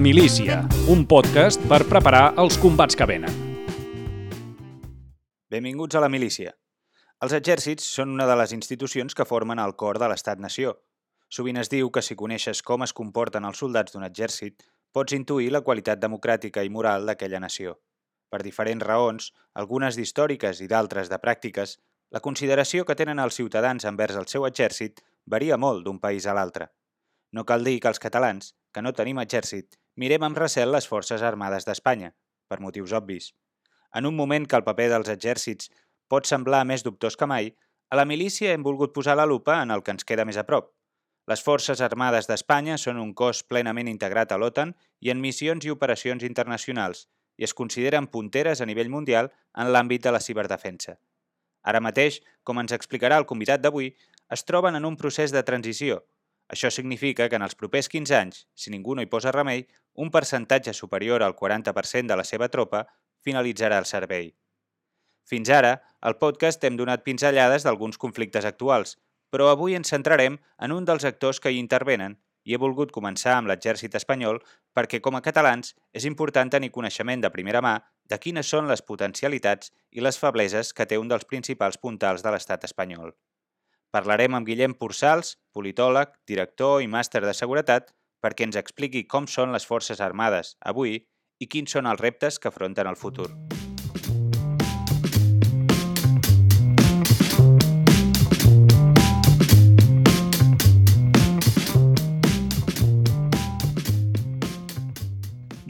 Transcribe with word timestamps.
La 0.00 0.04
milícia, 0.04 0.54
un 0.88 1.02
podcast 1.04 1.60
per 1.68 1.82
preparar 1.84 2.30
els 2.40 2.54
combats 2.56 2.96
que 2.96 3.04
venen. 3.04 3.34
Benvinguts 5.52 5.98
a 5.98 6.00
la 6.00 6.08
milícia. 6.08 6.54
Els 7.20 7.34
exèrcits 7.36 7.84
són 7.98 8.14
una 8.14 8.24
de 8.24 8.36
les 8.40 8.54
institucions 8.56 9.12
que 9.18 9.26
formen 9.28 9.60
el 9.60 9.74
cor 9.82 9.98
de 10.00 10.08
l'estat-nació. 10.08 10.72
Sovint 11.28 11.60
es 11.60 11.68
diu 11.68 11.90
que 11.92 12.00
si 12.00 12.16
coneixes 12.16 12.62
com 12.64 12.86
es 12.86 12.94
comporten 12.96 13.44
els 13.44 13.60
soldats 13.60 13.92
d'un 13.92 14.06
exèrcit, 14.08 14.64
pots 14.90 15.12
intuir 15.18 15.50
la 15.52 15.60
qualitat 15.66 16.00
democràtica 16.00 16.64
i 16.64 16.72
moral 16.72 17.04
d'aquella 17.04 17.42
nació. 17.44 17.76
Per 18.32 18.40
diferents 18.40 18.86
raons, 18.88 19.28
algunes 19.52 20.00
d'històriques 20.00 20.64
i 20.64 20.70
d'altres 20.72 21.12
de 21.12 21.20
pràctiques, 21.20 21.76
la 22.08 22.24
consideració 22.24 22.88
que 22.88 22.96
tenen 22.96 23.20
els 23.20 23.36
ciutadans 23.36 23.84
envers 23.84 24.16
el 24.16 24.32
seu 24.32 24.48
exèrcit 24.48 25.04
varia 25.26 25.60
molt 25.60 25.84
d'un 25.84 26.00
país 26.00 26.24
a 26.24 26.32
l'altre. 26.32 26.70
No 27.36 27.44
cal 27.44 27.68
dir 27.68 27.76
que 27.84 27.92
els 27.92 28.00
catalans, 28.00 28.54
que 28.72 28.80
no 28.80 28.96
tenim 28.96 29.20
exèrcit, 29.20 29.76
mirem 30.00 30.24
amb 30.24 30.38
recel 30.40 30.72
les 30.72 30.88
forces 30.88 31.22
armades 31.26 31.66
d'Espanya, 31.68 32.14
per 32.48 32.60
motius 32.64 32.94
obvis. 32.96 33.30
En 33.92 34.06
un 34.08 34.16
moment 34.16 34.46
que 34.48 34.56
el 34.56 34.64
paper 34.64 34.88
dels 34.92 35.10
exèrcits 35.12 35.68
pot 36.08 36.26
semblar 36.26 36.62
més 36.64 36.84
dubtós 36.86 37.18
que 37.20 37.28
mai, 37.28 37.50
a 37.90 37.98
la 37.98 38.06
milícia 38.06 38.54
hem 38.54 38.64
volgut 38.64 38.94
posar 38.96 39.16
la 39.18 39.26
lupa 39.26 39.60
en 39.62 39.74
el 39.74 39.82
que 39.84 39.92
ens 39.92 40.06
queda 40.06 40.24
més 40.24 40.38
a 40.40 40.46
prop. 40.48 40.70
Les 41.30 41.42
Forces 41.46 41.82
Armades 41.84 42.26
d'Espanya 42.30 42.78
són 42.78 43.00
un 43.02 43.12
cos 43.14 43.42
plenament 43.46 43.90
integrat 43.90 44.32
a 44.32 44.38
l'OTAN 44.40 44.72
i 45.04 45.10
en 45.12 45.20
missions 45.20 45.66
i 45.66 45.72
operacions 45.74 46.24
internacionals 46.26 47.04
i 47.36 47.46
es 47.46 47.54
consideren 47.54 48.08
punteres 48.14 48.60
a 48.60 48.68
nivell 48.68 48.90
mundial 48.92 49.30
en 49.56 49.72
l'àmbit 49.74 50.06
de 50.06 50.14
la 50.14 50.22
ciberdefensa. 50.24 50.96
Ara 51.62 51.82
mateix, 51.84 52.20
com 52.42 52.58
ens 52.62 52.72
explicarà 52.72 53.18
el 53.20 53.28
convidat 53.28 53.60
d'avui, 53.60 53.92
es 54.32 54.44
troben 54.48 54.78
en 54.78 54.88
un 54.88 54.96
procés 54.96 55.32
de 55.34 55.44
transició. 55.44 56.00
Això 56.50 56.70
significa 56.74 57.28
que 57.28 57.38
en 57.38 57.46
els 57.46 57.54
propers 57.54 57.88
15 57.88 58.16
anys, 58.16 58.44
si 58.58 58.72
ningú 58.74 58.96
no 58.96 59.02
hi 59.02 59.10
posa 59.10 59.32
remei, 59.34 59.66
un 60.00 60.10
percentatge 60.10 60.72
superior 60.72 61.22
al 61.22 61.36
40% 61.36 62.08
de 62.08 62.16
la 62.16 62.24
seva 62.24 62.48
tropa 62.48 62.86
finalitzarà 63.20 63.78
el 63.82 63.88
servei. 63.88 64.30
Fins 65.28 65.50
ara, 65.52 65.74
al 66.00 66.16
podcast 66.16 66.64
hem 66.64 66.78
donat 66.80 67.04
pinzellades 67.04 67.66
d'alguns 67.66 68.00
conflictes 68.00 68.48
actuals, 68.48 68.96
però 69.30 69.50
avui 69.52 69.76
ens 69.76 69.92
centrarem 69.92 70.40
en 70.58 70.72
un 70.72 70.88
dels 70.88 71.04
actors 71.04 71.38
que 71.38 71.52
hi 71.52 71.60
intervenen 71.60 72.16
i 72.48 72.56
he 72.56 72.58
volgut 72.62 72.94
començar 72.96 73.36
amb 73.36 73.50
l'exèrcit 73.50 73.94
espanyol 74.00 74.40
perquè 74.74 75.02
com 75.04 75.18
a 75.18 75.22
catalans 75.22 75.74
és 75.92 76.06
important 76.08 76.50
tenir 76.50 76.72
coneixement 76.72 77.20
de 77.20 77.30
primera 77.34 77.60
mà 77.60 77.76
de 78.10 78.18
quines 78.18 78.48
són 78.48 78.72
les 78.72 78.82
potencialitats 78.82 79.70
i 79.92 80.00
les 80.00 80.18
febleses 80.18 80.72
que 80.72 80.88
té 80.88 80.98
un 80.98 81.12
dels 81.12 81.28
principals 81.28 81.76
puntals 81.76 82.24
de 82.24 82.32
l'estat 82.32 82.64
espanyol. 82.64 83.12
Parlarem 83.90 84.34
amb 84.38 84.46
Guillem 84.46 84.74
Pursals, 84.80 85.36
politòleg, 85.52 86.14
director 86.26 86.80
i 86.82 86.88
màster 86.88 87.22
de 87.26 87.34
seguretat, 87.34 87.90
perquè 88.20 88.46
ens 88.46 88.58
expliqui 88.60 89.06
com 89.08 89.26
són 89.26 89.52
les 89.54 89.66
Forces 89.66 90.00
Armades 90.04 90.54
avui 90.60 91.00
i 91.40 91.48
quins 91.48 91.72
són 91.72 91.88
els 91.88 92.00
reptes 92.00 92.38
que 92.38 92.52
afronten 92.52 92.86
el 92.86 93.00
futur. 93.00 93.30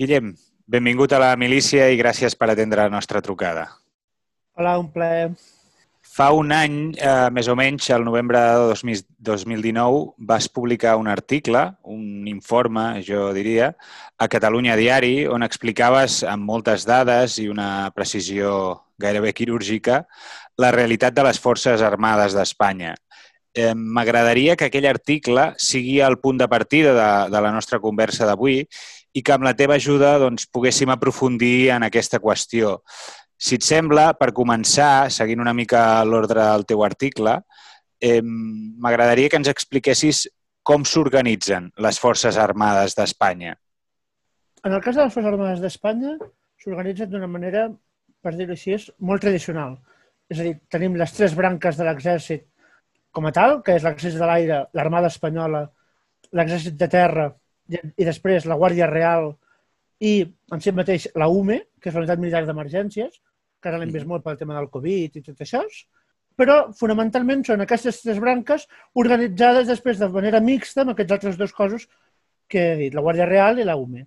Guillem, 0.01 0.33
benvingut 0.65 1.13
a 1.13 1.19
la 1.21 1.35
milícia 1.37 1.91
i 1.93 1.99
gràcies 2.01 2.33
per 2.35 2.49
atendre 2.49 2.87
la 2.87 2.93
nostra 2.93 3.21
trucada. 3.21 3.67
Hola, 4.57 4.79
un 4.81 4.89
plaer. 4.93 5.35
Fa 6.21 6.35
un 6.37 6.51
any, 6.53 6.75
eh, 7.01 7.31
més 7.33 7.47
o 7.49 7.55
menys, 7.57 7.87
al 7.95 8.03
novembre 8.05 8.37
de 8.37 8.75
2019, 9.25 10.01
vas 10.19 10.51
publicar 10.53 10.99
un 11.01 11.09
article, 11.09 11.63
un 11.89 12.29
informe, 12.29 13.01
jo 13.07 13.31
diria, 13.33 13.71
a 14.19 14.29
Catalunya 14.29 14.77
Diari, 14.77 15.25
on 15.25 15.41
explicaves 15.43 16.19
amb 16.29 16.45
moltes 16.45 16.85
dades 16.85 17.39
i 17.41 17.49
una 17.49 17.89
precisió 17.97 18.53
gairebé 19.01 19.33
quirúrgica 19.33 20.03
la 20.59 20.71
realitat 20.77 21.17
de 21.17 21.25
les 21.25 21.41
Forces 21.41 21.81
Armades 21.81 22.37
d'Espanya. 22.37 22.93
Eh, 23.55 23.73
M'agradaria 23.73 24.61
que 24.61 24.69
aquell 24.69 24.93
article 24.93 25.55
sigui 25.57 26.03
el 26.05 26.21
punt 26.21 26.37
de 26.37 26.53
partida 26.53 26.93
de, 26.93 27.11
de 27.33 27.41
la 27.41 27.51
nostra 27.51 27.81
conversa 27.81 28.29
d'avui 28.29 28.67
i 29.13 29.23
que 29.25 29.33
amb 29.35 29.49
la 29.49 29.57
teva 29.59 29.81
ajuda 29.81 30.19
doncs, 30.23 30.47
poguéssim 30.53 30.93
aprofundir 30.93 31.71
en 31.75 31.89
aquesta 31.89 32.21
qüestió. 32.23 32.83
Si 33.41 33.57
et 33.57 33.65
sembla, 33.65 34.11
per 34.21 34.35
començar, 34.37 35.09
seguint 35.09 35.41
una 35.41 35.55
mica 35.57 36.05
l'ordre 36.05 36.43
del 36.43 36.67
teu 36.69 36.85
article, 36.85 37.39
eh, 38.01 38.21
m'agradaria 38.21 39.31
que 39.33 39.41
ens 39.41 39.49
expliquessis 39.49 40.27
com 40.63 40.85
s'organitzen 40.85 41.71
les 41.81 42.01
Forces 42.03 42.37
Armades 42.37 42.97
d'Espanya. 42.99 43.55
En 44.61 44.77
el 44.77 44.83
cas 44.85 44.99
de 44.99 45.07
les 45.07 45.15
Forces 45.15 45.33
Armades 45.33 45.63
d'Espanya, 45.65 46.19
s'organitzen 46.61 47.09
d'una 47.09 47.31
manera, 47.33 47.71
per 48.21 48.35
dir-ho 48.37 48.53
així, 48.53 48.77
molt 48.99 49.25
tradicional. 49.25 49.79
És 50.29 50.39
a 50.39 50.45
dir, 50.45 50.59
tenim 50.69 51.01
les 51.01 51.17
tres 51.17 51.33
branques 51.35 51.81
de 51.81 51.89
l'exèrcit 51.89 52.45
com 53.11 53.27
a 53.27 53.33
tal, 53.35 53.61
que 53.65 53.75
és 53.75 53.87
l'exèrcit 53.87 54.21
de 54.21 54.29
l'aire, 54.29 54.61
l'Armada 54.77 55.09
Espanyola, 55.11 55.65
l'exèrcit 56.37 56.77
de 56.79 56.89
terra 56.91 57.31
i 57.71 58.05
després 58.05 58.47
la 58.47 58.59
Guàrdia 58.59 58.87
Real 58.91 59.33
i 60.05 60.13
en 60.53 60.63
si 60.63 60.73
mateix 60.75 61.09
la 61.19 61.29
UME, 61.31 61.61
que 61.81 61.91
és 61.91 61.97
la 61.97 62.05
Unitat 62.05 62.23
Militar 62.23 62.45
d'Emergències, 62.47 63.17
que 63.61 63.71
ara 63.71 63.81
l'hem 63.81 63.93
vist 63.95 64.09
molt 64.09 64.25
pel 64.25 64.39
tema 64.41 64.57
del 64.57 64.71
Covid 64.73 65.17
i 65.17 65.25
tot 65.25 65.43
això, 65.45 65.63
però 66.41 66.61
fonamentalment 66.77 67.43
són 67.45 67.65
aquestes 67.65 68.01
tres 68.05 68.21
branques 68.23 68.67
organitzades 69.03 69.69
després 69.69 69.99
de 70.01 70.09
manera 70.09 70.41
mixta 70.41 70.85
amb 70.85 70.95
aquests 70.95 71.17
altres 71.19 71.37
dos 71.41 71.53
cossos 71.53 71.87
que 72.51 72.73
he 72.73 72.79
dit, 72.79 72.95
la 72.97 73.05
Guàrdia 73.05 73.29
Real 73.29 73.61
i 73.61 73.67
la 73.67 73.77
UME. 73.79 74.07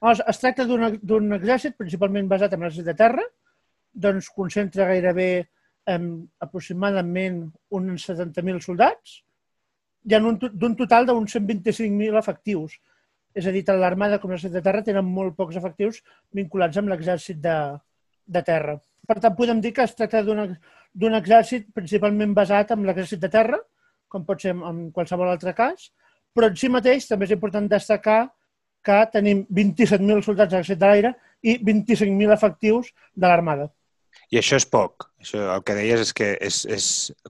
Llavors, 0.00 0.22
es 0.28 0.40
tracta 0.40 0.66
d'un 0.66 1.36
exèrcit 1.36 1.76
principalment 1.76 2.26
basat 2.30 2.54
en 2.54 2.64
l'exèrcit 2.64 2.88
de 2.88 2.96
terra, 2.96 3.22
doncs 4.06 4.28
concentra 4.34 4.88
gairebé 4.90 5.28
eh, 5.40 6.00
aproximadament 6.46 7.44
uns 7.78 8.08
70.000 8.10 8.60
soldats, 8.64 9.20
hi 10.06 10.14
ha 10.14 10.20
d'un 10.22 10.76
total 10.78 11.08
d'uns 11.08 11.32
125.000 11.38 12.18
efectius. 12.20 12.76
És 13.36 13.46
a 13.48 13.52
dir, 13.52 13.64
tant 13.68 13.80
l'Armada 13.80 14.20
com 14.20 14.30
l'exèrcit 14.32 14.54
de 14.54 14.64
terra 14.64 14.84
tenen 14.84 15.04
molt 15.04 15.34
pocs 15.36 15.58
efectius 15.60 15.98
vinculats 16.34 16.78
amb 16.80 16.92
l'exèrcit 16.92 17.40
de, 17.42 17.56
de 18.24 18.42
terra. 18.46 18.76
Per 19.06 19.18
tant, 19.22 19.36
podem 19.38 19.60
dir 19.62 19.72
que 19.74 19.84
es 19.86 19.94
tracta 19.94 20.22
d'un 20.26 21.18
exèrcit 21.18 21.68
principalment 21.74 22.34
basat 22.34 22.72
en 22.74 22.82
l'exèrcit 22.86 23.22
de 23.22 23.30
terra, 23.30 23.60
com 24.08 24.24
pot 24.26 24.42
ser 24.42 24.54
en 24.54 24.88
qualsevol 24.94 25.30
altre 25.30 25.54
cas, 25.54 25.90
però 26.34 26.50
en 26.50 26.58
si 26.58 26.68
mateix 26.72 27.06
també 27.08 27.26
és 27.28 27.34
important 27.36 27.68
destacar 27.70 28.26
que 28.86 28.98
tenim 29.12 29.42
27.000 29.50 30.22
soldats 30.22 30.52
de 30.52 30.58
l'exèrcit 30.58 30.80
de 30.82 30.90
l'aire 30.90 31.14
i 31.42 31.56
25.000 31.58 32.34
efectius 32.34 32.92
de 33.14 33.26
l'Armada. 33.26 33.70
I 34.32 34.40
això 34.40 34.58
és 34.58 34.66
poc. 34.66 35.08
Això, 35.22 35.42
el 35.54 35.62
que 35.66 35.76
deies 35.76 36.02
és 36.06 36.12
que 36.16 36.32
és, 36.48 36.62
és 36.76 36.86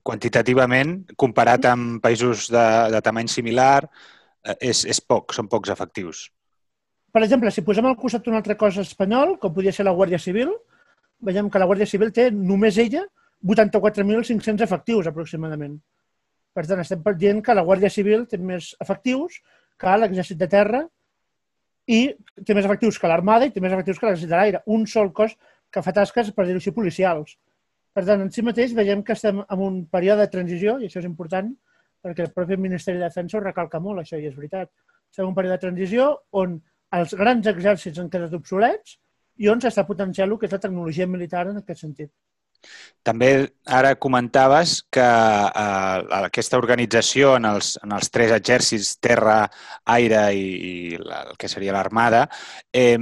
quantitativament, 0.06 0.98
comparat 1.20 1.68
amb 1.70 2.00
països 2.04 2.48
de, 2.52 2.66
de 2.92 3.02
tamany 3.04 3.28
similar, 3.32 3.86
eh, 4.46 4.56
és, 4.70 4.84
és 4.88 5.00
poc, 5.00 5.34
són 5.36 5.50
pocs 5.52 5.72
efectius. 5.74 6.26
Per 7.12 7.22
exemple, 7.24 7.50
si 7.52 7.64
posem 7.64 7.86
al 7.88 7.96
costat 8.00 8.28
un 8.28 8.36
altre 8.36 8.56
cos 8.60 8.76
espanyol, 8.82 9.36
com 9.40 9.52
podria 9.54 9.72
ser 9.72 9.86
la 9.86 9.94
Guàrdia 9.96 10.20
Civil, 10.20 10.52
veiem 11.26 11.50
que 11.50 11.60
la 11.60 11.68
Guàrdia 11.68 11.88
Civil 11.90 12.12
té 12.14 12.30
només 12.30 12.78
ella 12.82 13.04
84.500 13.44 14.64
efectius 14.64 15.08
aproximadament. 15.10 15.76
Per 16.56 16.64
tant, 16.64 16.80
estem 16.80 17.02
dient 17.20 17.42
que 17.44 17.54
la 17.54 17.64
Guàrdia 17.66 17.90
Civil 17.92 18.24
té 18.30 18.38
més 18.38 18.74
efectius 18.80 19.40
que 19.76 19.96
l'exèrcit 20.00 20.38
de 20.40 20.48
terra 20.48 20.86
i 21.86 22.00
té 22.42 22.54
més 22.56 22.64
efectius 22.64 22.98
que 22.98 23.10
l'Armada 23.10 23.46
i 23.46 23.52
té 23.52 23.60
més 23.60 23.74
efectius 23.74 24.00
que 24.00 24.08
l'exèrcit 24.08 24.32
de 24.32 24.38
l'aire. 24.38 24.62
Un 24.66 24.86
sol 24.90 25.12
cos 25.12 25.36
que 25.70 25.82
fa 25.82 25.92
tasques, 25.92 26.32
per 26.32 26.46
dir-ho 26.46 26.62
així, 26.62 26.72
policials. 26.72 27.36
Per 27.92 28.04
tant, 28.06 28.22
en 28.24 28.32
si 28.32 28.42
mateix 28.44 28.72
veiem 28.76 29.02
que 29.04 29.14
estem 29.16 29.42
en 29.42 29.62
un 29.66 29.82
període 29.92 30.24
de 30.24 30.32
transició, 30.32 30.78
i 30.80 30.88
això 30.88 31.02
és 31.02 31.08
important, 31.08 31.52
perquè 32.04 32.26
el 32.26 32.32
propi 32.32 32.58
Ministeri 32.60 33.00
de 33.00 33.06
Defensa 33.08 33.38
ho 33.38 33.44
recalca 33.44 33.80
molt, 33.82 34.02
això, 34.02 34.18
i 34.20 34.28
és 34.28 34.36
veritat. 34.36 34.70
Estem 35.10 35.24
en 35.24 35.30
un 35.30 35.36
període 35.36 35.58
de 35.58 35.64
transició 35.66 36.08
on 36.40 36.58
els 36.96 37.14
grans 37.18 37.48
exèrcits 37.52 38.00
han 38.00 38.10
quedat 38.12 38.34
obsolets 38.36 38.96
i 39.38 39.50
on 39.52 39.60
s'està 39.60 39.84
potenciant 39.88 40.30
el 40.30 40.38
que 40.38 40.48
és 40.48 40.56
la 40.56 40.62
tecnologia 40.62 41.06
militar 41.06 41.46
en 41.50 41.60
aquest 41.60 41.84
sentit. 41.84 42.10
També 43.06 43.28
ara 43.78 43.94
comentaves 44.02 44.80
que 44.90 45.04
eh, 45.04 45.98
aquesta 46.18 46.58
organització 46.58 47.36
en 47.38 47.46
els, 47.52 47.76
en 47.84 47.94
els 47.94 48.10
tres 48.10 48.32
exèrcits, 48.34 48.96
terra, 48.98 49.44
aire 49.94 50.24
i, 50.34 50.48
i 50.70 50.74
la, 50.98 51.22
el 51.30 51.38
que 51.38 51.50
seria 51.52 51.76
l'armada, 51.76 52.24
eh, 52.72 52.98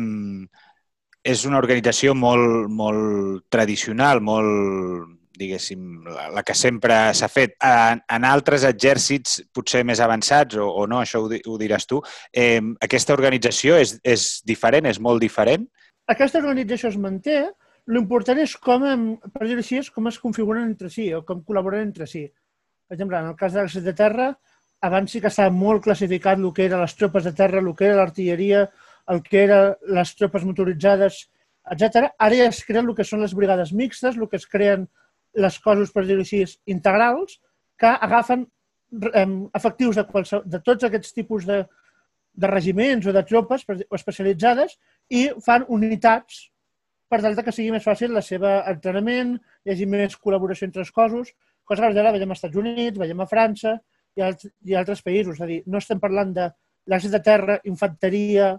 és 1.25 1.44
una 1.48 1.60
organització 1.62 2.12
molt, 2.14 2.69
molt 2.69 3.46
tradicional, 3.48 4.20
molt, 4.20 5.14
diguéssim, 5.38 6.04
la, 6.04 6.28
la 6.37 6.42
que 6.46 6.54
sempre 6.54 6.98
s'ha 7.16 7.30
fet. 7.32 7.56
En, 7.64 8.02
en 8.12 8.26
altres 8.28 8.66
exèrcits 8.69 9.40
potser 9.56 9.82
més 9.88 10.02
avançats, 10.04 10.60
o, 10.60 10.69
o 10.69 10.84
no, 10.90 11.00
això 11.00 11.25
ho, 11.25 11.32
ho 11.32 11.56
diràs 11.60 11.88
tu, 11.88 12.02
eh, 12.32 12.60
aquesta 12.84 13.16
organització 13.16 13.80
és, 13.80 13.96
és 14.04 14.28
diferent, 14.44 14.90
és 14.90 15.00
molt 15.00 15.25
diferent? 15.25 15.64
Aquesta 16.12 16.40
organització 16.42 16.90
es 16.90 16.96
manté, 17.00 17.36
l'important 17.88 18.40
és 18.42 18.54
com, 18.60 18.82
per 19.32 19.46
dir-ho 19.46 19.62
així, 19.62 19.78
és 19.80 19.90
com 19.92 20.08
es 20.10 20.18
configuren 20.20 20.66
entre 20.68 20.90
si 20.92 21.06
o 21.16 21.22
com 21.24 21.44
col·laboren 21.48 21.86
entre 21.86 22.08
si. 22.08 22.26
Per 22.84 22.96
exemple, 22.96 23.20
en 23.20 23.30
el 23.30 23.38
cas 23.40 23.54
de 23.54 23.62
l'exèrcit 23.62 23.86
de 23.88 23.94
terra, 23.96 24.26
abans 24.84 25.14
sí 25.14 25.22
que 25.24 25.30
estava 25.32 25.52
molt 25.52 25.84
classificat 25.86 26.40
el 26.40 26.52
que 26.56 26.66
eren 26.66 26.82
les 26.84 26.96
tropes 26.98 27.24
de 27.24 27.32
terra, 27.32 27.62
el 27.62 27.72
que 27.76 27.88
era 27.88 28.02
l'artilleria, 28.02 28.66
el 29.08 29.22
que 29.24 29.44
eren 29.46 29.72
les 29.96 30.12
tropes 30.18 30.44
motoritzades, 30.44 31.22
etc. 31.72 32.10
Ara 32.18 32.36
ja 32.36 32.50
es 32.50 32.60
creen 32.68 32.90
el 32.90 32.96
que 32.98 33.06
són 33.08 33.24
les 33.24 33.32
brigades 33.36 33.72
mixtes, 33.72 34.18
el 34.20 34.28
que 34.28 34.36
es 34.40 34.44
creen 34.46 34.84
les 35.40 35.56
coses, 35.64 35.92
per 35.92 36.04
dir-ho 36.04 36.20
així, 36.20 36.42
integrals, 36.68 37.38
que 37.80 37.88
agafen 38.08 38.44
efectius 39.56 39.96
de, 39.96 40.04
qualsevol, 40.10 40.44
de 40.46 40.60
tots 40.62 40.84
aquests 40.84 41.16
tipus 41.16 41.48
de, 41.48 41.64
de 42.34 42.50
regiments 42.50 43.06
o 43.06 43.14
de 43.14 43.22
tropes 43.28 43.64
especialitzades 43.94 44.76
i 45.10 45.28
fan 45.44 45.64
unitats 45.69 46.48
per 47.08 47.20
tal 47.22 47.36
que 47.46 47.52
sigui 47.54 47.70
més 47.70 47.84
fàcil 47.86 48.14
la 48.14 48.22
seva 48.26 48.56
entrenament, 48.70 49.36
hi 49.64 49.72
hagi 49.72 49.86
més 49.86 50.16
col·laboració 50.19 50.66
entre 50.66 50.82
els 50.82 50.90
cossos, 50.90 51.31
cosa 51.64 51.90
que 51.92 52.00
ara 52.00 52.12
veiem 52.14 52.32
als 52.32 52.40
Estats 52.40 52.58
Units, 52.58 52.98
veiem 52.98 53.20
a 53.22 53.28
França 53.31 53.76
i, 54.16 54.22
alt, 54.25 54.46
i 54.64 54.75
altres 54.75 55.02
països. 55.04 55.36
És 55.36 55.44
a 55.44 55.48
dir, 55.50 55.60
no 55.70 55.78
estem 55.78 56.00
parlant 56.02 56.32
de 56.34 56.48
l'exèrcit 56.90 57.14
de 57.14 57.22
terra, 57.25 57.58
infanteria, 57.70 58.54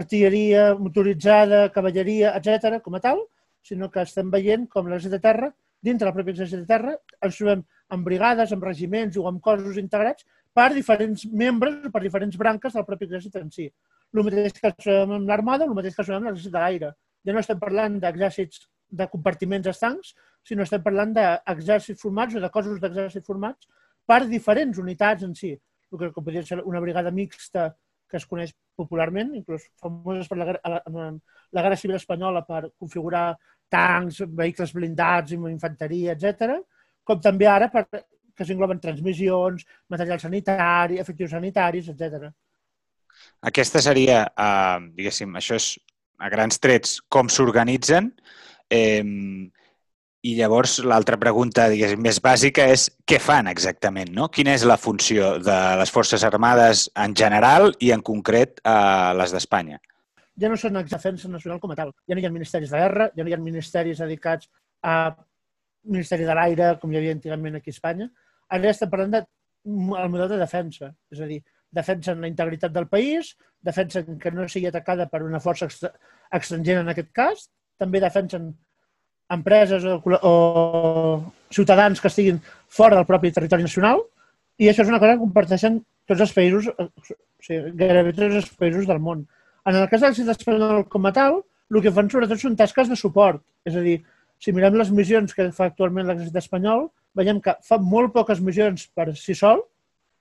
artilleria 0.00 0.70
motoritzada, 0.78 1.68
cavalleria, 1.74 2.34
etc 2.38 2.80
com 2.84 2.96
a 2.96 3.02
tal, 3.04 3.22
sinó 3.62 3.90
que 3.92 4.04
estem 4.04 4.30
veient 4.32 4.66
com 4.72 4.88
l'exèrcit 4.88 5.18
de 5.18 5.22
terra, 5.28 5.52
dintre 5.82 6.08
del 6.08 6.16
propi 6.16 6.34
exèrcit 6.34 6.64
de 6.64 6.66
terra, 6.66 6.96
ens 7.22 7.36
trobem 7.38 7.62
amb 7.94 8.04
brigades, 8.04 8.52
amb 8.52 8.64
regiments 8.66 9.16
o 9.16 9.28
amb 9.30 9.42
cossos 9.42 9.78
integrats 9.78 10.26
per 10.58 10.72
diferents 10.74 11.22
membres, 11.30 11.76
per 11.94 12.02
diferents 12.02 12.38
branques 12.40 12.74
del 12.74 12.86
propi 12.86 13.06
exèrcit 13.06 13.36
en 13.38 13.52
si. 13.54 13.68
El 13.68 14.24
mateix 14.26 14.56
que 14.58 14.72
trobem 14.74 15.14
amb 15.18 15.30
l'Armada, 15.30 15.68
el 15.68 15.76
mateix 15.76 15.94
que 15.94 16.02
trobem 16.02 16.24
amb 16.24 16.32
l'exèrcit 16.32 16.54
de 16.54 16.62
l'aire 16.64 16.94
ja 17.26 17.34
no 17.34 17.42
estem 17.42 17.58
parlant 17.60 17.98
d'exèrcits 18.02 18.64
de 18.98 19.06
compartiments 19.12 19.68
estancs, 19.70 20.14
sinó 20.48 20.64
estem 20.64 20.82
parlant 20.82 21.12
d'exèrcits 21.14 22.00
formats 22.02 22.34
o 22.34 22.42
de 22.42 22.50
cossos 22.54 22.80
d'exèrcits 22.82 23.26
formats 23.26 23.68
per 24.08 24.22
diferents 24.26 24.80
unitats 24.80 25.26
en 25.26 25.34
si. 25.36 25.52
El 25.92 26.00
que 26.00 26.22
podria 26.22 26.42
ser 26.44 26.62
una 26.64 26.80
brigada 26.80 27.12
mixta 27.14 27.68
que 28.08 28.16
es 28.16 28.26
coneix 28.26 28.54
popularment, 28.76 29.34
inclús 29.36 29.66
famoses 29.82 30.28
per 30.30 30.38
la, 30.40 30.54
la, 30.56 31.08
la 31.52 31.62
Guerra 31.62 31.76
Civil 31.76 31.98
Espanyola 31.98 32.42
per 32.48 32.62
configurar 32.80 33.26
tancs, 33.68 34.22
vehicles 34.40 34.72
blindats, 34.72 35.34
infanteria, 35.36 36.16
etc. 36.16 36.56
com 37.04 37.20
també 37.20 37.48
ara 37.50 37.68
per, 37.72 37.84
que 38.38 38.46
s'engloben 38.46 38.80
transmissions, 38.80 39.66
material 39.90 40.22
sanitari, 40.22 41.00
efectius 41.02 41.34
sanitaris, 41.34 41.90
etc. 41.90 42.30
Aquesta 43.50 43.82
seria, 43.82 44.22
uh, 44.30 44.78
diguéssim, 44.94 45.34
això 45.38 45.58
és 45.58 45.72
a 46.18 46.30
grans 46.30 46.58
trets, 46.62 46.98
com 47.08 47.30
s'organitzen. 47.30 48.12
Eh, 48.70 49.04
I 50.28 50.32
llavors 50.34 50.80
l'altra 50.82 51.16
pregunta, 51.16 51.68
diguéssim, 51.70 52.00
més 52.02 52.18
bàsica 52.20 52.64
és 52.66 52.88
què 53.06 53.20
fan 53.22 53.46
exactament, 53.46 54.10
no? 54.16 54.26
Quina 54.34 54.56
és 54.58 54.64
la 54.66 54.76
funció 54.76 55.36
de 55.38 55.58
les 55.78 55.92
Forces 55.94 56.24
Armades 56.26 56.88
en 56.98 57.14
general 57.16 57.70
i 57.78 57.92
en 57.94 58.02
concret 58.02 58.58
a 58.66 59.14
les 59.16 59.32
d'Espanya? 59.32 59.78
Ja 60.38 60.50
no 60.50 60.58
són 60.58 60.80
defensa 60.82 61.30
nacional 61.30 61.62
com 61.62 61.70
a 61.70 61.78
tal. 61.78 61.94
Ja 62.10 62.18
no 62.18 62.22
hi 62.22 62.26
ha 62.26 62.34
ministeris 62.34 62.74
de 62.74 62.82
guerra, 62.82 63.08
ja 63.14 63.22
no 63.22 63.30
hi 63.30 63.36
ha 63.36 63.40
ministeris 63.42 64.02
dedicats 64.02 64.50
a 64.82 65.14
Ministeri 65.88 66.26
de 66.26 66.34
l'Aire, 66.34 66.72
com 66.82 66.90
hi 66.92 66.98
havia 66.98 67.14
antigament 67.14 67.56
aquí 67.56 67.70
a 67.70 67.76
Espanya. 67.76 68.10
Ara 68.54 68.72
estem 68.72 68.90
parlant 68.90 69.14
del 69.14 69.26
de, 69.26 70.08
model 70.08 70.32
de 70.34 70.40
defensa. 70.40 70.92
És 71.12 71.20
a 71.20 71.28
dir, 71.30 71.40
defensen 71.74 72.22
la 72.22 72.30
integritat 72.30 72.72
del 72.72 72.88
país, 72.88 73.34
defensen 73.64 74.18
que 74.22 74.32
no 74.32 74.48
sigui 74.48 74.70
atacada 74.70 75.08
per 75.10 75.22
una 75.26 75.40
força 75.42 75.68
estrangera 75.68 76.80
en 76.80 76.92
aquest 76.92 77.10
cas, 77.12 77.48
també 77.78 78.00
defensen 78.00 78.52
empreses 79.28 79.84
o, 79.84 79.98
o 80.00 80.32
ciutadans 81.52 82.00
que 82.00 82.08
estiguin 82.08 82.38
fora 82.68 82.96
del 82.96 83.08
propi 83.08 83.32
territori 83.34 83.66
nacional 83.66 84.00
i 84.58 84.70
això 84.70 84.82
és 84.82 84.90
una 84.90 84.98
cosa 84.98 85.14
que 85.14 85.22
comparteixen 85.22 85.82
tots 86.08 86.24
els 86.24 86.32
països, 86.34 86.68
o 86.72 86.88
sigui, 87.44 87.74
gairebé 87.78 88.14
tots 88.16 88.38
els 88.40 88.48
països 88.58 88.88
del 88.88 88.98
món. 89.04 89.26
En 89.68 89.76
el 89.76 89.88
cas 89.90 90.00
de 90.00 90.08
l'exèrcit 90.08 90.32
espanyol 90.32 90.86
com 90.90 91.06
a 91.06 91.12
tal, 91.14 91.42
el 91.70 91.84
que 91.84 91.92
fan 91.94 92.08
sobretot 92.10 92.40
són 92.40 92.56
tasques 92.56 92.88
de 92.90 92.96
suport. 92.96 93.42
És 93.68 93.76
a 93.76 93.84
dir, 93.84 93.98
si 94.40 94.54
mirem 94.56 94.78
les 94.80 94.90
missions 94.94 95.36
que 95.36 95.50
fa 95.54 95.68
actualment 95.68 96.08
l'exèrcit 96.08 96.40
espanyol, 96.40 96.88
veiem 97.18 97.42
que 97.42 97.54
fa 97.66 97.78
molt 97.82 98.14
poques 98.14 98.40
missions 98.44 98.86
per 98.94 99.10
si 99.18 99.34
sol, 99.34 99.64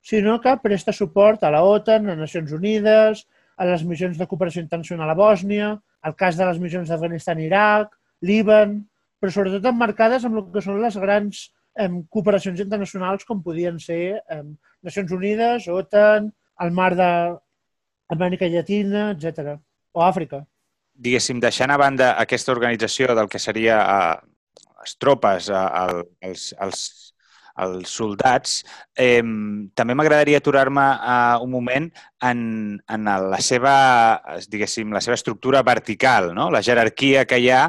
sinó 0.02 0.38
que 0.42 0.56
presta 0.64 0.94
suport 0.96 1.44
a 1.44 1.52
la 1.54 1.64
OTAN, 1.68 2.10
a 2.10 2.16
Nacions 2.18 2.54
Unides, 2.56 3.26
a 3.58 3.66
les 3.66 3.84
missions 3.84 4.18
de 4.18 4.28
cooperació 4.30 4.62
internacional 4.64 5.10
a 5.12 5.18
Bòsnia, 5.18 5.76
al 6.02 6.16
cas 6.16 6.38
de 6.38 6.46
les 6.48 6.60
missions 6.62 6.90
d'Afganistan 6.90 7.42
i 7.42 7.48
Iraq, 7.50 7.94
Líban, 8.22 8.80
però 9.22 9.34
sobretot 9.34 9.66
emmarcades 9.70 10.26
amb 10.26 10.40
el 10.40 10.46
que 10.54 10.62
són 10.64 10.82
les 10.82 10.98
grans 11.02 11.48
em, 11.78 12.02
cooperacions 12.14 12.62
internacionals 12.64 13.26
com 13.26 13.42
podien 13.46 13.80
ser 13.82 14.20
em, 14.34 14.54
Nacions 14.86 15.12
Unides, 15.14 15.68
OTAN, 15.74 16.30
el 16.64 16.72
mar 16.74 16.94
d'Amèrica 16.98 18.50
Llatina, 18.50 19.12
etc. 19.14 19.58
o 19.94 20.06
Àfrica. 20.06 20.44
Diguéssim, 20.98 21.42
deixant 21.42 21.70
a 21.70 21.78
banda 21.78 22.14
aquesta 22.18 22.54
organització 22.54 23.14
del 23.18 23.30
que 23.30 23.42
seria 23.42 23.78
eh, 23.82 24.16
les 24.88 24.96
tropes, 25.04 25.52
eh, 25.52 25.68
els, 26.32 26.54
els 26.64 26.88
els 27.58 27.90
soldats. 27.90 28.62
Eh, 28.98 29.22
també 29.78 29.96
m'agradaria 29.98 30.40
aturar-me 30.42 30.84
uh, 30.84 31.44
un 31.44 31.52
moment 31.52 31.88
en, 32.24 32.40
en 32.78 33.10
la 33.32 33.40
seva, 33.44 33.74
diguéssim, 34.50 34.94
la 34.94 35.02
seva 35.04 35.18
estructura 35.18 35.64
vertical, 35.66 36.32
no? 36.38 36.50
la 36.54 36.62
jerarquia 36.66 37.26
que 37.30 37.40
hi 37.42 37.50
ha, 37.54 37.64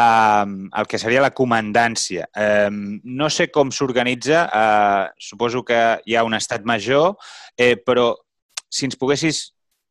eh, 0.00 0.44
el 0.80 0.90
que 0.90 1.00
seria 1.00 1.24
la 1.24 1.34
comandància. 1.36 2.28
Eh, 2.34 2.70
no 2.72 3.30
sé 3.30 3.50
com 3.52 3.72
s'organitza, 3.72 4.44
eh, 4.48 5.24
suposo 5.30 5.64
que 5.64 5.80
hi 6.04 6.16
ha 6.16 6.24
un 6.26 6.36
estat 6.40 6.64
major, 6.68 7.14
eh, 7.56 7.74
però 7.76 8.12
si 8.68 8.88
ens 8.88 8.98
poguessis 8.98 9.50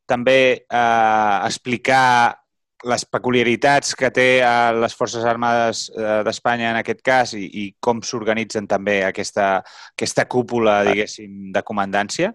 també 0.09 0.39
eh, 0.65 1.37
explicar 1.47 2.42
les 2.89 3.05
peculiaritats 3.07 3.93
que 3.95 4.09
té 4.13 4.27
a 4.45 4.71
les 4.75 4.95
Forces 4.97 5.23
Armades 5.27 5.85
eh, 5.93 6.19
d'Espanya 6.27 6.71
en 6.71 6.79
aquest 6.81 7.03
cas 7.05 7.33
i, 7.37 7.45
i 7.45 7.63
com 7.83 8.01
s'organitzen 8.03 8.67
també 8.69 8.99
aquesta, 9.07 9.55
aquesta 9.93 10.27
cúpula, 10.29 10.81
diguéssim, 10.89 11.53
de 11.55 11.63
comandància? 11.63 12.33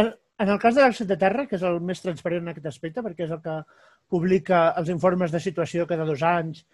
En, 0.00 0.10
en 0.42 0.52
el 0.52 0.60
cas 0.62 0.74
de 0.74 0.82
l'Exèrcit 0.82 1.10
de 1.10 1.18
Terra, 1.20 1.46
que 1.46 1.58
és 1.58 1.64
el 1.66 1.80
més 1.84 2.02
transparent 2.02 2.44
en 2.44 2.52
aquest 2.52 2.68
aspecte, 2.72 3.04
perquè 3.06 3.26
és 3.26 3.34
el 3.36 3.42
que 3.44 3.56
publica 4.10 4.68
els 4.80 4.90
informes 4.90 5.30
de 5.30 5.40
situació 5.42 5.86
cada 5.86 6.06
dos 6.08 6.22
anys 6.26 6.64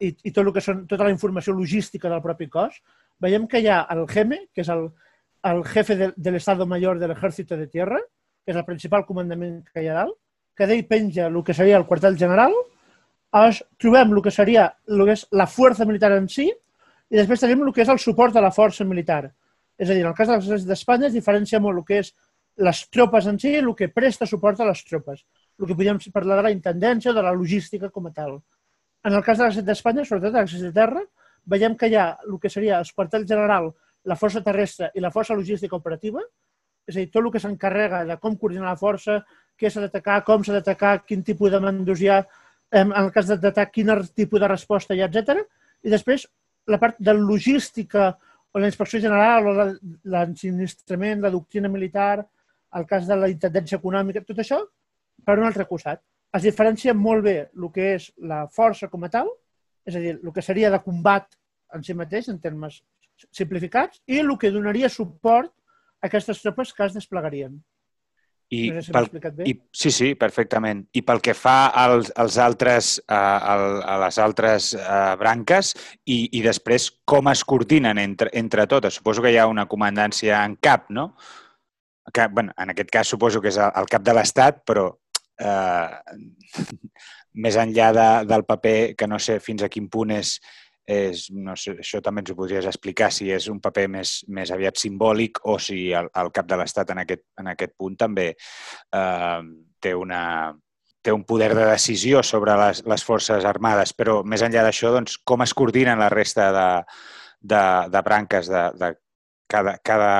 i, 0.00 0.10
i 0.10 0.32
tot 0.32 0.44
el 0.46 0.52
que 0.54 0.62
són, 0.64 0.84
tota 0.90 1.06
la 1.06 1.12
informació 1.14 1.54
logística 1.54 2.10
del 2.10 2.22
propi 2.24 2.48
cos, 2.50 2.80
veiem 3.22 3.46
que 3.50 3.60
hi 3.62 3.70
ha 3.70 3.84
el 3.94 4.06
GEME, 4.10 4.46
que 4.54 4.64
és 4.64 4.70
el, 4.72 4.88
el 5.50 5.64
jefe 5.70 5.96
de, 6.00 6.10
de 6.16 6.32
l'Estado 6.34 6.66
Mayor 6.66 6.98
de 6.98 7.08
l'Ejército 7.10 7.58
de 7.60 7.68
Tierra, 7.70 8.00
que 8.44 8.52
és 8.52 8.58
el 8.58 8.66
principal 8.68 9.04
comandament 9.08 9.60
que 9.70 9.84
hi 9.84 9.90
ha 9.90 10.00
dalt, 10.02 10.16
que 10.56 10.66
d'ell 10.70 10.84
penja 10.86 11.28
el 11.28 11.40
que 11.44 11.54
seria 11.54 11.78
el 11.78 11.86
quartel 11.86 12.18
general, 12.18 12.54
es, 13.42 13.62
trobem 13.80 14.12
el 14.14 14.22
que 14.22 14.30
seria 14.30 14.68
el 14.86 15.04
que 15.04 15.16
és 15.16 15.24
la 15.32 15.46
força 15.50 15.86
militar 15.88 16.12
en 16.14 16.28
si, 16.30 16.46
i 17.10 17.18
després 17.18 17.42
tenim 17.42 17.64
el 17.66 17.72
que 17.74 17.82
és 17.82 17.90
el 17.90 17.98
suport 18.02 18.36
a 18.36 18.42
la 18.44 18.52
força 18.54 18.86
militar. 18.86 19.26
És 19.78 19.90
a 19.90 19.94
dir, 19.94 20.04
en 20.04 20.12
el 20.12 20.16
cas 20.16 20.30
de 20.30 20.36
l'exèrcit 20.36 20.70
d'Espanya 20.70 21.08
es 21.10 21.16
diferencia 21.16 21.60
molt 21.60 21.82
el 21.82 21.86
que 21.88 21.98
és 22.04 22.12
les 22.62 22.84
tropes 22.94 23.26
en 23.26 23.38
si 23.42 23.50
i 23.50 23.60
el 23.60 23.72
que 23.74 23.90
presta 23.90 24.26
suport 24.30 24.60
a 24.60 24.68
les 24.68 24.84
tropes. 24.86 25.24
El 25.58 25.66
que 25.66 25.74
podríem 25.74 25.98
parlar 26.14 26.38
de 26.38 26.46
la 26.48 26.54
intendència 26.54 27.10
o 27.10 27.14
de 27.14 27.22
la 27.22 27.34
logística 27.34 27.90
com 27.90 28.06
a 28.06 28.12
tal. 28.14 28.38
En 29.04 29.12
el 29.12 29.22
cas 29.22 29.38
de 29.38 29.44
l'exèrcit 29.44 29.66
d'Espanya, 29.66 30.04
sobretot 30.06 30.38
l'exèrcit 30.38 30.70
de 30.70 30.74
terra, 30.74 31.02
veiem 31.44 31.74
que 31.76 31.90
hi 31.90 31.98
ha 31.98 32.06
el 32.24 32.38
que 32.40 32.50
seria 32.50 32.78
el 32.78 32.92
quartel 32.94 33.26
general, 33.28 33.72
la 34.04 34.16
força 34.16 34.42
terrestre 34.44 34.90
i 34.94 35.02
la 35.02 35.10
força 35.10 35.34
logística 35.34 35.76
operativa, 35.76 36.22
és 36.86 36.96
a 36.96 37.00
dir, 37.00 37.10
tot 37.10 37.24
el 37.24 37.32
que 37.32 37.40
s'encarrega 37.40 38.04
de 38.08 38.16
com 38.20 38.36
coordinar 38.36 38.70
la 38.70 38.80
força, 38.80 39.18
què 39.58 39.70
s'ha 39.70 39.84
d'atacar, 39.84 40.22
com 40.26 40.44
s'ha 40.44 40.56
d'atacar, 40.56 40.96
quin 41.06 41.22
tipus 41.26 41.52
de 41.52 41.60
mandos 41.62 42.00
hi 42.02 42.10
ha, 42.10 42.22
en 42.74 42.92
el 42.98 43.10
cas 43.14 43.30
d'atac, 43.30 43.72
quin 43.72 43.92
tipus 44.14 44.40
de 44.40 44.48
resposta 44.50 44.94
hi 44.94 45.02
ha, 45.02 45.10
etc. 45.10 45.44
I 45.84 45.92
després 45.92 46.26
la 46.66 46.80
part 46.80 46.98
de 46.98 47.14
logística 47.14 48.08
o 48.54 48.62
la 48.62 48.70
inspecció 48.70 49.00
general 49.02 49.46
o 49.50 49.54
l'ensinistrament, 50.10 51.22
la 51.22 51.30
doctrina 51.34 51.68
militar, 51.68 52.24
el 52.74 52.86
cas 52.86 53.06
de 53.06 53.16
la 53.18 53.30
intendència 53.30 53.78
econòmica, 53.78 54.24
tot 54.26 54.40
això 54.42 54.60
per 55.24 55.38
un 55.38 55.46
altre 55.46 55.66
costat. 55.66 56.02
Es 56.34 56.42
diferencia 56.42 56.94
molt 56.94 57.24
bé 57.26 57.36
el 57.46 57.70
que 57.74 57.94
és 57.94 58.08
la 58.30 58.44
força 58.50 58.88
com 58.90 59.06
a 59.06 59.10
tal, 59.10 59.30
és 59.86 59.94
a 59.94 60.02
dir, 60.02 60.16
el 60.16 60.32
que 60.34 60.42
seria 60.42 60.70
de 60.72 60.80
combat 60.82 61.28
en 61.74 61.82
si 61.84 61.94
mateix, 61.94 62.28
en 62.30 62.40
termes 62.42 62.80
simplificats, 63.34 64.00
i 64.06 64.18
el 64.22 64.32
que 64.38 64.50
donaria 64.54 64.90
suport 64.90 65.52
a 66.00 66.08
aquestes 66.08 66.42
tropes 66.42 66.72
que 66.74 66.86
es 66.86 66.94
desplegarien. 66.96 67.58
I, 68.54 68.70
no 68.74 68.82
sé 68.82 68.88
si 68.88 68.94
pel, 68.94 69.08
i 69.48 69.54
Sí, 69.74 69.90
sí, 69.94 70.08
perfectament. 70.18 70.84
I 70.94 71.02
pel 71.06 71.22
que 71.24 71.34
fa 71.36 71.56
als, 71.84 72.10
als 72.20 72.38
altres, 72.42 72.90
a, 73.08 73.20
a 73.82 73.96
les 74.04 74.18
altres 74.22 74.72
a, 74.78 74.98
branques 75.20 75.74
i, 76.04 76.18
i 76.38 76.42
després 76.44 76.90
com 77.08 77.30
es 77.32 77.44
coordinen 77.44 78.00
entre, 78.02 78.30
entre 78.38 78.68
totes. 78.70 79.00
Suposo 79.00 79.24
que 79.24 79.34
hi 79.34 79.40
ha 79.40 79.48
una 79.50 79.66
comandància 79.70 80.44
en 80.44 80.58
cap, 80.62 80.90
no? 80.90 81.12
Que, 82.12 82.28
bueno, 82.28 82.52
en 82.60 82.70
aquest 82.74 82.92
cas 82.92 83.10
suposo 83.10 83.40
que 83.40 83.50
és 83.50 83.58
el, 83.58 83.72
el 83.80 83.88
cap 83.90 84.04
de 84.04 84.14
l'Estat, 84.14 84.60
però 84.68 84.90
eh, 85.40 86.18
més 87.44 87.56
enllà 87.58 87.90
de, 87.96 88.08
del 88.30 88.44
paper, 88.46 88.78
que 88.98 89.08
no 89.10 89.18
sé 89.18 89.40
fins 89.42 89.64
a 89.64 89.70
quin 89.72 89.88
punt 89.90 90.14
és, 90.14 90.36
és, 90.84 91.28
no 91.32 91.54
sé, 91.56 91.76
això 91.80 92.00
també 92.04 92.20
ens 92.22 92.32
ho 92.32 92.36
podries 92.36 92.66
explicar, 92.68 93.10
si 93.12 93.30
és 93.32 93.48
un 93.48 93.60
paper 93.64 93.86
més, 93.88 94.18
més 94.28 94.50
aviat 94.52 94.80
simbòlic 94.80 95.40
o 95.48 95.56
si 95.58 95.88
el, 95.96 96.10
el 96.20 96.32
cap 96.34 96.48
de 96.50 96.58
l'Estat 96.60 96.92
en, 96.92 97.00
aquest, 97.04 97.24
en 97.40 97.48
aquest 97.54 97.72
punt 97.78 97.96
també 98.00 98.26
eh, 98.34 99.40
té 99.80 99.94
una, 99.96 100.20
té 101.04 101.12
un 101.12 101.24
poder 101.28 101.54
de 101.56 101.66
decisió 101.70 102.22
sobre 102.22 102.56
les, 102.60 102.84
les 102.88 103.04
forces 103.04 103.44
armades, 103.48 103.92
però 103.96 104.22
més 104.24 104.44
enllà 104.44 104.64
d'això, 104.64 104.92
doncs, 104.92 105.18
com 105.24 105.44
es 105.44 105.52
coordinen 105.56 106.00
la 106.00 106.10
resta 106.12 106.50
de, 106.52 106.68
de, 107.40 107.64
de 107.92 108.02
branques 108.04 108.48
de, 108.48 108.64
de 108.80 108.94
cada, 109.48 109.76
cada, 109.84 110.12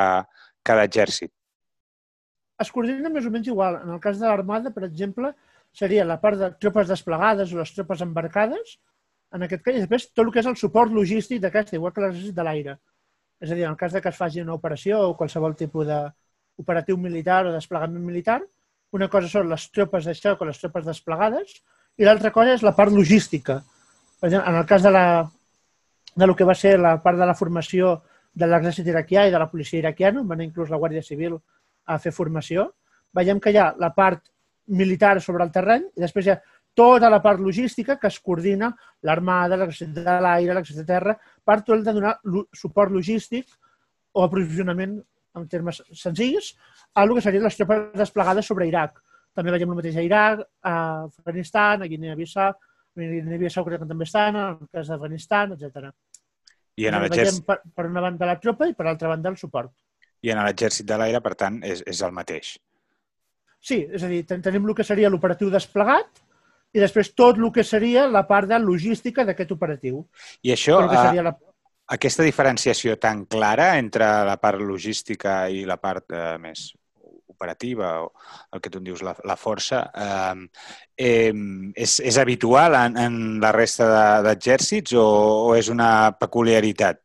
cada 0.64 0.84
exèrcit? 0.88 1.32
Es 2.60 2.70
coordina 2.70 3.10
més 3.10 3.26
o 3.26 3.32
menys 3.34 3.48
igual. 3.50 3.80
En 3.82 3.96
el 3.96 4.00
cas 4.00 4.20
de 4.20 4.28
l'Armada, 4.28 4.70
per 4.74 4.84
exemple, 4.86 5.32
seria 5.74 6.04
la 6.06 6.20
part 6.22 6.38
de 6.38 6.52
tropes 6.62 6.88
desplegades 6.92 7.52
o 7.52 7.62
les 7.62 7.72
tropes 7.74 8.04
embarcades, 8.04 8.76
en 9.34 9.42
aquest 9.42 9.64
cas, 9.64 9.76
i 9.76 9.82
després 9.82 10.08
tot 10.12 10.24
el 10.24 10.32
que 10.32 10.42
és 10.42 10.48
el 10.50 10.56
suport 10.56 10.92
logístic 10.94 11.40
d'aquesta, 11.42 11.76
igual 11.76 11.92
que 11.92 12.02
l'exèrcit 12.04 12.34
de 12.36 12.46
l'aire. 12.46 12.76
És 13.42 13.50
a 13.50 13.56
dir, 13.58 13.64
en 13.66 13.72
el 13.72 13.78
cas 13.80 13.92
de 13.92 14.00
que 14.00 14.12
es 14.12 14.18
faci 14.18 14.42
una 14.42 14.54
operació 14.54 15.00
o 15.08 15.16
qualsevol 15.18 15.56
tipus 15.58 15.88
d'operatiu 15.88 16.96
militar 16.96 17.42
o 17.46 17.52
desplegament 17.52 18.04
militar, 18.04 18.40
una 18.94 19.08
cosa 19.10 19.28
són 19.28 19.50
les 19.50 19.66
tropes 19.74 20.06
de 20.06 20.14
xoc 20.14 20.40
o 20.40 20.48
les 20.48 20.60
tropes 20.60 20.86
desplegades 20.86 21.56
i 21.98 22.06
l'altra 22.06 22.30
cosa 22.34 22.54
és 22.54 22.62
la 22.62 22.74
part 22.78 22.94
logística. 22.94 23.58
Per 24.20 24.28
exemple, 24.30 24.50
en 24.52 24.58
el 24.60 24.66
cas 24.70 24.86
de, 24.86 24.92
la, 24.94 25.06
de 26.14 26.26
lo 26.30 26.36
que 26.38 26.46
va 26.46 26.54
ser 26.54 26.76
la 26.78 26.96
part 27.02 27.18
de 27.18 27.26
la 27.26 27.34
formació 27.34 27.96
de 28.34 28.46
l'exèrcit 28.46 28.86
iraquià 28.90 29.26
i 29.26 29.34
de 29.34 29.40
la 29.42 29.50
policia 29.50 29.80
iraquiana, 29.80 30.22
on 30.22 30.30
van 30.30 30.46
inclús 30.46 30.70
la 30.70 30.78
Guàrdia 30.78 31.02
Civil 31.02 31.36
a 31.86 31.98
fer 31.98 32.14
formació, 32.14 32.70
veiem 33.14 33.42
que 33.42 33.50
hi 33.50 33.58
ha 33.58 33.72
la 33.78 33.90
part 33.94 34.22
militar 34.66 35.20
sobre 35.20 35.44
el 35.44 35.52
terreny 35.52 35.84
i 35.92 36.02
després 36.02 36.26
hi 36.26 36.32
ha 36.32 36.40
tota 36.74 37.08
la 37.10 37.22
part 37.22 37.40
logística 37.40 37.96
que 37.98 38.10
es 38.10 38.18
coordina 38.20 38.72
l'armada, 39.06 39.56
l'exèrcit 39.56 39.94
de 39.94 40.04
l'aire, 40.04 40.54
l'exèrcit 40.54 40.82
de 40.82 40.88
terra, 40.88 41.14
per 41.44 41.60
tot 41.62 41.76
el 41.76 41.84
de 41.86 41.94
donar 41.94 42.14
suport 42.52 42.92
logístic 42.92 43.46
o 44.12 44.24
aprovisionament 44.24 44.98
en 45.34 45.48
termes 45.48 45.80
senzills 45.94 46.52
a 46.94 47.04
el 47.04 47.14
que 47.14 47.22
serien 47.22 47.46
les 47.46 47.56
tropes 47.58 47.86
desplegades 47.98 48.46
sobre 48.46 48.68
Iraq. 48.70 49.00
També 49.34 49.54
veiem 49.54 49.70
el 49.70 49.78
mateix 49.80 49.96
a 49.98 50.04
Iraq, 50.06 50.44
a 50.62 50.74
Afganistan, 51.06 51.82
a 51.82 51.88
Guinea-Bissau, 51.90 52.52
a 52.54 53.00
Guinea-Bissau 53.00 53.66
crec 53.66 53.82
que 53.82 53.90
també 53.90 54.06
estan, 54.06 54.36
en 54.36 54.52
el 54.52 54.68
cas 54.70 54.90
d'Afganistan, 54.90 55.56
etc. 55.56 55.88
I 56.78 56.86
en 56.90 57.00
l'exèrcit... 57.02 57.42
Per, 57.46 57.58
per 57.74 57.88
una 57.90 58.02
banda 58.04 58.30
la 58.30 58.38
tropa 58.42 58.68
i 58.70 58.76
per 58.78 58.86
altra 58.86 59.10
banda 59.10 59.32
el 59.32 59.38
suport. 59.38 59.72
I 60.22 60.30
en 60.34 60.42
l'exèrcit 60.46 60.86
de 60.86 60.98
l'aire, 60.98 61.20
per 61.22 61.34
tant, 61.38 61.58
és, 61.66 61.82
és 61.86 62.02
el 62.06 62.14
mateix. 62.14 62.54
Sí, 63.64 63.80
és 63.96 64.02
a 64.04 64.10
dir, 64.10 64.22
tenim 64.28 64.68
el 64.68 64.76
que 64.76 64.86
seria 64.86 65.10
l'operatiu 65.10 65.50
desplegat 65.50 66.23
i 66.74 66.82
després 66.82 67.12
tot 67.14 67.38
el 67.38 67.50
que 67.54 67.64
seria 67.64 68.06
la 68.10 68.24
part 68.26 68.50
de 68.50 68.58
logística 68.58 69.24
d'aquest 69.24 69.52
operatiu. 69.54 70.02
I 70.42 70.54
això, 70.56 70.80
a, 70.82 71.12
la... 71.22 71.34
aquesta 71.94 72.26
diferenciació 72.26 72.96
tan 72.98 73.24
clara 73.30 73.76
entre 73.78 74.08
la 74.26 74.36
part 74.42 74.58
logística 74.60 75.44
i 75.48 75.62
la 75.68 75.78
part 75.78 76.10
eh, 76.10 76.34
més 76.42 76.72
operativa 77.34 77.92
o 78.02 78.10
el 78.54 78.62
que 78.62 78.70
tu 78.70 78.80
en 78.80 78.88
dius 78.88 79.02
la, 79.06 79.14
la 79.26 79.36
força, 79.38 79.84
eh, 79.94 80.48
eh, 80.96 81.32
és, 81.74 81.98
és 82.00 82.18
habitual 82.18 82.74
en, 82.78 82.98
en 82.98 83.16
la 83.42 83.52
resta 83.54 83.88
d'exèrcits 84.26 84.96
o, 84.98 85.06
o 85.50 85.54
és 85.58 85.70
una 85.70 86.14
peculiaritat? 86.18 87.00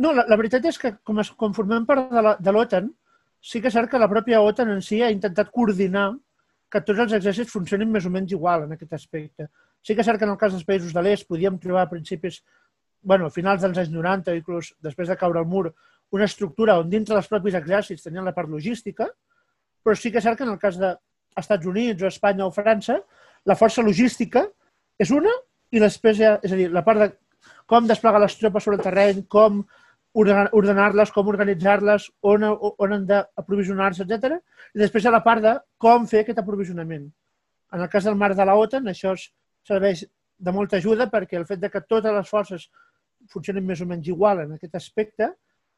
No, 0.00 0.14
la, 0.16 0.24
la 0.28 0.40
veritat 0.40 0.64
és 0.70 0.80
que 0.80 0.94
com, 1.04 1.20
es, 1.20 1.32
com 1.36 1.52
formem 1.56 1.84
part 1.88 2.40
de 2.40 2.56
l'OTAN, 2.56 2.88
sí 3.40 3.60
que 3.60 3.68
és 3.68 3.76
cert 3.76 3.90
que 3.92 4.00
la 4.00 4.08
pròpia 4.08 4.40
OTAN 4.44 4.72
en 4.76 4.84
si 4.84 5.02
ha 5.02 5.12
intentat 5.12 5.52
coordinar 5.52 6.12
que 6.70 6.80
tots 6.86 7.02
els 7.04 7.12
exèrcits 7.18 7.52
funcionin 7.52 7.90
més 7.90 8.06
o 8.06 8.12
menys 8.14 8.32
igual 8.36 8.64
en 8.64 8.76
aquest 8.76 8.92
aspecte. 8.94 9.48
Sí 9.82 9.94
que 9.94 10.04
és 10.04 10.08
cert 10.08 10.20
que 10.20 10.26
en 10.28 10.34
el 10.34 10.38
cas 10.40 10.52
dels 10.54 10.66
països 10.66 10.94
de 10.94 11.02
l'est 11.02 11.26
podíem 11.28 11.58
trobar 11.58 11.86
a 11.86 11.90
principis, 11.90 12.40
bueno, 13.02 13.26
a 13.26 13.34
finals 13.34 13.62
dels 13.64 13.78
anys 13.82 13.90
90, 13.94 14.36
inclús 14.38 14.74
després 14.82 15.08
de 15.10 15.16
caure 15.18 15.42
el 15.42 15.48
mur, 15.50 15.70
una 16.14 16.26
estructura 16.26 16.78
on 16.78 16.90
dintre 16.90 17.16
dels 17.16 17.30
propis 17.30 17.56
exèrcits 17.58 18.06
tenien 18.06 18.26
la 18.26 18.34
part 18.36 18.50
logística, 18.50 19.08
però 19.82 19.96
sí 19.96 20.10
que 20.10 20.20
és 20.20 20.26
cert 20.26 20.38
que 20.38 20.46
en 20.46 20.54
el 20.54 20.60
cas 20.62 20.78
d'Estats 20.78 21.66
Units 21.66 22.02
o 22.02 22.10
Espanya 22.10 22.46
o 22.46 22.54
França, 22.54 23.00
la 23.46 23.56
força 23.56 23.82
logística 23.82 24.44
és 25.00 25.10
una 25.14 25.32
i 25.70 25.80
després 25.82 26.18
hi 26.18 26.26
ha, 26.26 26.36
és 26.42 26.52
a 26.52 26.58
dir, 26.58 26.68
la 26.70 26.84
part 26.86 27.00
de 27.02 27.10
com 27.70 27.86
desplegar 27.86 28.20
les 28.20 28.34
tropes 28.36 28.66
sobre 28.66 28.80
el 28.80 28.84
terreny, 28.84 29.22
com 29.30 29.62
ordenar-les, 30.14 31.12
com 31.14 31.28
organitzar-les, 31.30 32.08
on, 32.26 32.46
on 32.70 32.94
han 32.96 33.06
d'aprovisionar-se, 33.06 34.06
etc. 34.06 34.38
I 34.74 34.82
després 34.82 35.06
ha 35.06 35.14
la 35.14 35.22
part 35.26 35.42
de 35.44 35.56
com 35.78 36.06
fer 36.10 36.24
aquest 36.24 36.40
aprovisionament. 36.42 37.06
En 37.72 37.84
el 37.84 37.90
cas 37.92 38.08
del 38.08 38.18
marc 38.18 38.36
de 38.36 38.46
la 38.46 38.56
OTAN, 38.58 38.90
això 38.90 39.14
serveix 39.66 40.04
de 40.40 40.52
molta 40.56 40.80
ajuda 40.80 41.06
perquè 41.12 41.38
el 41.38 41.46
fet 41.46 41.60
de 41.62 41.70
que 41.70 41.84
totes 41.86 42.14
les 42.16 42.28
forces 42.28 42.66
funcionin 43.30 43.66
més 43.66 43.80
o 43.84 43.86
menys 43.86 44.08
igual 44.08 44.40
en 44.46 44.56
aquest 44.56 44.74
aspecte 44.78 45.28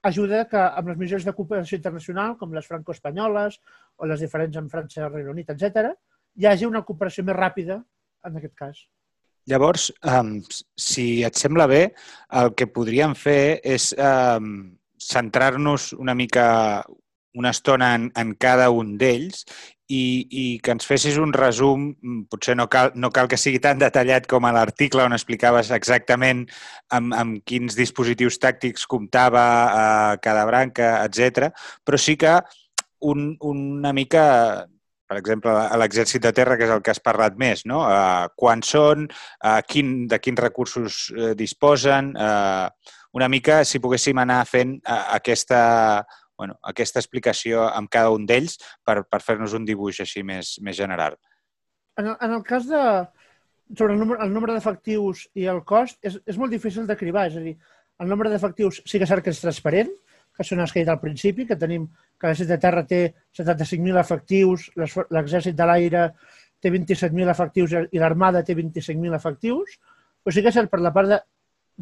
ajuda 0.03 0.47
que 0.51 0.59
amb 0.59 0.89
les 0.91 0.99
missions 0.99 1.27
de 1.27 1.35
cooperació 1.35 1.79
internacional, 1.79 2.37
com 2.39 2.55
les 2.55 2.67
franco-espanyoles 2.67 3.59
o 3.99 4.09
les 4.11 4.25
diferents 4.25 4.57
en 4.59 4.71
França, 4.71 5.09
Regne 5.09 5.31
Unit, 5.31 5.53
etc., 5.55 5.93
hi 6.41 6.49
hagi 6.49 6.67
una 6.67 6.83
cooperació 6.83 7.25
més 7.29 7.39
ràpida 7.39 7.79
en 8.27 8.39
aquest 8.41 8.55
cas. 8.59 8.81
Llavors, 9.51 9.91
um, 10.07 10.37
si 10.79 11.23
et 11.27 11.39
sembla 11.39 11.67
bé, 11.67 11.83
el 12.41 12.53
que 12.55 12.71
podríem 12.71 13.17
fer 13.19 13.59
és 13.67 13.91
um, 13.99 14.71
centrar-nos 15.03 15.93
una 15.99 16.15
mica 16.15 16.47
una 17.35 17.51
estona 17.51 17.95
en, 17.95 18.11
en 18.17 18.35
cada 18.35 18.69
un 18.71 18.97
d'ells 19.01 19.47
i, 19.93 20.03
i 20.31 20.45
que 20.65 20.73
ens 20.75 20.87
fessis 20.89 21.19
un 21.21 21.33
resum, 21.37 21.89
potser 22.31 22.55
no 22.57 22.69
cal, 22.73 22.93
no 22.95 23.11
cal 23.13 23.29
que 23.29 23.39
sigui 23.41 23.61
tan 23.61 23.81
detallat 23.81 24.29
com 24.31 24.45
a 24.45 24.53
l'article 24.55 25.05
on 25.05 25.17
explicaves 25.17 25.73
exactament 25.75 26.45
amb, 26.93 27.17
amb 27.17 27.41
quins 27.49 27.77
dispositius 27.77 28.39
tàctics 28.41 28.87
comptava 28.89 29.45
eh, 29.65 30.21
cada 30.25 30.45
branca, 30.49 30.95
etc. 31.07 31.51
però 31.85 32.01
sí 32.01 32.17
que 32.21 32.39
un, 33.01 33.33
una 33.41 33.93
mica 33.97 34.25
per 35.13 35.19
exemple, 35.21 35.53
a 35.53 35.77
l'exèrcit 35.77 36.23
de 36.25 36.33
terra, 36.33 36.57
que 36.57 36.65
és 36.65 36.73
el 36.73 36.81
que 36.81 36.89
has 36.95 37.03
parlat 37.05 37.35
més, 37.37 37.67
no? 37.69 37.83
Uh, 37.85 38.31
quan 38.39 38.63
són, 38.65 39.05
uh, 39.45 39.59
quin, 39.69 40.07
de 40.09 40.17
quins 40.25 40.41
recursos 40.41 41.03
uh, 41.13 41.35
disposen, 41.37 42.15
uh, 42.17 42.97
una 43.21 43.29
mica 43.29 43.59
si 43.69 43.81
poguéssim 43.85 44.23
anar 44.23 44.39
fent 44.49 44.79
uh, 44.81 45.03
aquesta, 45.19 45.61
bueno, 46.41 46.57
aquesta 46.73 47.03
explicació 47.03 47.67
amb 47.67 47.93
cada 47.93 48.15
un 48.17 48.25
d'ells 48.25 48.57
per, 48.89 49.03
per 49.05 49.21
fer-nos 49.21 49.53
un 49.59 49.69
dibuix 49.69 50.01
així 50.01 50.25
més, 50.25 50.55
més 50.65 50.81
general. 50.81 51.19
En 52.01 52.09
el, 52.09 52.17
en 52.17 52.39
el 52.39 52.47
cas 52.49 52.65
de, 52.71 52.81
sobre 53.77 53.93
el 53.93 54.01
nombre, 54.01 54.17
el 54.25 54.33
nombre 54.33 54.57
d'efectius 54.57 55.27
i 55.37 55.45
el 55.53 55.61
cost, 55.69 56.01
és, 56.01 56.17
és 56.25 56.41
molt 56.41 56.57
difícil 56.57 56.89
de 56.89 56.97
cribar, 56.97 57.29
és 57.29 57.37
a 57.37 57.45
dir, 57.45 57.59
el 58.01 58.09
nombre 58.09 58.33
d'efectius 58.33 58.81
sí 58.87 58.97
que 58.97 59.05
és 59.05 59.13
cert 59.13 59.29
que 59.29 59.37
és 59.37 59.45
transparent, 59.45 59.93
que 60.37 60.47
són 60.47 60.63
els 60.65 60.73
que 60.73 60.81
he 60.81 60.85
dit 60.85 60.93
al 60.93 61.01
principi, 61.01 61.47
que 61.47 61.59
tenim 61.61 61.87
que 61.89 62.29
l'exèrcit 62.29 62.53
de 62.55 62.61
terra 62.63 62.85
té 62.89 63.03
75.000 63.37 64.01
efectius, 64.01 64.71
l'exèrcit 64.77 65.57
de 65.59 65.69
l'aire 65.69 66.07
té 66.63 66.71
27.000 66.71 67.31
efectius 67.31 67.75
i 67.91 68.01
l'armada 68.01 68.45
té 68.47 68.55
25.000 68.57 69.19
efectius, 69.19 69.79
però 70.23 70.35
sí 70.35 70.43
que 70.45 70.53
és 70.55 70.71
per 70.71 70.81
la 70.81 70.95
part 70.95 71.11
de 71.11 71.21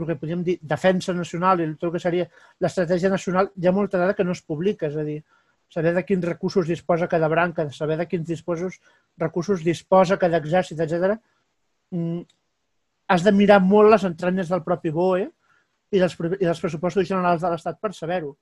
el 0.00 0.06
que 0.06 0.16
podríem 0.16 0.42
dir 0.46 0.56
defensa 0.62 1.12
nacional 1.12 1.60
i 1.60 1.66
el 1.66 1.76
que 1.76 2.00
seria 2.00 2.26
l'estratègia 2.62 3.10
nacional, 3.12 3.50
hi 3.56 3.68
ha 3.68 3.74
molta 3.74 3.98
dada 3.98 4.14
que 4.14 4.24
no 4.24 4.32
es 4.32 4.42
publica, 4.42 4.88
és 4.88 4.96
a 4.96 5.04
dir, 5.04 5.18
saber 5.70 5.92
de 5.94 6.04
quins 6.06 6.24
recursos 6.24 6.66
disposa 6.66 7.08
cada 7.08 7.28
branca, 7.28 7.68
saber 7.70 7.98
de 7.98 8.06
quins 8.08 8.26
disposos, 8.26 8.80
recursos 9.18 9.64
disposa 9.64 10.18
cada 10.18 10.38
exèrcit, 10.38 10.80
etc. 10.80 11.18
Mm, 11.90 12.22
has 13.10 13.26
de 13.26 13.32
mirar 13.34 13.60
molt 13.62 13.90
les 13.90 14.06
entranyes 14.06 14.50
del 14.50 14.64
propi 14.66 14.90
BOE 14.94 15.28
i 15.90 15.98
dels, 15.98 16.16
i 16.38 16.44
dels 16.44 16.62
pressupostos 16.62 17.08
generals 17.08 17.42
de 17.42 17.50
l'Estat 17.50 17.80
per 17.82 17.92
saber-ho. 17.96 18.34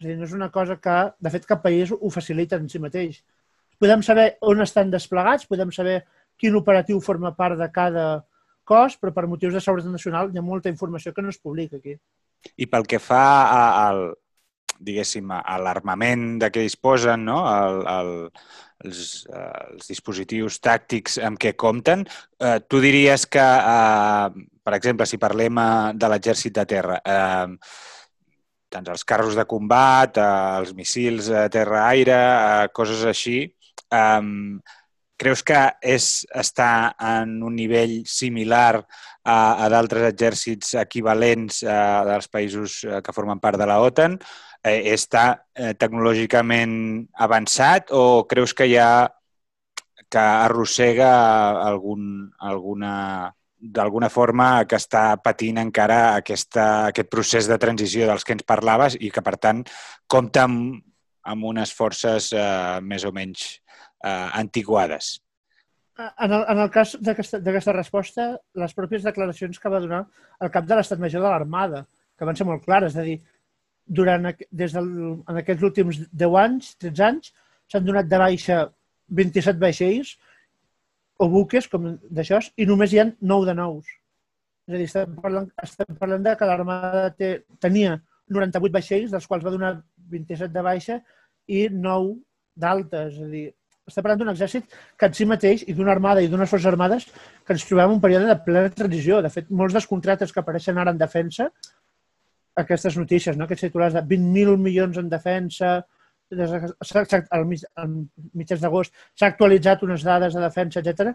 És 0.00 0.08
dir, 0.08 0.16
no 0.18 0.26
és 0.26 0.34
una 0.34 0.50
cosa 0.50 0.78
que, 0.82 0.96
de 1.18 1.32
fet, 1.34 1.46
cap 1.46 1.62
país 1.62 1.92
ho 1.94 2.10
facilita 2.10 2.58
en 2.58 2.68
si 2.68 2.80
mateix. 2.82 3.20
Podem 3.82 4.02
saber 4.02 4.32
on 4.46 4.62
estan 4.64 4.90
desplegats, 4.90 5.46
podem 5.50 5.70
saber 5.74 6.02
quin 6.38 6.56
operatiu 6.58 7.00
forma 7.00 7.34
part 7.38 7.58
de 7.58 7.68
cada 7.74 8.06
cos, 8.66 8.96
però 8.98 9.12
per 9.14 9.28
motius 9.30 9.54
de 9.54 9.62
seguretat 9.62 9.94
nacional 9.94 10.30
hi 10.30 10.38
ha 10.38 10.44
molta 10.44 10.70
informació 10.70 11.12
que 11.14 11.22
no 11.22 11.30
es 11.30 11.38
publica 11.38 11.78
aquí. 11.78 11.96
I 12.58 12.66
pel 12.66 12.86
que 12.90 12.98
fa 13.02 13.22
al, 13.86 14.02
diguéssim, 14.82 15.30
a 15.30 15.58
l'armament 15.62 16.38
de 16.42 16.50
què 16.52 16.64
disposen, 16.66 17.26
no? 17.28 17.42
el, 17.50 17.82
el, 17.92 18.12
els, 18.86 19.02
els 19.30 19.90
dispositius 19.90 20.58
tàctics 20.62 21.18
amb 21.22 21.38
què 21.42 21.54
compten, 21.58 22.04
eh, 22.40 22.58
tu 22.66 22.82
diries 22.82 23.26
que, 23.30 23.42
eh, 23.42 24.46
per 24.62 24.76
exemple, 24.78 25.06
si 25.06 25.20
parlem 25.22 25.58
eh, 25.58 25.70
de 25.94 26.12
l'exèrcit 26.12 26.54
de 26.58 26.66
terra, 26.74 27.00
eh, 27.04 27.56
tant 28.72 28.92
els 28.92 29.04
carros 29.04 29.36
de 29.36 29.46
combat, 29.48 30.16
eh, 30.16 30.28
els 30.60 30.74
missils 30.78 31.30
a 31.30 31.48
terra-aire, 31.52 32.20
eh, 32.20 32.68
coses 32.74 33.04
així, 33.08 33.42
eh, 33.92 34.22
creus 35.22 35.42
que 35.46 35.58
és 35.86 36.06
estar 36.34 36.94
en 36.98 37.36
un 37.46 37.54
nivell 37.54 38.00
similar 38.10 38.80
a, 39.22 39.36
a 39.62 39.68
d'altres 39.70 40.08
exèrcits 40.08 40.74
equivalents 40.82 41.62
eh, 41.62 41.82
dels 42.08 42.26
països 42.32 42.80
eh, 42.88 43.02
que 43.04 43.14
formen 43.14 43.38
part 43.38 43.60
de 43.60 43.68
la 43.70 43.78
OTAN? 43.84 44.18
eh, 44.64 44.94
està 44.94 45.24
eh, 45.54 45.74
tecnològicament 45.78 46.74
avançat 47.26 47.92
o 47.94 48.24
creus 48.30 48.54
que 48.54 48.68
hi 48.70 48.78
ha 48.78 49.10
que 50.12 50.22
arrossega 50.22 51.10
algun, 51.64 52.28
alguna, 52.38 53.32
d'alguna 53.62 54.10
forma 54.10 54.64
que 54.66 54.78
està 54.80 55.04
patint 55.22 55.60
encara 55.62 56.16
aquesta, 56.18 56.88
aquest 56.90 57.10
procés 57.12 57.46
de 57.46 57.58
transició 57.62 58.08
dels 58.10 58.26
que 58.26 58.34
ens 58.34 58.46
parlaves 58.46 58.96
i 58.98 59.10
que, 59.14 59.22
per 59.22 59.36
tant, 59.38 59.62
compta 60.10 60.48
amb, 60.48 60.80
amb 61.30 61.50
unes 61.52 61.70
forces 61.74 62.32
eh, 62.34 62.80
més 62.82 63.06
o 63.06 63.12
menys 63.14 63.44
eh, 64.02 64.28
antiquades? 64.42 65.14
En 66.02 66.32
el, 66.32 66.42
en 66.48 66.58
el 66.64 66.70
cas 66.74 66.96
d'aquesta 66.98 67.74
resposta, 67.76 68.32
les 68.58 68.74
pròpies 68.74 69.04
declaracions 69.06 69.60
que 69.60 69.70
va 69.70 69.80
donar 69.84 70.02
el 70.42 70.50
cap 70.50 70.66
de 70.66 70.78
l'estat 70.78 70.98
major 70.98 71.22
de 71.22 71.30
l'Armada, 71.30 71.84
que 72.18 72.26
van 72.26 72.38
ser 72.38 72.48
molt 72.48 72.64
clares, 72.64 72.96
és 72.96 72.98
a 72.98 73.06
dir, 73.06 73.18
durant, 73.86 74.26
des 74.50 74.74
del, 74.74 74.90
en 75.28 75.38
aquests 75.38 75.68
últims 75.68 76.00
10 76.10 76.38
anys, 76.42 76.74
13 76.82 77.06
anys, 77.10 77.32
s'han 77.70 77.86
donat 77.86 78.08
de 78.10 78.18
baixa 78.18 78.62
27 79.12 79.60
vaixells 79.62 80.16
o 81.18 81.28
buques 81.28 81.68
com 81.70 81.92
d'això 82.10 82.40
i 82.56 82.66
només 82.68 82.92
hi 82.92 83.02
ha 83.02 83.08
9 83.20 83.48
de 83.48 83.54
nous. 83.58 83.88
És 84.68 84.74
a 84.74 84.78
dir, 84.78 84.86
estem 84.88 85.16
parlant, 85.22 85.48
estem 85.62 85.96
parlant 85.98 86.22
de 86.24 86.34
que 86.38 86.48
l'Armada 86.48 87.08
tenia 87.62 87.96
98 88.32 88.72
vaixells, 88.74 89.10
dels 89.10 89.26
quals 89.28 89.44
va 89.44 89.52
donar 89.54 89.72
27 90.12 90.52
de 90.54 90.62
baixa 90.64 91.00
i 91.50 91.66
9 91.72 92.14
d'alta. 92.62 93.08
És 93.10 93.18
a 93.20 93.28
dir, 93.30 93.44
estem 93.88 94.04
parlant 94.04 94.22
d'un 94.22 94.32
exèrcit 94.32 94.74
que 94.98 95.08
en 95.10 95.16
si 95.18 95.26
mateix 95.26 95.64
i 95.66 95.74
d'una 95.74 95.92
armada 95.94 96.22
i 96.22 96.30
d'unes 96.30 96.50
forces 96.50 96.70
armades 96.70 97.08
que 97.10 97.56
ens 97.56 97.64
trobem 97.66 97.90
en 97.90 97.96
un 97.96 98.02
període 98.04 98.28
de 98.30 98.38
plena 98.46 98.70
transició. 98.70 99.20
De 99.24 99.30
fet, 99.34 99.50
molts 99.50 99.74
dels 99.74 99.88
contractes 99.90 100.32
que 100.32 100.42
apareixen 100.42 100.78
ara 100.78 100.94
en 100.94 101.00
defensa, 101.00 101.50
aquestes 102.62 102.96
notícies, 103.00 103.36
no? 103.36 103.48
aquests 103.48 103.66
titulars 103.66 103.96
de 103.96 104.02
20.000 104.04 104.60
milions 104.60 104.98
en 105.00 105.08
defensa, 105.10 105.80
al 106.32 107.44
mitjans 107.46 108.60
d'agost 108.62 108.94
s'ha 109.14 109.28
actualitzat 109.28 109.82
unes 109.86 110.04
dades 110.06 110.34
de 110.34 110.40
defensa, 110.40 110.80
etc. 110.80 111.12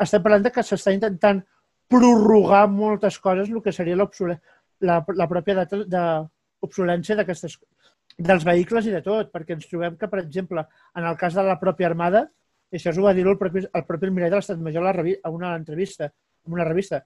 Estem 0.00 0.22
parlant 0.22 0.44
de 0.44 0.52
que 0.54 0.64
s'està 0.64 0.94
intentant 0.94 1.42
prorrogar 1.88 2.66
moltes 2.72 3.18
coses, 3.20 3.50
el 3.50 3.62
que 3.62 3.72
seria 3.72 3.96
la, 3.96 5.00
la 5.20 5.28
pròpia 5.28 5.54
data 5.60 5.82
d'obsolència 5.84 7.16
dels 7.18 8.46
vehicles 8.46 8.86
i 8.86 8.94
de 8.94 9.02
tot, 9.02 9.30
perquè 9.32 9.56
ens 9.56 9.68
trobem 9.68 9.98
que, 10.00 10.08
per 10.08 10.22
exemple, 10.22 10.64
en 10.94 11.04
el 11.04 11.16
cas 11.20 11.34
de 11.34 11.44
la 11.44 11.58
pròpia 11.60 11.90
Armada, 11.90 12.26
i 12.70 12.78
això 12.78 12.94
ho 12.98 13.06
va 13.06 13.14
dir 13.14 13.26
el 13.26 13.38
propi, 13.38 13.62
el 13.66 13.84
propi 13.86 14.08
almirall 14.08 14.32
de 14.32 14.40
l'Estat 14.40 14.62
Major 14.62 14.86
a, 14.88 15.30
una 15.30 15.54
entrevista, 15.54 16.10
en 16.46 16.56
una 16.56 16.66
revista, 16.66 17.04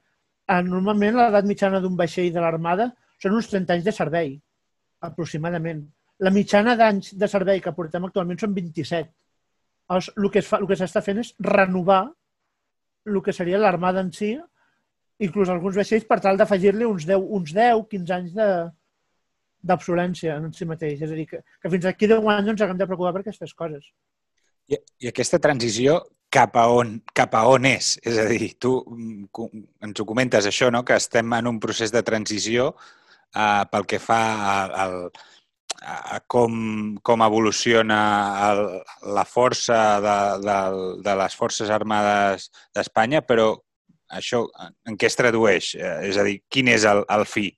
normalment 0.64 1.16
l'edat 1.16 1.44
mitjana 1.44 1.80
d'un 1.80 1.96
vaixell 1.96 2.32
de 2.32 2.40
l'Armada 2.40 2.88
són 3.20 3.36
uns 3.36 3.50
30 3.50 3.74
anys 3.74 3.84
de 3.84 3.92
servei, 3.92 4.30
aproximadament. 5.04 5.82
La 6.25 6.32
mitjana 6.34 6.75
d'anys 6.78 7.12
de 7.18 7.28
servei 7.30 7.60
que 7.62 7.75
portem 7.75 8.06
actualment 8.08 8.40
són 8.40 8.54
27. 8.56 9.10
Llavors, 9.88 10.10
el 10.16 10.30
que, 10.34 10.42
fa, 10.44 10.58
el 10.60 10.66
que 10.68 10.76
s'està 10.76 11.02
fent 11.04 11.22
és 11.22 11.32
renovar 11.44 12.02
el 13.08 13.22
que 13.25 13.32
seria 13.32 13.60
l'armada 13.62 14.02
en 14.04 14.10
si, 14.12 14.34
inclús 15.25 15.48
alguns 15.48 15.78
vaixells, 15.78 16.04
per 16.08 16.18
tal 16.25 16.37
d'afegir-li 16.38 16.84
uns 16.87 17.06
10, 17.08 17.25
uns 17.38 17.54
10, 17.56 17.87
15 17.94 18.14
anys 18.18 18.34
de, 18.37 18.48
d'obsolència 19.70 20.37
en 20.37 20.52
si 20.54 20.68
mateix. 20.68 21.00
És 21.02 21.10
a 21.10 21.16
dir, 21.16 21.26
que, 21.30 21.40
que 21.62 21.72
fins 21.72 21.88
aquí 21.88 22.10
10 22.10 22.28
anys 22.34 22.46
no 22.46 22.54
ens 22.54 22.66
haguem 22.66 22.78
de 22.82 22.90
preocupar 22.90 23.14
per 23.16 23.25
aquestes 23.25 23.54
coses. 23.58 23.88
I, 24.68 24.78
I 25.04 25.10
aquesta 25.10 25.40
transició 25.40 26.02
cap 26.34 26.58
a 26.60 26.66
on, 26.68 26.98
cap 27.16 27.34
a 27.38 27.46
on 27.48 27.66
és? 27.70 27.94
És 28.04 28.20
a 28.20 28.26
dir, 28.28 28.52
tu 28.60 28.76
mm, 28.85 29.48
ens 29.88 30.00
ho 30.00 30.07
comentes 30.09 30.46
això, 30.50 30.68
no? 30.74 30.85
que 30.85 30.98
estem 31.00 31.33
en 31.38 31.48
un 31.48 31.59
procés 31.62 31.94
de 31.94 32.04
transició 32.04 32.74
eh, 33.33 33.64
pel 33.72 33.88
que 33.88 34.00
fa 34.02 34.20
al, 34.85 34.98
a, 35.09 35.26
a 35.82 36.18
com, 36.26 36.96
com 37.02 37.22
evoluciona 37.22 37.98
el, 38.48 38.62
la 39.14 39.24
força 39.28 39.78
de, 40.02 40.18
de, 40.42 40.58
de 41.06 41.14
les 41.22 41.36
forces 41.38 41.70
armades 41.70 42.48
d'Espanya, 42.74 43.22
però 43.22 43.52
això 44.08 44.44
en 44.88 44.96
què 44.98 45.08
es 45.10 45.18
tradueix? 45.18 45.74
Eh, 45.78 45.94
és 46.10 46.18
a 46.18 46.26
dir, 46.26 46.40
quin 46.50 46.72
és 46.72 46.86
el, 46.88 47.04
el 47.14 47.24
fi? 47.28 47.48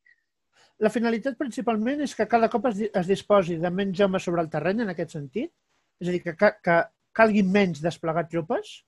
La 0.80 0.92
finalitat 0.92 1.36
principalment 1.38 2.00
és 2.04 2.14
que 2.16 2.28
cada 2.28 2.48
cop 2.52 2.70
es, 2.70 2.84
es 2.88 3.08
disposi 3.08 3.58
de 3.60 3.72
menys 3.72 4.00
home 4.04 4.20
sobre 4.20 4.44
el 4.44 4.52
terreny 4.52 4.84
en 4.84 4.92
aquest 4.92 5.16
sentit, 5.16 5.52
és 6.00 6.08
a 6.08 6.14
dir, 6.14 6.22
que, 6.24 6.52
que 6.64 6.78
calguin 7.16 7.50
menys 7.52 7.82
desplegar 7.84 8.28
tropes 8.30 8.78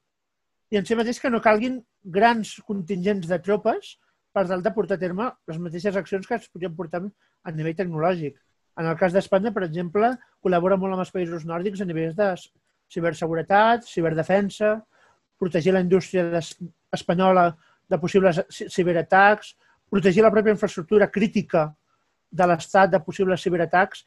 i 0.73 0.79
en 0.81 0.87
si 0.89 0.97
mateix 0.97 1.21
que 1.21 1.31
no 1.31 1.43
calguin 1.45 1.83
grans 2.15 2.55
contingents 2.69 3.29
de 3.29 3.39
tropes 3.45 3.97
per 4.33 4.47
tal 4.49 4.63
de 4.65 4.73
portar 4.73 4.97
a 4.97 5.03
terme 5.03 5.29
les 5.51 5.59
mateixes 5.61 5.99
accions 6.01 6.29
que 6.29 6.39
es 6.39 6.49
podrien 6.49 6.73
portar 6.77 7.03
a 7.05 7.53
nivell 7.53 7.77
tecnològic. 7.77 8.39
En 8.81 8.89
el 8.89 8.97
cas 8.97 9.13
d'Espanya, 9.13 9.53
per 9.53 9.67
exemple, 9.67 10.15
col·labora 10.43 10.79
molt 10.81 10.97
amb 10.97 11.05
els 11.05 11.13
països 11.13 11.45
nòrdics 11.49 11.83
a 11.83 11.89
nivells 11.89 12.17
de 12.17 12.31
ciberseguretat, 12.93 13.85
ciberdefensa, 13.89 14.79
protegir 15.41 15.75
la 15.75 15.83
indústria 15.85 16.41
espanyola 16.93 17.51
de 17.91 17.99
possibles 18.01 18.41
ciberatacs, 18.73 19.55
protegir 19.93 20.25
la 20.25 20.33
pròpia 20.33 20.55
infraestructura 20.57 21.11
crítica 21.13 21.67
de 22.31 22.49
l'estat 22.49 22.93
de 22.93 23.01
possibles 23.05 23.43
ciberatacs, 23.45 24.07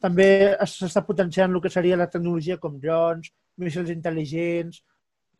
també 0.00 0.28
s'està 0.68 1.02
potenciant 1.04 1.52
el 1.52 1.62
que 1.64 1.72
seria 1.72 1.98
la 2.00 2.08
tecnologia 2.12 2.56
com 2.60 2.78
drons, 2.80 3.32
míssils 3.60 3.92
intel·ligents, 3.92 4.82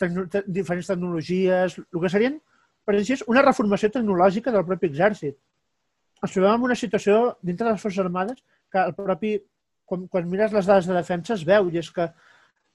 tecno 0.01 0.27
diferents 0.47 0.89
tecnologies, 0.93 1.79
el 1.81 2.01
que 2.03 2.13
serien, 2.13 2.39
per 2.85 2.97
dir 2.97 3.19
una 3.27 3.45
reformació 3.45 3.91
tecnològica 3.93 4.53
del 4.53 4.65
propi 4.69 4.91
exèrcit. 4.93 5.37
Ens 6.23 6.33
trobem 6.33 6.61
en 6.61 6.69
una 6.69 6.77
situació 6.79 7.37
dintre 7.43 7.67
de 7.67 7.73
les 7.75 7.83
Forces 7.83 8.05
Armades 8.05 8.41
que 8.77 8.85
el 8.91 8.95
propi, 8.97 9.35
quan, 9.89 10.07
quan 10.13 10.29
mires 10.29 10.53
les 10.53 10.69
dades 10.69 10.89
de 10.89 10.97
defensa 10.99 11.35
es 11.37 11.45
veu, 11.49 11.71
i 11.73 11.81
és 11.81 11.89
que 11.95 12.11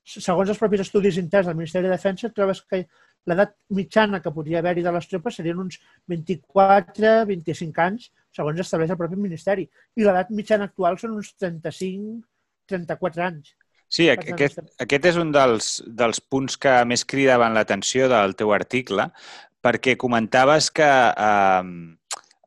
segons 0.02 0.50
els 0.50 0.60
propis 0.60 0.82
estudis 0.82 1.20
interns 1.22 1.48
del 1.48 1.58
Ministeri 1.60 1.86
de 1.86 1.94
Defensa, 1.94 2.32
trobes 2.34 2.64
que 2.66 2.82
l'edat 3.30 3.54
mitjana 3.78 4.20
que 4.22 4.34
podria 4.34 4.60
haver-hi 4.60 4.84
de 4.86 4.94
les 4.96 5.08
tropes 5.08 5.38
serien 5.38 5.62
uns 5.62 5.78
24-25 6.10 7.84
anys, 7.86 8.10
segons 8.34 8.64
estableix 8.64 8.94
el 8.94 8.98
propi 8.98 9.20
Ministeri. 9.20 9.68
I 9.96 10.08
l'edat 10.08 10.32
mitjana 10.34 10.70
actual 10.72 10.98
són 10.98 11.20
uns 11.20 11.36
35-34 11.38 13.28
anys. 13.28 13.54
Sí, 13.92 14.08
aquest, 14.10 14.62
aquest 14.80 15.06
és 15.10 15.18
un 15.20 15.34
dels, 15.36 15.72
dels 15.86 16.22
punts 16.24 16.56
que 16.58 16.74
més 16.88 17.04
cridaven 17.06 17.54
l'atenció 17.54 18.08
del 18.10 18.38
teu 18.40 18.54
article, 18.56 19.10
perquè 19.62 19.98
comentaves 20.00 20.72
que 20.74 20.88
eh, 20.88 21.72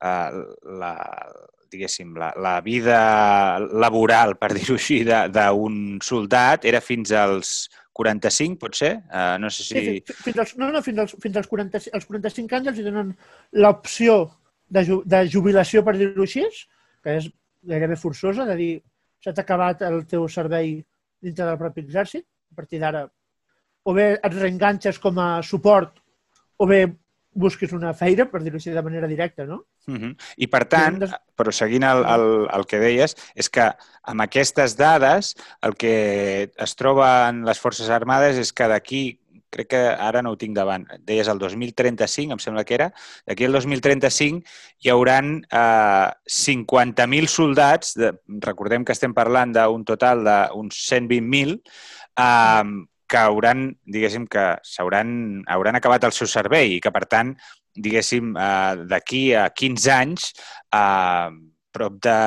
eh, 0.09 0.39
la, 0.81 0.95
diguéssim, 1.75 2.15
la, 2.21 2.31
la 2.41 2.59
vida 2.65 2.99
laboral, 3.85 4.37
per 4.41 4.53
dir-ho 4.57 4.79
així, 4.79 5.03
d'un 5.05 5.81
soldat 6.05 6.67
era 6.71 6.83
fins 6.85 7.13
als 7.15 7.55
45, 7.95 8.59
pot 8.63 8.79
ser? 8.79 8.95
Uh, 9.11 9.35
no 9.43 9.51
sé 9.55 9.67
si... 9.67 9.75
Sí, 9.75 10.17
fins 10.27 10.41
als, 10.43 10.55
no, 10.59 10.71
no, 10.75 10.83
fins 10.83 11.03
als, 11.05 11.15
fins 11.23 11.39
als, 11.39 11.51
40, 11.51 11.85
als 11.95 12.09
45 12.11 12.59
anys 12.59 12.73
els 12.73 12.81
donen 12.87 13.13
l'opció 13.63 14.19
de, 14.67 14.83
ju, 14.87 15.03
de 15.07 15.25
jubilació, 15.31 15.85
per 15.87 15.97
dir-ho 15.99 16.27
així, 16.27 16.47
que 17.05 17.19
és 17.21 17.29
gairebé 17.69 17.99
forçosa, 18.01 18.47
de 18.49 18.57
dir, 18.59 18.73
s'ha 19.23 19.37
acabat 19.41 19.85
el 19.87 20.03
teu 20.11 20.27
servei 20.29 20.79
dintre 21.25 21.47
del 21.47 21.61
propi 21.61 21.85
exèrcit, 21.85 22.27
a 22.27 22.59
partir 22.59 22.81
d'ara 22.83 23.07
o 23.85 23.93
bé 23.93 24.15
et 24.17 24.35
reenganxes 24.35 24.99
com 25.01 25.19
a 25.21 25.29
suport 25.45 25.99
o 26.59 26.67
bé 26.69 26.85
busquis 27.35 27.73
una 27.75 27.93
feina, 27.95 28.27
per 28.31 28.43
dir-ho 28.43 28.59
així 28.61 28.73
de 28.75 28.83
manera 28.83 29.09
directa, 29.11 29.45
no? 29.45 29.65
Uh 29.87 29.95
-huh. 29.95 30.15
I 30.37 30.47
per 30.47 30.65
tant, 30.65 31.03
però 31.37 31.53
seguint 31.53 31.83
el, 31.83 32.05
el, 32.05 32.49
el 32.53 32.67
que 32.67 32.79
deies, 32.79 33.17
és 33.35 33.51
que 33.51 33.71
amb 34.03 34.21
aquestes 34.21 34.77
dades 34.77 35.35
el 35.63 35.75
que 35.75 36.51
es 36.57 36.77
troba 36.77 37.29
en 37.29 37.45
les 37.45 37.59
Forces 37.59 37.91
Armades 37.91 38.39
és 38.39 38.53
que 38.53 38.69
d'aquí 38.69 39.21
crec 39.55 39.69
que 39.69 39.83
ara 39.87 40.23
no 40.23 40.33
ho 40.35 40.37
tinc 40.37 40.57
davant, 40.57 40.87
deies 41.07 41.29
el 41.29 41.39
2035, 41.39 42.33
em 42.35 42.43
sembla 42.43 42.65
que 42.65 42.75
era, 42.75 42.93
d'aquí 43.29 43.47
al 43.47 43.53
2035 43.53 44.43
hi 44.83 44.91
hauran 44.91 45.37
eh, 45.47 46.09
50.000 46.27 47.31
soldats, 47.31 47.95
de, 47.95 48.13
recordem 48.41 48.85
que 48.85 48.93
estem 48.97 49.15
parlant 49.15 49.55
d'un 49.55 49.85
total 49.85 50.25
d'uns 50.27 50.81
120.000, 50.91 51.61
eh, 52.19 52.65
que 53.09 53.21
hauran, 53.21 53.67
diguéssim, 53.85 54.27
que 54.31 54.45
s'hauran 54.65 55.43
hauran 55.51 55.77
acabat 55.79 56.07
el 56.09 56.15
seu 56.17 56.29
servei 56.31 56.77
i 56.77 56.81
que, 56.83 56.93
per 56.95 57.05
tant, 57.11 57.35
diguéssim, 57.75 58.35
eh, 58.37 58.85
d'aquí 58.91 59.25
a 59.35 59.49
15 59.51 59.93
anys, 59.93 60.33
eh, 60.73 61.31
prop 61.75 61.99
de 62.03 62.19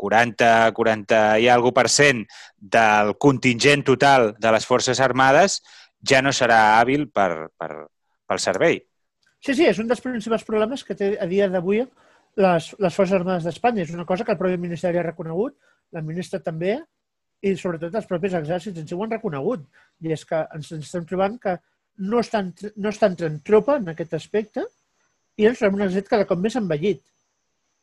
40, 0.00 0.72
40 0.72 1.20
i 1.44 1.48
alguna 1.52 1.76
per 1.76 1.88
cent 1.92 2.24
del 2.56 3.16
contingent 3.20 3.84
total 3.84 4.34
de 4.40 4.52
les 4.54 4.66
Forces 4.66 5.00
Armades 5.04 5.60
ja 6.00 6.22
no 6.24 6.32
serà 6.32 6.60
hàbil 6.78 7.10
per, 7.12 7.50
per, 7.60 7.70
pel 8.26 8.40
servei. 8.40 8.80
Sí, 9.40 9.52
sí, 9.52 9.66
és 9.68 9.80
un 9.80 9.88
dels 9.88 10.00
principals 10.04 10.44
problemes 10.48 10.84
que 10.84 10.96
té 10.96 11.14
a 11.20 11.28
dia 11.28 11.48
d'avui 11.52 11.82
les, 12.40 12.70
les 12.78 12.96
Forces 12.96 13.18
Armades 13.18 13.44
d'Espanya. 13.44 13.84
És 13.84 13.92
una 13.96 14.06
cosa 14.08 14.24
que 14.24 14.32
el 14.32 14.40
propi 14.40 14.60
Ministeri 14.60 15.00
ha 15.00 15.04
reconegut, 15.06 15.56
la 15.92 16.04
ministra 16.06 16.40
també, 16.40 16.78
i 17.40 17.54
sobretot 17.56 17.94
els 17.96 18.08
propis 18.08 18.34
exèrcits 18.36 18.82
ens 18.82 18.92
ho 18.92 19.02
han 19.04 19.14
reconegut. 19.14 19.62
I 20.04 20.12
és 20.16 20.24
que 20.28 20.40
ens 20.56 20.72
estem 20.76 21.06
trobant 21.08 21.38
que 21.40 21.56
no 22.10 22.20
estan, 22.20 22.52
no 22.76 22.92
estan 22.92 23.14
entrant 23.14 23.38
tropa 23.44 23.78
en 23.80 23.92
aquest 23.92 24.14
aspecte 24.18 24.64
i 25.40 25.46
ens 25.48 25.60
trobem 25.60 25.80
un 25.80 25.86
exèrcit 25.86 26.10
cada 26.12 26.28
cop 26.28 26.40
més 26.40 26.56
envellit. 26.60 27.02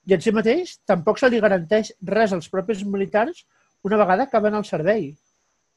I 0.07 0.15
en 0.15 0.23
si 0.23 0.33
mateix 0.33 0.77
tampoc 0.87 1.19
se 1.19 1.29
li 1.29 1.41
garanteix 1.43 1.91
res 2.13 2.33
als 2.35 2.49
propis 2.53 2.83
militars 2.85 3.43
una 3.87 3.97
vegada 3.99 4.27
acaben 4.27 4.55
el 4.55 4.65
servei 4.65 5.09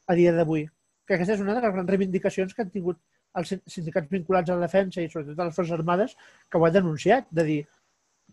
a 0.07 0.15
dia 0.19 0.33
d'avui. 0.37 0.67
Que 1.07 1.17
aquesta 1.17 1.35
és 1.37 1.43
una 1.43 1.57
de 1.57 1.65
les 1.65 1.75
grans 1.75 1.91
reivindicacions 1.91 2.55
que 2.55 2.65
han 2.65 2.71
tingut 2.71 3.01
els 3.41 3.53
sindicats 3.71 4.11
vinculats 4.11 4.51
a 4.51 4.57
la 4.59 4.67
defensa 4.67 5.03
i 5.03 5.11
sobretot 5.11 5.39
a 5.39 5.49
les 5.49 5.57
Forces 5.57 5.77
Armades 5.77 6.17
que 6.51 6.59
ho 6.59 6.67
han 6.67 6.75
denunciat, 6.75 7.29
de 7.31 7.45
dir 7.47 7.61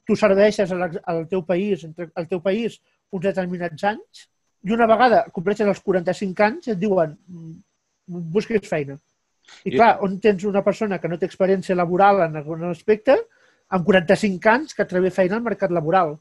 tu 0.08 0.16
serveixes 0.16 0.72
al 0.72 1.28
teu 1.30 1.44
país, 1.46 1.86
al 2.16 2.28
teu 2.30 2.42
país 2.42 2.80
uns 3.12 3.26
determinats 3.26 3.84
anys 3.92 4.28
i 4.66 4.74
una 4.74 4.88
vegada 4.90 5.26
compleixen 5.34 5.70
els 5.72 5.82
45 5.86 6.46
anys 6.46 6.72
et 6.74 6.80
diuen 6.82 7.14
mm, 7.14 7.54
busquis 8.34 8.68
feina. 8.68 8.98
I 9.64 9.76
clar, 9.78 9.94
on 10.04 10.18
tens 10.20 10.44
una 10.48 10.64
persona 10.64 10.98
que 11.00 11.08
no 11.08 11.18
té 11.20 11.28
experiència 11.30 11.76
laboral 11.78 12.26
en 12.26 12.36
algun 12.40 12.66
aspecte, 12.68 13.16
amb 13.72 13.86
45 13.88 14.52
anys 14.52 14.76
que 14.76 14.88
trobi 14.90 15.12
feina 15.14 15.38
al 15.38 15.46
mercat 15.46 15.72
laboral. 15.76 16.18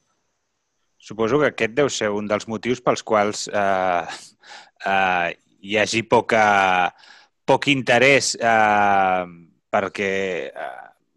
Suposo 0.99 1.41
que 1.41 1.51
aquest 1.51 1.75
deu 1.77 1.91
ser 1.93 2.11
un 2.15 2.29
dels 2.31 2.47
motius 2.49 2.81
pels 2.83 3.03
quals 3.07 3.47
eh, 3.51 4.17
eh, 4.87 5.35
hi 5.67 5.79
hagi 5.81 6.03
poca, 6.09 6.45
poc 7.47 7.69
interès 7.73 8.35
eh, 8.39 9.25
perquè 9.71 10.13
eh, 10.49 10.73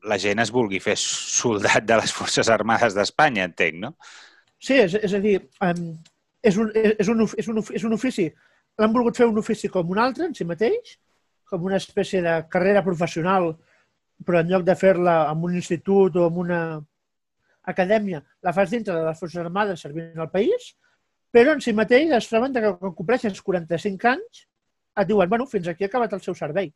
la 0.09 0.17
gent 0.21 0.41
es 0.43 0.51
vulgui 0.53 0.81
fer 0.83 0.97
soldat 0.99 1.85
de 1.87 1.97
les 2.01 2.13
Forces 2.15 2.49
Armades 2.51 2.95
d'Espanya, 2.97 3.47
entenc, 3.49 3.79
no? 3.85 3.93
Sí, 4.59 4.75
és, 4.75 4.95
és 4.99 5.13
a 5.15 5.21
dir, 5.23 5.37
um, 5.63 5.83
és, 6.41 6.57
un, 6.57 6.71
és, 6.73 7.07
un, 7.07 7.23
és, 7.37 7.47
un, 7.47 7.61
és 7.79 7.85
un 7.87 7.95
ofici. 7.95 8.27
L'han 8.79 8.93
volgut 8.95 9.17
fer 9.17 9.27
un 9.27 9.39
ofici 9.41 9.69
com 9.71 9.89
un 9.91 9.99
altre 9.99 10.29
en 10.29 10.35
si 10.35 10.47
mateix, 10.47 10.97
com 11.49 11.65
una 11.65 11.79
espècie 11.81 12.21
de 12.23 12.35
carrera 12.51 12.83
professional, 12.85 13.51
però 14.25 14.43
en 14.43 14.51
lloc 14.51 14.65
de 14.67 14.75
fer-la 14.75 15.21
en 15.31 15.43
un 15.47 15.55
institut 15.55 16.15
o 16.19 16.27
en 16.27 16.37
una 16.43 16.59
acadèmia, 17.69 18.21
la 18.43 18.53
fas 18.53 18.71
dintre 18.71 18.95
de 18.95 19.05
les 19.05 19.19
Forces 19.19 19.41
Armades 19.41 19.81
servint 19.81 20.19
al 20.19 20.31
país, 20.31 20.73
però 21.31 21.53
en 21.53 21.61
si 21.61 21.73
mateix 21.77 22.11
es 22.17 22.29
troben 22.29 22.53
que 22.55 22.75
quan 22.81 22.95
compleixes 22.97 23.41
45 23.45 24.09
anys 24.09 24.45
et 24.99 25.07
diuen, 25.07 25.29
bueno, 25.29 25.45
fins 25.47 25.67
aquí 25.67 25.85
ha 25.85 25.89
acabat 25.91 26.15
el 26.17 26.23
seu 26.25 26.35
servei. 26.35 26.71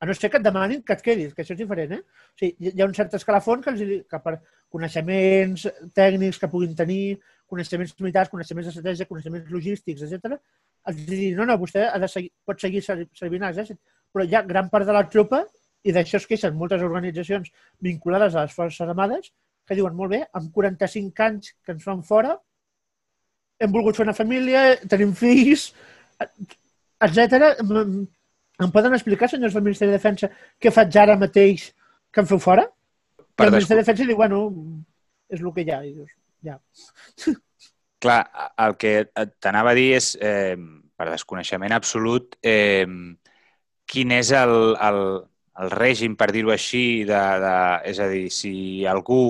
A 0.00 0.06
no 0.06 0.14
ser 0.14 0.28
que 0.30 0.40
et 0.40 0.44
demanin 0.44 0.82
que 0.84 0.92
et 0.92 1.02
quedis, 1.04 1.32
que 1.34 1.44
això 1.44 1.54
és 1.54 1.60
diferent, 1.60 1.92
eh? 1.96 2.02
O 2.02 2.40
sigui, 2.40 2.72
hi 2.72 2.82
ha 2.82 2.88
un 2.88 2.94
cert 2.96 3.14
escalafon 3.16 3.62
que, 3.64 3.72
els, 3.72 4.08
que 4.10 4.20
per 4.24 4.34
coneixements 4.72 5.64
tècnics 5.96 6.40
que 6.40 6.50
puguin 6.52 6.74
tenir, 6.76 7.16
coneixements 7.50 7.94
militars, 8.00 8.30
coneixements 8.32 8.66
d'estratègia, 8.68 9.06
coneixements 9.10 9.50
logístics, 9.50 10.02
etc. 10.02 10.38
els 10.90 11.04
dir, 11.06 11.34
no, 11.36 11.46
no, 11.46 11.56
vostè 11.58 11.86
ha 11.90 11.98
de 12.02 12.08
seguir, 12.10 12.32
pot 12.44 12.60
seguir 12.60 12.82
ser- 12.82 13.08
servint 13.14 13.42
a 13.44 13.50
l'exèrcit, 13.50 13.78
però 14.12 14.24
hi 14.26 14.34
ha 14.34 14.42
gran 14.46 14.68
part 14.72 14.86
de 14.86 14.94
la 14.96 15.04
tropa, 15.08 15.44
i 15.86 15.92
d'això 15.94 16.18
es 16.18 16.26
queixen 16.26 16.56
moltes 16.58 16.82
organitzacions 16.82 17.52
vinculades 17.82 18.34
a 18.34 18.42
les 18.46 18.54
Forces 18.54 18.82
Armades, 18.82 19.30
que 19.66 19.74
diuen, 19.78 19.94
molt 19.94 20.10
bé, 20.10 20.24
amb 20.34 20.50
45 20.54 21.22
anys 21.26 21.52
que 21.64 21.74
ens 21.74 21.84
fan 21.86 22.02
fora, 22.06 22.36
hem 23.58 23.72
volgut 23.72 23.96
fer 23.96 24.04
una 24.06 24.14
família, 24.14 24.76
tenim 24.90 25.14
fills, 25.16 25.70
etc. 27.00 27.54
Em, 27.62 28.70
poden 28.72 28.94
explicar, 28.96 29.28
senyors 29.28 29.54
del 29.54 29.64
Ministeri 29.64 29.92
de 29.92 29.98
Defensa, 29.98 30.30
què 30.60 30.72
faig 30.72 30.96
ara 30.96 31.16
mateix 31.20 31.70
que 32.12 32.22
em 32.22 32.28
feu 32.30 32.38
fora? 32.42 32.66
Per 33.36 33.46
I 33.46 33.48
el. 33.48 33.56
Ministeri 33.58 33.80
de 33.80 33.84
Defensa 33.84 34.06
diu, 34.08 34.16
bueno, 34.16 34.42
és 35.28 35.42
el 35.42 35.52
que 35.52 35.64
hi 35.66 35.72
ha. 35.74 35.82
I 35.84 35.92
dius, 35.92 36.12
ja. 36.46 36.58
Clar, 38.02 38.20
el 38.60 38.76
que 38.80 38.92
t'anava 39.42 39.72
a 39.72 39.78
dir 39.78 39.88
és, 39.96 40.12
eh, 40.20 40.56
per 40.96 41.08
desconeixement 41.10 41.74
absolut, 41.76 42.36
eh, 42.44 42.86
quin 43.86 44.12
és 44.16 44.32
el, 44.36 44.74
el, 44.88 45.00
el 45.62 45.72
règim, 45.72 46.16
per 46.18 46.30
dir-ho 46.34 46.50
així, 46.52 47.04
de, 47.08 47.22
de, 47.42 47.54
és 47.92 47.98
a 48.02 48.08
dir, 48.12 48.26
si 48.34 48.52
algú 48.88 49.20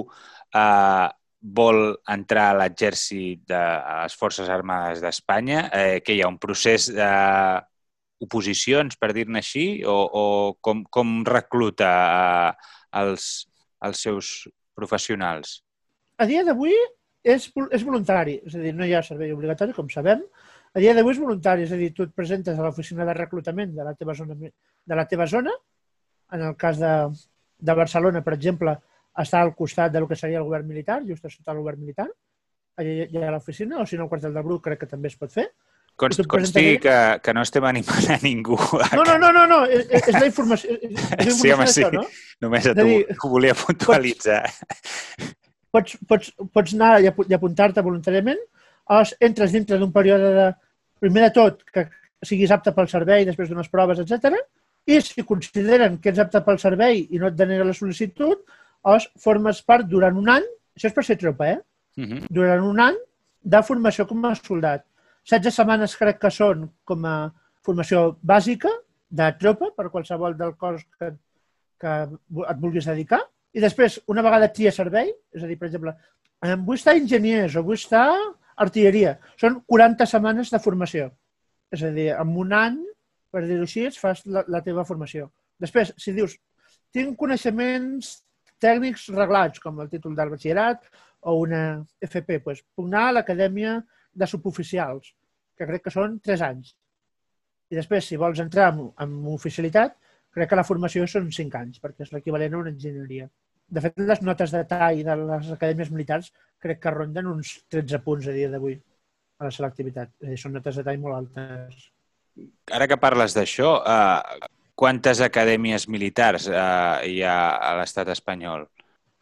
eh, 0.54 1.08
vol 1.40 1.96
entrar 2.10 2.50
a 2.50 2.56
l'exèrcit 2.62 3.44
de 3.48 3.58
a 3.58 4.02
les 4.02 4.14
Forces 4.18 4.48
Armades 4.50 5.00
d'Espanya, 5.04 5.68
eh, 5.70 6.00
que 6.02 6.12
hi 6.16 6.22
ha 6.22 6.28
un 6.32 6.38
procés 6.42 6.90
d'oposicions, 6.96 8.96
per 8.98 9.12
dir-ne 9.14 9.38
així, 9.44 9.66
o, 9.86 9.96
o 10.22 10.24
com, 10.60 10.84
com 10.90 11.22
recluta 11.28 11.92
eh, 11.92 12.52
els, 13.02 13.46
els 13.86 14.02
seus 14.08 14.34
professionals? 14.76 15.60
A 16.18 16.26
dia 16.28 16.44
d'avui 16.44 16.74
és, 17.26 17.48
és 17.74 17.84
voluntari, 17.86 18.38
és 18.46 18.54
a 18.54 18.62
dir, 18.62 18.72
no 18.76 18.86
hi 18.86 18.94
ha 18.94 19.02
servei 19.04 19.32
obligatori, 19.34 19.74
com 19.76 19.88
sabem. 19.92 20.22
A 20.76 20.82
dia 20.82 20.94
d'avui 20.94 21.14
és 21.14 21.22
voluntari, 21.22 21.64
és 21.66 21.72
a 21.72 21.78
dir, 21.80 21.92
tu 21.96 22.04
et 22.06 22.12
presentes 22.14 22.58
a 22.58 22.64
l'oficina 22.64 23.06
de 23.08 23.14
reclutament 23.16 23.72
de 23.74 23.86
la 23.86 23.94
teva 23.98 24.14
zona, 24.14 24.36
de 24.36 24.98
la 24.98 25.06
teva 25.10 25.26
zona. 25.30 25.54
En 26.36 26.42
el 26.42 26.56
cas 26.60 26.78
de, 26.78 26.92
de 27.58 27.74
Barcelona, 27.78 28.22
per 28.22 28.34
exemple, 28.36 28.76
està 29.16 29.40
al 29.40 29.54
costat 29.58 29.94
del 29.94 30.06
que 30.10 30.18
seria 30.18 30.42
el 30.42 30.46
govern 30.48 30.66
militar, 30.68 31.00
just 31.08 31.24
a 31.24 31.32
sota 31.32 31.54
el 31.54 31.62
govern 31.62 31.80
militar. 31.80 32.08
Allà 32.76 33.06
hi 33.08 33.22
ha 33.22 33.32
l'oficina, 33.32 33.80
o 33.80 33.86
si 33.88 33.96
no, 33.96 34.04
el 34.04 34.12
quartel 34.12 34.34
del 34.36 34.44
Bruc 34.44 34.66
crec 34.66 34.84
que 34.84 34.90
també 34.90 35.08
es 35.08 35.16
pot 35.16 35.32
fer. 35.32 35.48
Const, 35.96 36.20
consti 36.28 36.76
que, 36.76 36.94
que 37.24 37.32
no 37.32 37.40
estem 37.46 37.64
animant 37.64 38.10
a 38.12 38.18
ningú. 38.20 38.58
a 38.84 38.90
No, 38.98 39.04
no, 39.08 39.16
no, 39.16 39.30
no, 39.32 39.46
no 39.48 39.62
és, 39.64 39.86
és 39.96 40.12
la 40.12 40.26
informació, 40.28 40.76
és, 40.76 40.92
és 40.92 41.00
la 41.00 41.38
Sí, 41.38 41.48
home, 41.54 41.64
informació 41.64 41.72
sí. 41.72 41.86
d'això, 41.86 42.02
no? 42.02 42.04
Només 42.44 42.68
a 42.68 42.74
tu 42.76 42.84
dir, 42.84 42.98
ho 43.16 43.30
volia 43.32 43.56
puntualitzar. 43.56 44.42
Pots, 45.72 45.96
pots, 46.08 46.32
pots 46.52 46.74
anar 46.74 47.00
i 47.02 47.08
apu- 47.10 47.26
i 47.28 47.34
apuntar-te 47.34 47.82
voluntàriament, 47.82 48.38
llavors 48.88 49.14
entres 49.20 49.52
dintre 49.52 49.78
d'un 49.78 49.92
període 49.92 50.32
de, 50.34 50.46
primer 51.00 51.26
de 51.26 51.30
tot, 51.34 51.62
que 51.72 51.88
siguis 52.24 52.50
apte 52.50 52.72
pel 52.72 52.88
servei 52.88 53.24
després 53.28 53.48
d'unes 53.50 53.68
proves, 53.68 53.98
etc. 54.00 54.36
i 54.86 55.00
si 55.02 55.22
consideren 55.26 55.98
que 55.98 56.10
ets 56.10 56.18
apte 56.22 56.40
pel 56.46 56.58
servei 56.62 57.06
i 57.10 57.18
no 57.18 57.26
et 57.28 57.36
denega 57.36 57.64
la 57.66 57.74
sol·licitud, 57.74 58.44
llavors 58.84 59.08
formes 59.18 59.62
part 59.66 59.86
durant 59.90 60.16
un 60.16 60.28
any, 60.30 60.44
això 60.76 60.86
és 60.90 60.94
per 60.94 61.04
ser 61.04 61.16
tropa, 61.18 61.48
eh? 61.56 61.58
Mhm. 61.96 62.26
durant 62.30 62.62
un 62.62 62.80
any 62.80 62.96
de 63.42 63.62
formació 63.62 64.06
com 64.06 64.24
a 64.26 64.34
soldat. 64.34 64.84
16 65.24 65.54
setmanes 65.54 65.96
crec 65.96 66.18
que 66.20 66.30
són 66.30 66.68
com 66.84 67.04
a 67.04 67.32
formació 67.64 68.16
bàsica 68.22 68.68
de 69.10 69.32
tropa 69.40 69.70
per 69.76 69.88
qualsevol 69.90 70.36
del 70.36 70.54
cos 70.56 70.82
que, 70.98 71.12
que 71.80 71.94
et 72.50 72.58
vulguis 72.60 72.84
dedicar. 72.86 73.20
I 73.56 73.62
després, 73.62 74.00
una 74.12 74.24
vegada 74.24 74.50
tria 74.52 74.72
servei, 74.74 75.12
és 75.32 75.44
a 75.44 75.48
dir, 75.48 75.56
per 75.56 75.70
exemple, 75.70 75.94
em 76.44 76.64
vull 76.66 76.76
estar 76.76 76.96
enginyers 76.98 77.56
o 77.56 77.62
vull 77.64 77.78
estar 77.78 78.10
artilleria, 78.60 79.16
són 79.40 79.62
40 79.68 80.06
setmanes 80.10 80.52
de 80.52 80.60
formació. 80.60 81.08
És 81.72 81.82
a 81.86 81.90
dir, 81.94 82.10
en 82.12 82.34
un 82.42 82.52
any, 82.56 82.76
per 83.32 83.44
dir-ho 83.46 83.64
així, 83.64 83.86
fas 84.00 84.22
la, 84.28 84.44
la 84.52 84.62
teva 84.64 84.84
formació. 84.88 85.30
Després, 85.60 85.94
si 86.00 86.12
dius, 86.16 86.36
tinc 86.92 87.16
coneixements 87.20 88.12
tècnics 88.62 89.08
reglats, 89.16 89.60
com 89.60 89.80
el 89.80 89.90
títol 89.92 90.16
del 90.16 90.32
batxillerat 90.32 90.84
o 91.28 91.38
una 91.42 91.62
FP, 92.04 92.40
doncs, 92.44 92.62
puc 92.76 92.88
anar 92.88 93.06
a 93.08 93.14
l'Acadèmia 93.18 93.78
de 94.12 94.28
Suboficials, 94.30 95.12
que 95.56 95.68
crec 95.68 95.86
que 95.86 95.94
són 95.94 96.20
3 96.24 96.44
anys. 96.46 96.74
I 97.72 97.80
després, 97.80 98.04
si 98.06 98.20
vols 98.20 98.40
entrar 98.44 98.70
en, 98.72 98.84
en 99.02 99.16
oficialitat, 99.32 99.96
crec 100.36 100.52
que 100.52 100.60
la 100.60 100.68
formació 100.68 101.08
són 101.10 101.32
5 101.32 101.60
anys, 101.60 101.80
perquè 101.82 102.06
és 102.06 102.12
l'equivalent 102.14 102.54
a 102.54 102.62
una 102.62 102.72
enginyeria. 102.72 103.28
De 103.66 103.82
fet, 103.82 103.96
les 103.98 104.20
notes 104.22 104.52
de 104.54 104.62
tall 104.70 105.02
de 105.06 105.16
les 105.22 105.48
acadèmies 105.54 105.90
militars 105.90 106.30
crec 106.62 106.78
que 106.82 106.92
ronden 106.94 107.32
uns 107.32 107.56
13 107.72 107.98
punts 108.04 108.28
a 108.30 108.34
dia 108.34 108.50
d'avui 108.52 108.76
a 109.40 109.48
la 109.48 109.52
selectivitat. 109.54 110.12
És 110.22 110.34
dir, 110.34 110.38
són 110.40 110.54
notes 110.56 110.78
de 110.78 110.84
tall 110.86 111.00
molt 111.02 111.18
altes. 111.18 111.88
Ara 112.72 112.86
que 112.86 112.98
parles 113.00 113.34
d'això, 113.34 113.72
eh, 113.82 114.46
quantes 114.78 115.22
acadèmies 115.24 115.88
militars 115.88 116.46
eh, 116.52 117.10
hi 117.10 117.22
ha 117.24 117.38
a 117.56 117.72
l'estat 117.80 118.12
espanyol? 118.14 118.68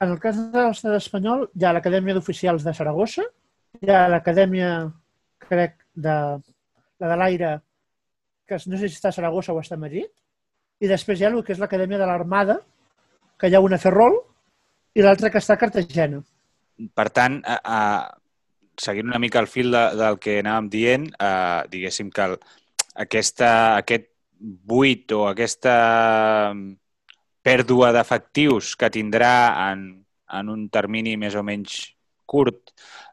En 0.02 0.12
el 0.12 0.20
cas 0.20 0.37
de 0.37 0.66
l'estat 0.66 0.98
espanyol, 0.98 1.46
hi 1.54 1.64
ha 1.64 1.72
l'Acadèmia 1.72 2.16
d'Oficials 2.16 2.66
de 2.66 2.74
Saragossa, 2.76 3.24
hi 3.80 3.90
ha 3.90 4.04
l'Acadèmia, 4.11 4.74
crec, 5.46 5.78
de 5.94 6.18
la 7.00 7.09
de 7.09 7.16
l'Aire, 7.16 7.54
que 8.46 8.59
no 8.66 8.76
sé 8.76 8.90
si 8.90 8.98
està 8.98 9.09
a 9.09 9.16
Saragossa 9.16 9.54
o 9.54 9.61
està 9.62 9.78
a 9.78 9.80
Madrid, 9.80 10.11
i 10.83 10.90
després 10.90 11.20
hi 11.20 11.24
ha 11.24 11.33
el 11.33 11.40
que 11.46 11.54
és 11.54 11.62
l'Acadèmia 11.62 12.00
de 12.02 12.09
l'Armada, 12.11 12.59
que 13.38 13.48
hi 13.48 13.57
ha 13.57 13.62
una 13.64 13.78
a 13.80 13.83
Ferrol, 13.83 14.18
i 14.94 15.02
l'altra 15.02 15.30
que 15.30 15.40
està 15.42 15.57
a 15.57 15.61
Cartagena. 15.61 16.20
Per 16.94 17.09
tant, 17.14 17.40
eh, 17.42 17.59
eh, 17.59 18.04
seguint 18.80 19.11
una 19.11 19.20
mica 19.22 19.42
el 19.42 19.50
fil 19.50 19.70
de, 19.74 19.85
del 19.98 20.18
que 20.22 20.38
anàvem 20.42 20.70
dient, 20.70 21.09
eh, 21.18 21.61
diguéssim 21.70 22.11
que 22.14 22.28
el, 22.30 22.38
aquesta, 23.07 23.50
aquest 23.83 24.11
buit 24.38 25.12
o 25.14 25.24
aquesta 25.28 25.74
pèrdua 27.44 27.92
d'efectius 27.94 28.74
que 28.80 28.90
tindrà 28.90 29.35
en, 29.68 29.87
en 30.33 30.50
un 30.50 30.66
termini 30.72 31.16
més 31.20 31.37
o 31.37 31.44
menys 31.46 31.78
curt, 32.26 32.72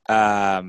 eh, 0.10 0.62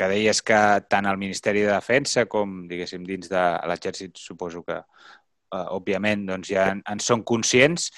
que 0.00 0.08
deies 0.08 0.40
que 0.40 0.58
tant 0.88 1.06
el 1.06 1.20
Ministeri 1.20 1.66
de 1.66 1.74
Defensa 1.74 2.24
com, 2.24 2.62
diguéssim, 2.68 3.04
dins 3.04 3.28
de 3.28 3.44
l'exèrcit, 3.68 4.16
suposo 4.16 4.64
que, 4.64 4.78
eh, 4.80 5.66
òbviament, 5.76 6.24
doncs 6.30 6.52
ja 6.54 6.70
en, 6.74 6.80
en 6.88 7.02
són 7.04 7.24
conscients, 7.28 7.90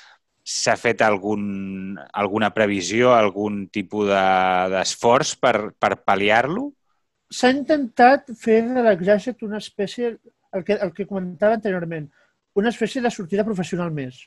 s'ha 0.42 0.74
fet 0.76 1.02
algun, 1.06 1.96
alguna 2.12 2.50
previsió, 2.54 3.12
algun 3.14 3.68
tipus 3.70 4.08
de- 4.08 4.68
d'esforç 4.74 5.36
per, 5.38 5.72
per 5.78 5.96
pal·liar-lo? 6.02 6.70
S'ha 7.32 7.52
intentat 7.54 8.32
fer 8.36 8.60
de 8.68 8.82
l'exèrcit 8.84 9.42
una 9.46 9.58
espècie, 9.62 10.16
el 10.52 10.64
que, 10.64 10.74
el 10.74 10.92
que 10.92 11.06
comentava 11.06 11.54
anteriorment, 11.56 12.10
una 12.54 12.68
espècie 12.68 13.00
de 13.00 13.10
sortida 13.10 13.44
professional 13.46 13.90
més. 13.94 14.26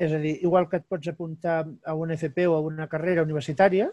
És 0.00 0.12
a 0.16 0.18
dir, 0.18 0.38
igual 0.42 0.66
que 0.68 0.80
et 0.80 0.86
pots 0.88 1.08
apuntar 1.12 1.60
a 1.84 1.94
una 1.94 2.16
FP 2.16 2.46
o 2.48 2.56
a 2.56 2.60
una 2.64 2.88
carrera 2.88 3.22
universitària, 3.22 3.90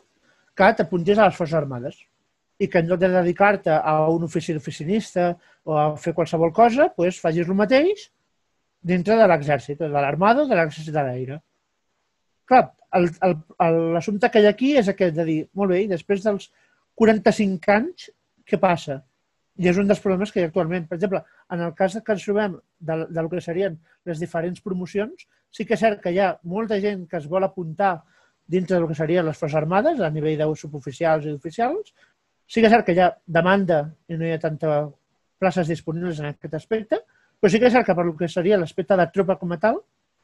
que 0.58 0.70
t'apuntis 0.74 1.20
a 1.20 1.28
les 1.28 1.36
Forces 1.38 1.58
Armades 1.60 2.00
i 2.58 2.66
que 2.72 2.80
en 2.82 2.88
lloc 2.90 2.98
de 3.04 3.10
dedicar-te 3.14 3.70
a 3.76 4.08
un 4.10 4.24
ofici 4.26 4.56
d'oficinista 4.56 5.36
o 5.68 5.76
a 5.78 5.84
fer 6.02 6.16
qualsevol 6.18 6.54
cosa, 6.56 6.88
doncs 6.98 7.20
facis 7.22 7.46
el 7.46 7.54
mateix 7.60 8.08
dintre 8.82 9.18
de 9.20 9.28
l'exèrcit, 9.30 9.78
de 9.78 9.92
l'armada 9.94 10.42
o 10.42 10.48
de 10.50 10.58
l'exèrcit 10.58 10.96
de 10.96 11.04
l'aire. 11.04 11.38
Clar, 12.48 12.64
el- 12.98 13.12
el- 13.28 13.38
el- 13.66 13.82
l'assumpte 13.94 14.30
que 14.32 14.42
hi 14.42 14.48
ha 14.48 14.54
aquí 14.56 14.72
és 14.80 14.88
aquest 14.88 15.16
de 15.16 15.26
dir, 15.28 15.38
molt 15.54 15.74
bé, 15.74 15.82
i 15.84 15.92
després 15.92 16.24
dels 16.24 16.50
45 16.96 17.72
anys, 17.74 18.10
què 18.48 18.60
passa? 18.60 19.02
I 19.58 19.68
és 19.72 19.78
un 19.82 19.88
dels 19.90 20.00
problemes 20.00 20.32
que 20.32 20.40
hi 20.40 20.44
ha 20.46 20.48
actualment. 20.52 20.86
Per 20.88 20.96
exemple, 20.98 21.24
en 21.52 21.62
el 21.66 21.74
cas 21.76 21.98
que 22.06 22.14
ens 22.14 22.24
trobem 22.24 22.60
de, 22.80 22.98
de 23.10 23.22
lo 23.22 23.30
que 23.30 23.42
serien 23.42 23.78
les 24.06 24.20
diferents 24.22 24.62
promocions, 24.62 25.28
sí 25.52 25.66
que 25.66 25.74
és 25.74 25.80
cert 25.82 26.02
que 26.02 26.12
hi 26.14 26.20
ha 26.20 26.38
molta 26.44 26.80
gent 26.80 27.08
que 27.10 27.18
es 27.18 27.28
vol 27.28 27.44
apuntar 27.44 28.04
dintre 28.48 28.78
del 28.78 28.88
que 28.88 28.96
serien 28.96 29.26
les 29.26 29.38
Forces 29.38 29.58
Armades, 29.58 30.00
a 30.00 30.10
nivell 30.10 30.38
de 30.38 30.48
suboficials 30.56 31.26
i 31.26 31.34
oficials. 31.34 31.94
Sí 32.48 32.62
que 32.62 32.68
és 32.70 32.74
cert 32.74 32.86
que 32.86 32.94
hi 32.96 33.02
ha 33.04 33.10
demanda 33.26 33.82
i 34.08 34.16
no 34.16 34.26
hi 34.26 34.32
ha 34.32 34.40
tanta 34.40 34.86
places 35.38 35.68
disponibles 35.68 36.20
en 36.20 36.30
aquest 36.30 36.54
aspecte, 36.54 37.02
però 37.40 37.52
sí 37.52 37.60
que 37.60 37.68
és 37.68 37.74
cert 37.74 37.86
que 37.86 37.96
per 37.96 38.06
lo 38.06 38.16
que 38.16 38.30
seria 38.30 38.58
l'aspecte 38.58 38.96
de 38.96 39.08
tropa 39.14 39.36
com 39.38 39.52
a 39.52 39.58
tal, 39.60 39.82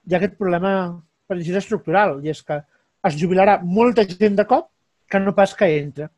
hi 0.07 0.13
ha 0.13 0.17
aquest 0.21 0.37
problema, 0.37 0.71
per 1.27 1.39
dir 1.39 1.55
estructural, 1.57 2.17
i 2.25 2.31
és 2.33 2.41
que 2.45 2.59
es 3.07 3.17
jubilarà 3.19 3.59
molta 3.63 4.05
gent 4.07 4.37
de 4.39 4.45
cop 4.49 4.69
que 5.09 5.19
no 5.19 5.35
pas 5.35 5.53
que 5.55 5.69
entra. 5.77 6.09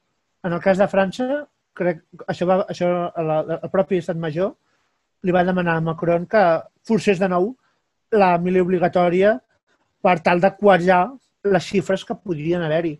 En 0.46 0.54
el 0.54 0.62
cas 0.62 0.78
de 0.78 0.88
França, 0.88 1.46
crec 1.76 2.04
això, 2.28 2.48
va, 2.48 2.60
això 2.70 2.90
la, 3.18 3.40
el 3.58 3.72
propi 3.74 4.00
estat 4.00 4.20
major 4.22 4.54
li 5.26 5.34
va 5.36 5.44
demanar 5.44 5.80
a 5.80 5.84
Macron 5.84 6.28
que 6.30 6.44
forcés 6.86 7.20
de 7.20 7.30
nou 7.32 7.52
la 8.16 8.36
mili 8.38 8.62
obligatòria 8.62 9.34
per 10.06 10.20
tal 10.26 10.42
de 10.44 10.52
quadrar 10.60 11.08
les 11.46 11.66
xifres 11.66 12.06
que 12.06 12.18
podrien 12.18 12.64
haver-hi 12.64 12.94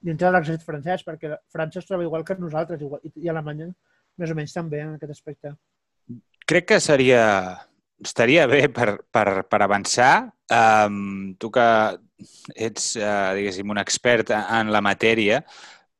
dintre 0.00 0.28
de 0.28 0.32
l'exèrcit 0.34 0.64
francès, 0.64 1.04
perquè 1.04 1.36
França 1.52 1.80
es 1.80 1.86
troba 1.88 2.06
igual 2.06 2.24
que 2.24 2.36
nosaltres 2.38 2.80
igual, 2.80 3.02
i 3.04 3.28
Alemanya 3.28 3.68
més 4.18 4.30
o 4.32 4.36
menys 4.38 4.54
també 4.54 4.80
en 4.82 4.94
aquest 4.94 5.14
aspecte. 5.14 5.54
Crec 6.48 6.68
que 6.72 6.80
seria 6.80 7.22
estaria 8.04 8.46
bé 8.46 8.66
per, 8.68 9.02
per, 9.10 9.44
per 9.48 9.62
avançar. 9.62 10.30
Um, 10.48 11.34
tu 11.38 11.50
que 11.52 11.66
ets, 12.56 12.94
uh, 12.96 13.34
diguéssim, 13.36 13.68
un 13.70 13.80
expert 13.82 14.32
en 14.38 14.72
la 14.72 14.82
matèria, 14.84 15.42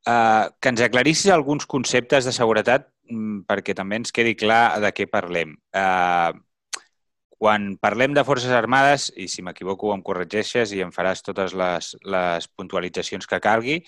uh, 0.06 0.48
que 0.60 0.72
ens 0.72 0.82
aclarissis 0.84 1.32
alguns 1.34 1.66
conceptes 1.66 2.28
de 2.28 2.34
seguretat 2.34 2.88
um, 3.12 3.42
perquè 3.48 3.76
també 3.76 4.00
ens 4.00 4.14
quedi 4.14 4.36
clar 4.38 4.78
de 4.82 4.92
què 4.94 5.08
parlem. 5.10 5.56
Uh, 5.76 6.32
quan 7.38 7.76
parlem 7.78 8.14
de 8.16 8.24
Forces 8.26 8.50
Armades, 8.50 9.12
i 9.14 9.28
si 9.30 9.44
m'equivoco 9.46 9.92
em 9.94 10.02
corregeixes 10.02 10.72
i 10.74 10.82
em 10.82 10.90
faràs 10.90 11.22
totes 11.22 11.54
les, 11.54 11.92
les 12.02 12.48
puntualitzacions 12.58 13.30
que 13.30 13.38
calgui, 13.40 13.78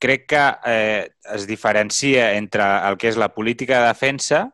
crec 0.00 0.24
que 0.32 0.44
eh, 0.64 1.10
es 1.34 1.44
diferencia 1.46 2.32
entre 2.38 2.64
el 2.88 2.96
que 2.96 3.10
és 3.12 3.20
la 3.20 3.28
política 3.34 3.82
de 3.82 3.90
defensa 3.92 4.46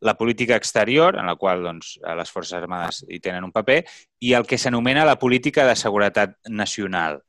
la 0.00 0.16
política 0.16 0.56
exterior, 0.56 1.16
en 1.18 1.26
la 1.26 1.36
qual 1.36 1.62
doncs, 1.62 1.98
les 2.16 2.30
Forces 2.30 2.56
Armades 2.58 3.04
hi 3.08 3.20
tenen 3.20 3.44
un 3.44 3.52
paper, 3.52 3.82
i 4.20 4.34
el 4.38 4.46
que 4.46 4.58
s'anomena 4.58 5.06
la 5.08 5.18
política 5.18 5.66
de 5.66 5.76
seguretat 5.76 6.36
nacional. 6.48 7.22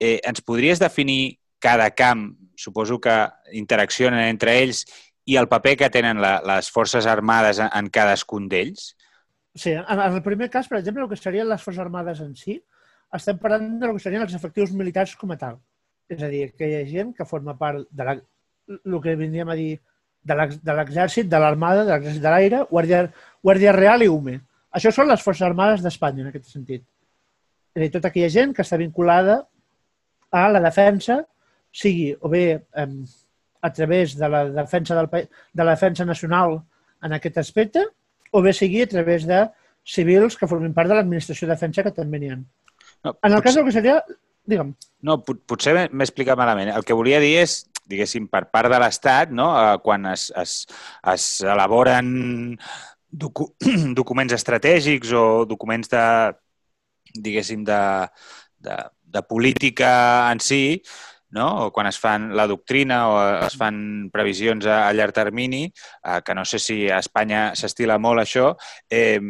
Eh, 0.00 0.20
ens 0.26 0.42
podries 0.42 0.82
definir 0.82 1.38
cada 1.58 1.90
camp, 1.94 2.28
suposo 2.56 3.00
que 3.00 3.14
interaccionen 3.52 4.26
entre 4.26 4.58
ells, 4.62 4.84
i 5.26 5.36
el 5.36 5.48
paper 5.48 5.76
que 5.76 5.90
tenen 5.90 6.20
la, 6.22 6.38
les 6.46 6.70
Forces 6.70 7.06
Armades 7.06 7.58
en, 7.58 7.70
en 7.74 7.90
cadascun 7.90 8.46
d'ells? 8.48 8.92
Sí, 9.56 9.72
en 9.72 10.00
el 10.04 10.22
primer 10.22 10.50
cas, 10.50 10.68
per 10.68 10.78
exemple, 10.78 11.02
el 11.02 11.10
que 11.10 11.18
serien 11.18 11.48
les 11.48 11.62
Forces 11.62 11.82
Armades 11.82 12.20
en 12.22 12.34
si, 12.38 12.60
estem 13.16 13.38
parlant 13.40 13.78
de 13.80 13.90
que 13.94 14.02
serien 14.02 14.24
els 14.26 14.34
efectius 14.36 14.74
militars 14.76 15.14
com 15.16 15.32
a 15.32 15.38
tal. 15.40 15.58
És 16.12 16.22
a 16.22 16.30
dir, 16.30 16.50
que 16.58 16.68
hi 16.68 16.76
ha 16.78 16.86
gent 16.86 17.12
que 17.16 17.26
forma 17.26 17.56
part 17.58 17.86
de 17.90 18.06
la, 18.06 18.14
el 18.76 18.98
que 19.02 19.16
vindríem 19.18 19.50
a 19.50 19.58
dir 19.58 19.78
de 20.26 20.76
l'exèrcit, 20.78 21.28
de 21.30 21.40
l'armada, 21.40 21.84
de 21.84 21.92
l'exèrcit 21.94 22.22
de 22.22 22.32
l'aire, 22.32 22.62
Guàrdia, 22.70 23.04
Guàrdia 23.44 23.74
Real 23.76 24.04
i 24.04 24.10
UME. 24.12 24.38
Això 24.76 24.92
són 24.92 25.08
les 25.10 25.22
Forces 25.22 25.46
Armades 25.46 25.84
d'Espanya, 25.84 26.24
en 26.24 26.32
aquest 26.32 26.50
sentit. 26.52 26.82
És 27.74 27.80
a 27.80 27.84
dir, 27.84 27.92
tota 27.94 28.10
aquella 28.10 28.32
gent 28.32 28.54
que 28.56 28.64
està 28.64 28.78
vinculada 28.80 29.38
a 30.32 30.46
la 30.52 30.62
defensa, 30.64 31.20
sigui 31.76 32.10
o 32.20 32.30
bé 32.32 32.44
eh, 32.56 32.88
a 33.60 33.72
través 33.72 34.16
de 34.16 34.28
la 34.32 34.44
defensa 34.48 34.96
del 34.96 35.08
de 35.12 35.64
la 35.64 35.74
defensa 35.74 36.04
nacional 36.04 36.60
en 37.04 37.16
aquest 37.16 37.38
aspecte, 37.38 37.84
o 38.32 38.42
bé 38.42 38.52
sigui 38.52 38.82
a 38.82 38.90
través 38.90 39.26
de 39.28 39.44
civils 39.86 40.36
que 40.36 40.48
formin 40.50 40.74
part 40.74 40.90
de 40.90 40.98
l'administració 40.98 41.46
de 41.46 41.54
defensa 41.54 41.84
que 41.86 41.94
també 41.94 42.20
n'hi 42.20 42.32
ha. 42.34 42.38
No, 43.04 43.12
en 43.22 43.32
el 43.32 43.38
potser... 43.38 43.44
cas 43.44 43.58
del 43.58 43.66
que 43.68 43.76
seria... 43.76 43.98
Digue'm. 44.46 44.74
No, 45.02 45.18
potser 45.22 45.74
m'he 45.74 46.04
explicat 46.06 46.38
malament. 46.38 46.70
El 46.70 46.84
que 46.86 46.94
volia 46.94 47.18
dir 47.22 47.32
és 47.40 47.58
diguéssim, 47.86 48.26
per 48.30 48.46
part 48.52 48.70
de 48.72 48.80
l'Estat, 48.82 49.32
no? 49.34 49.50
Eh, 49.60 49.78
quan 49.84 50.06
es, 50.12 50.28
es, 50.36 50.58
es 51.14 51.28
elaboren 51.46 52.08
docu 53.10 53.48
documents 54.00 54.34
estratègics 54.36 55.12
o 55.16 55.44
documents 55.48 55.90
de, 55.92 56.06
diguéssim, 57.14 57.64
de, 57.64 57.82
de, 58.58 58.78
de 59.16 59.22
política 59.22 60.30
en 60.32 60.42
si, 60.42 60.82
no? 61.36 61.66
o 61.66 61.70
quan 61.72 61.86
es 61.86 61.98
fan 61.98 62.30
la 62.36 62.46
doctrina 62.46 62.98
o 63.10 63.14
es 63.46 63.56
fan 63.58 64.08
previsions 64.12 64.66
a, 64.66 64.86
a 64.88 64.92
llarg 64.94 65.14
termini, 65.14 65.66
eh, 65.66 66.20
que 66.24 66.34
no 66.34 66.44
sé 66.44 66.58
si 66.62 66.84
a 66.88 67.00
Espanya 67.02 67.50
s'estila 67.58 67.98
molt 68.02 68.22
això, 68.22 68.52
eh, 68.90 69.20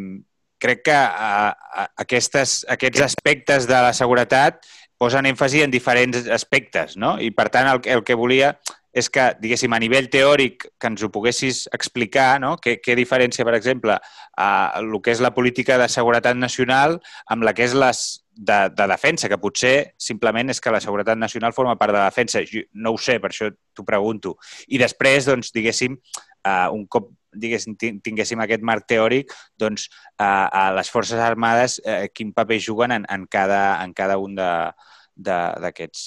crec 0.59 0.83
que 0.89 0.97
a, 0.97 1.53
a, 1.53 1.87
aquestes, 2.07 2.63
aquests 2.73 3.05
aspectes 3.11 3.69
de 3.69 3.81
la 3.89 3.93
seguretat 3.97 4.65
posen 4.99 5.29
èmfasi 5.29 5.63
en 5.65 5.71
diferents 5.71 6.27
aspectes, 6.33 6.97
no? 6.97 7.17
I, 7.21 7.31
per 7.37 7.49
tant, 7.53 7.69
el, 7.71 7.83
el 7.97 8.05
que 8.05 8.17
volia 8.19 8.55
és 8.97 9.11
que, 9.13 9.27
diguéssim, 9.43 9.75
a 9.77 9.81
nivell 9.81 10.09
teòric, 10.09 10.71
que 10.81 10.89
ens 10.89 11.03
ho 11.05 11.11
poguessis 11.13 11.67
explicar, 11.77 12.39
no? 12.41 12.55
Què, 12.63 12.79
què 12.81 12.97
diferència, 12.97 13.45
per 13.45 13.53
exemple, 13.59 13.99
a 14.41 14.49
el 14.81 14.95
que 15.05 15.13
és 15.13 15.21
la 15.21 15.35
política 15.37 15.77
de 15.77 15.89
seguretat 15.93 16.39
nacional 16.39 16.97
amb 17.33 17.45
la 17.45 17.53
que 17.53 17.67
és 17.67 17.77
les 17.77 18.07
de, 18.37 18.57
de 18.73 18.87
defensa, 18.89 19.29
que 19.29 19.41
potser 19.41 19.75
simplement 20.01 20.49
és 20.53 20.61
que 20.65 20.73
la 20.73 20.81
seguretat 20.81 21.21
nacional 21.21 21.53
forma 21.57 21.77
part 21.77 21.93
de 21.93 22.01
la 22.01 22.09
defensa. 22.09 22.41
Jo 22.49 22.65
no 22.73 22.95
ho 22.95 23.01
sé, 23.01 23.19
per 23.21 23.35
això 23.35 23.51
t'ho 23.53 23.85
pregunto. 23.85 24.37
I 24.73 24.81
després, 24.81 25.29
doncs, 25.29 25.53
diguéssim, 25.53 26.01
uh, 26.49 26.69
un 26.73 26.89
cop 26.89 27.13
diguéssim, 27.37 27.77
tinguéssim 27.79 28.43
aquest 28.43 28.65
marc 28.67 28.87
teòric, 28.91 29.33
doncs 29.59 29.89
a, 30.19 30.49
a 30.49 30.65
les 30.77 30.91
Forces 30.93 31.23
Armades 31.23 31.81
eh, 31.85 32.09
quin 32.15 32.33
paper 32.37 32.61
juguen 32.69 32.95
en, 32.97 33.07
en, 33.13 33.27
cada, 33.31 33.83
en 33.85 33.93
cada 33.97 34.19
un 34.23 34.37
d'aquests. 34.37 36.07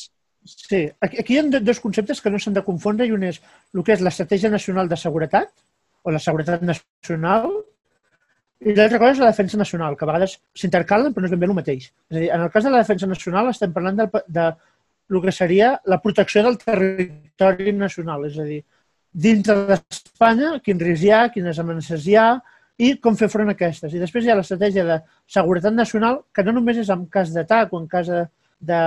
Sí, 0.50 0.86
aquí 1.02 1.36
hi 1.36 1.39
ha 1.39 1.60
dos 1.60 1.82
conceptes 1.84 2.22
que 2.22 2.32
no 2.32 2.39
s'han 2.39 2.56
de 2.56 2.63
confondre 2.65 3.06
i 3.06 3.12
un 3.13 3.26
és 3.28 3.42
el 3.76 3.84
que 3.84 3.94
és 3.94 4.02
l'estratègia 4.02 4.50
nacional 4.50 4.89
de 4.89 4.98
seguretat 4.98 5.52
o 6.04 6.13
la 6.15 6.22
seguretat 6.24 6.63
nacional 6.63 7.52
i 8.60 8.74
l'altra 8.76 9.00
cosa 9.00 9.13
és 9.13 9.22
la 9.22 9.30
defensa 9.32 9.58
nacional, 9.60 9.96
que 9.96 10.04
a 10.04 10.10
vegades 10.10 10.36
s'intercalen 10.62 11.13
però 11.13 11.24
no 11.24 11.30
és 11.30 11.36
ben 11.36 11.44
bé 11.44 11.48
el 11.48 11.56
mateix. 11.56 11.86
És 12.12 12.18
a 12.18 12.20
dir, 12.24 12.32
en 12.36 12.42
el 12.44 12.52
cas 12.52 12.65
de 12.65 12.74
la 12.74 12.82
defensa 12.84 13.08
nacional 13.08 13.52
estem 13.52 13.76
parlant 13.76 14.02
de, 14.02 14.08
de 14.28 14.48
el 15.10 15.22
que 15.24 15.32
seria 15.32 15.70
la 15.86 16.00
protecció 16.02 16.44
del 16.46 16.58
territori 16.62 17.74
nacional, 17.74 18.26
és 18.28 18.38
a 18.38 18.48
dir, 18.48 18.60
dintre 19.13 19.56
d'Espanya, 19.69 20.58
quins 20.63 20.82
riscs 20.84 21.06
hi 21.06 21.12
ha, 21.13 21.22
quines 21.34 21.60
amenaces 21.60 22.06
hi 22.08 22.15
ha 22.19 22.30
i 22.80 22.93
com 23.04 23.17
fer 23.19 23.30
front 23.32 23.52
a 23.52 23.56
aquestes. 23.58 23.93
I 23.93 24.02
després 24.02 24.26
hi 24.26 24.32
ha 24.32 24.38
l'estratègia 24.39 24.86
de 24.88 25.00
seguretat 25.28 25.76
nacional, 25.76 26.22
que 26.34 26.45
no 26.45 26.54
només 26.56 26.78
és 26.80 26.91
en 26.93 27.06
cas 27.12 27.34
d'atac 27.36 27.74
o 27.74 27.82
en 27.82 27.88
cas 27.91 28.08
de, 28.08 28.22
de 28.60 28.80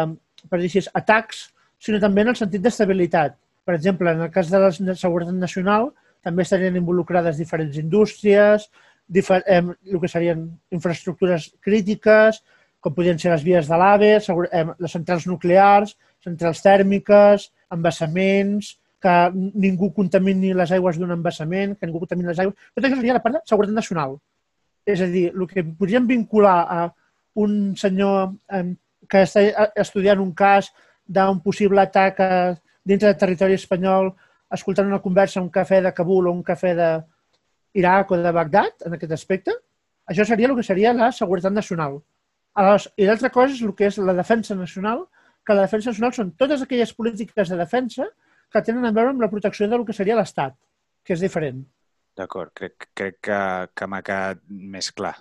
per 0.48 0.60
dir 0.60 0.70
així, 0.70 0.84
atacs, 0.94 1.48
sinó 1.82 2.00
també 2.00 2.24
en 2.24 2.32
el 2.32 2.38
sentit 2.38 2.62
d'estabilitat. 2.62 3.36
Per 3.66 3.74
exemple, 3.76 4.10
en 4.10 4.24
el 4.26 4.30
cas 4.34 4.50
de 4.50 4.62
la 4.62 4.70
seguretat 4.72 5.36
nacional, 5.36 5.90
també 6.22 6.46
estarien 6.46 6.78
involucrades 6.78 7.38
diferents 7.38 7.76
indústries, 7.78 8.68
difer 9.12 9.42
eh, 9.46 9.60
el 9.62 10.00
que 10.00 10.10
serien 10.10 10.46
infraestructures 10.72 11.50
crítiques, 11.60 12.40
com 12.82 12.94
podrien 12.94 13.18
ser 13.18 13.30
les 13.34 13.44
vies 13.46 13.68
de 13.68 13.78
l'AVE, 13.78 14.12
eh, 14.18 14.64
les 14.78 14.94
centrals 14.96 15.26
nuclears, 15.30 15.96
centrals 16.24 16.62
tèrmiques, 16.64 17.50
embassaments, 17.74 18.76
que 19.02 19.14
ningú 19.34 19.90
contamini 19.94 20.52
les 20.54 20.72
aigües 20.74 20.98
d'un 20.98 21.10
embassament, 21.14 21.74
que 21.78 21.88
ningú 21.88 22.02
contamini 22.04 22.30
les 22.30 22.42
aigües... 22.42 22.56
Tot 22.74 22.86
això 22.86 22.98
seria 23.00 23.16
la 23.16 23.22
part 23.24 23.38
de 23.38 23.42
seguretat 23.50 23.74
nacional. 23.74 24.16
És 24.86 25.02
a 25.02 25.08
dir, 25.10 25.28
el 25.32 25.46
que 25.50 25.64
podríem 25.64 26.06
vincular 26.06 26.58
a 26.62 26.82
un 27.42 27.74
senyor 27.78 28.34
que 29.10 29.24
està 29.26 29.42
estudiant 29.82 30.22
un 30.22 30.32
cas 30.38 30.70
d'un 31.06 31.40
possible 31.42 31.82
atac 31.82 32.20
a, 32.22 32.30
dintre 32.84 33.10
del 33.10 33.18
territori 33.18 33.58
espanyol, 33.58 34.12
escoltant 34.52 34.86
una 34.86 35.02
conversa 35.02 35.40
a 35.40 35.42
un 35.42 35.50
cafè 35.50 35.80
de 35.82 35.92
Kabul 35.96 36.28
o 36.28 36.36
un 36.36 36.42
cafè 36.46 36.74
de 36.78 36.90
Iraq 37.78 38.12
o 38.12 38.18
de 38.20 38.32
Bagdad, 38.32 38.86
en 38.86 38.94
aquest 38.94 39.14
aspecte, 39.16 39.54
això 40.06 40.26
seria 40.28 40.50
el 40.50 40.56
que 40.58 40.66
seria 40.66 40.92
la 40.94 41.10
seguretat 41.12 41.54
nacional. 41.54 42.00
Aleshores, 42.54 42.90
I 43.00 43.08
l'altra 43.08 43.30
cosa 43.32 43.54
és 43.54 43.62
el 43.64 43.72
que 43.74 43.88
és 43.88 43.98
la 43.98 44.14
defensa 44.14 44.54
nacional, 44.54 45.06
que 45.46 45.54
la 45.56 45.64
defensa 45.66 45.90
nacional 45.90 46.12
són 46.14 46.34
totes 46.38 46.62
aquelles 46.62 46.92
polítiques 46.94 47.48
de 47.48 47.56
defensa 47.56 48.06
que 48.52 48.62
tenen 48.64 48.86
a 48.88 48.92
veure 48.94 49.14
amb 49.14 49.22
la 49.24 49.30
protecció 49.32 49.68
del 49.68 49.86
que 49.88 49.96
seria 49.96 50.18
l'Estat, 50.18 50.56
que 51.04 51.16
és 51.16 51.24
diferent. 51.24 51.62
D'acord, 52.18 52.52
crec, 52.54 52.90
crec 52.98 53.20
que, 53.28 53.38
que 53.74 53.88
m'ha 53.88 54.02
quedat 54.04 54.42
més 54.48 54.90
clar. 54.92 55.14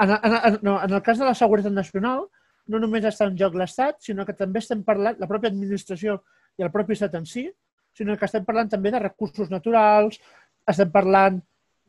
En, 0.00 0.12
en, 0.14 0.36
en, 0.36 0.58
no, 0.62 0.76
en 0.80 0.94
el 0.94 1.02
cas 1.06 1.18
de 1.18 1.26
la 1.26 1.34
seguretat 1.36 1.74
nacional, 1.74 2.28
no 2.70 2.78
només 2.78 3.04
està 3.08 3.26
en 3.26 3.38
joc 3.38 3.56
l'Estat, 3.58 3.98
sinó 4.06 4.24
que 4.26 4.36
també 4.38 4.62
estem 4.62 4.84
parlant, 4.86 5.18
la 5.18 5.28
pròpia 5.30 5.50
administració 5.50 6.20
i 6.58 6.64
el 6.64 6.70
propi 6.72 6.94
Estat 6.94 7.16
en 7.18 7.26
si, 7.26 7.48
sinó 7.96 8.16
que 8.16 8.28
estem 8.28 8.46
parlant 8.46 8.70
també 8.70 8.92
de 8.94 9.02
recursos 9.02 9.50
naturals, 9.50 10.20
estem 10.70 10.90
parlant 10.94 11.40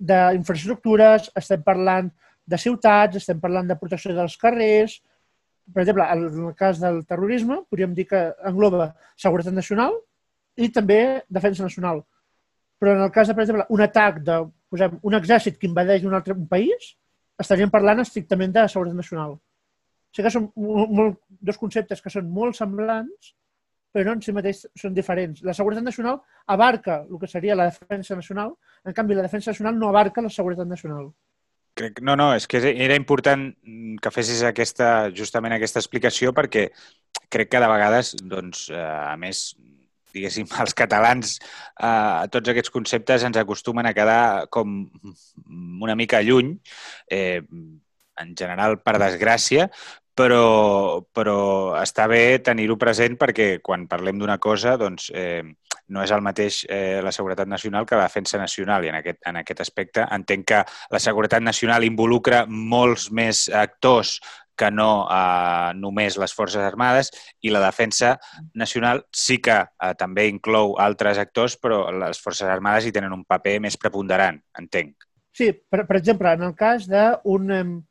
d'infraestructures, 0.02 1.30
estem 1.38 1.62
parlant 1.64 2.10
de 2.50 2.58
ciutats, 2.58 3.22
estem 3.22 3.40
parlant 3.40 3.70
de 3.70 3.78
protecció 3.78 4.16
dels 4.18 4.38
carrers. 4.42 4.98
Per 5.72 5.84
exemple, 5.84 6.08
en 6.10 6.48
el 6.48 6.56
cas 6.58 6.82
del 6.82 7.04
terrorisme, 7.06 7.62
podríem 7.70 7.94
dir 7.96 8.08
que 8.10 8.24
engloba 8.50 8.92
seguretat 9.16 9.54
nacional, 9.54 9.94
i 10.58 10.70
també 10.70 11.24
defensa 11.30 11.64
nacional. 11.64 12.04
però 12.82 12.96
en 12.96 13.04
el 13.06 13.12
cas 13.14 13.28
de, 13.28 13.36
per 13.38 13.44
exemple, 13.44 13.66
un 13.70 13.82
atac 13.86 14.16
de 14.26 14.36
posem, 14.74 14.96
un 15.06 15.14
exèrcit 15.14 15.60
que 15.60 15.68
invadeix 15.68 16.02
un 16.08 16.16
altre 16.18 16.34
un 16.34 16.48
país, 16.50 16.96
estaríem 17.38 17.70
parlant 17.70 18.02
estrictament 18.02 18.56
de 18.56 18.64
seguretat 18.74 18.98
nacional. 18.98 19.36
O 19.36 20.16
sigui 20.16 20.26
que 20.26 20.34
són 20.34 20.48
molt, 20.56 20.96
molt, 20.98 21.20
dos 21.30 21.60
conceptes 21.62 22.02
que 22.02 22.10
són 22.10 22.32
molt 22.34 22.58
semblants, 22.58 23.36
però 23.94 24.16
en 24.16 24.24
si 24.24 24.34
mateix 24.34 24.64
són 24.80 24.96
diferents. 24.96 25.44
La 25.46 25.54
seguretat 25.54 25.86
nacional 25.86 26.22
abarca 26.56 27.02
el 27.04 27.20
que 27.20 27.30
seria 27.30 27.58
la 27.60 27.70
defensa 27.70 28.16
nacional, 28.16 28.56
en 28.86 28.96
canvi 28.98 29.18
la 29.20 29.28
defensa 29.28 29.52
nacional 29.52 29.78
no 29.78 29.90
abarca 29.90 30.24
la 30.26 30.32
seguretat 30.34 30.68
nacional. 30.68 31.12
Crec, 31.78 32.02
no, 32.04 32.18
no, 32.20 32.32
és 32.36 32.48
que 32.52 32.60
era 32.72 32.98
important 33.00 33.46
que 34.02 34.12
fessis 34.12 34.42
aquesta, 34.44 35.12
justament 35.16 35.56
aquesta 35.56 35.80
explicació 35.80 36.34
perquè 36.36 36.66
crec 37.32 37.52
que 37.52 37.62
de 37.64 37.70
vegades, 37.72 38.16
doncs, 38.28 38.66
eh, 38.74 38.80
a 38.82 39.16
més, 39.20 39.52
diguéssim, 40.14 40.50
els 40.64 40.76
catalans 40.78 41.38
eh, 41.40 42.28
tots 42.34 42.54
aquests 42.54 42.74
conceptes 42.74 43.28
ens 43.28 43.40
acostumen 43.42 43.88
a 43.88 43.96
quedar 43.98 44.48
com 44.50 44.84
una 45.82 45.96
mica 45.96 46.22
lluny, 46.26 46.56
eh, 47.10 47.42
en 48.22 48.36
general 48.38 48.78
per 48.84 49.00
desgràcia, 49.02 49.68
però, 50.16 51.02
però 51.16 51.38
està 51.80 52.06
bé 52.12 52.40
tenir-ho 52.44 52.78
present 52.78 53.16
perquè 53.20 53.56
quan 53.64 53.88
parlem 53.90 54.20
d'una 54.20 54.38
cosa 54.44 54.76
doncs, 54.78 55.10
eh, 55.16 55.42
no 55.92 56.04
és 56.04 56.12
el 56.16 56.24
mateix 56.24 56.62
eh, 56.70 57.00
la 57.04 57.14
seguretat 57.16 57.50
nacional 57.52 57.86
que 57.88 57.98
la 58.00 58.08
defensa 58.08 58.40
nacional. 58.40 58.86
I 58.86 58.92
en 58.92 59.00
aquest, 59.02 59.20
en 59.28 59.40
aquest 59.42 59.64
aspecte 59.66 60.06
entenc 60.12 60.48
que 60.54 60.62
la 60.92 61.02
seguretat 61.04 61.44
nacional 61.44 61.88
involucra 61.88 62.46
molts 62.48 63.10
més 63.12 63.48
actors 63.50 64.20
que 64.62 64.70
no 64.72 64.90
eh, 65.10 65.74
només 65.82 66.18
les 66.22 66.34
Forces 66.38 66.62
Armades 66.62 67.10
i 67.42 67.54
la 67.54 67.64
defensa 67.66 68.14
nacional 68.54 69.06
sí 69.12 69.40
que 69.42 69.58
eh, 69.58 69.94
també 69.98 70.28
inclou 70.30 70.76
altres 70.80 71.20
actors, 71.22 71.58
però 71.58 71.88
les 72.06 72.22
Forces 72.22 72.50
Armades 72.50 72.86
hi 72.86 72.94
tenen 72.96 73.16
un 73.18 73.26
paper 73.26 73.58
més 73.66 73.80
preponderant, 73.82 74.38
entenc. 74.62 75.08
Sí, 75.34 75.50
per, 75.52 75.86
per 75.88 75.98
exemple, 75.98 76.34
en 76.36 76.44
el 76.50 76.54
cas 76.60 76.86
d'un 76.92 77.82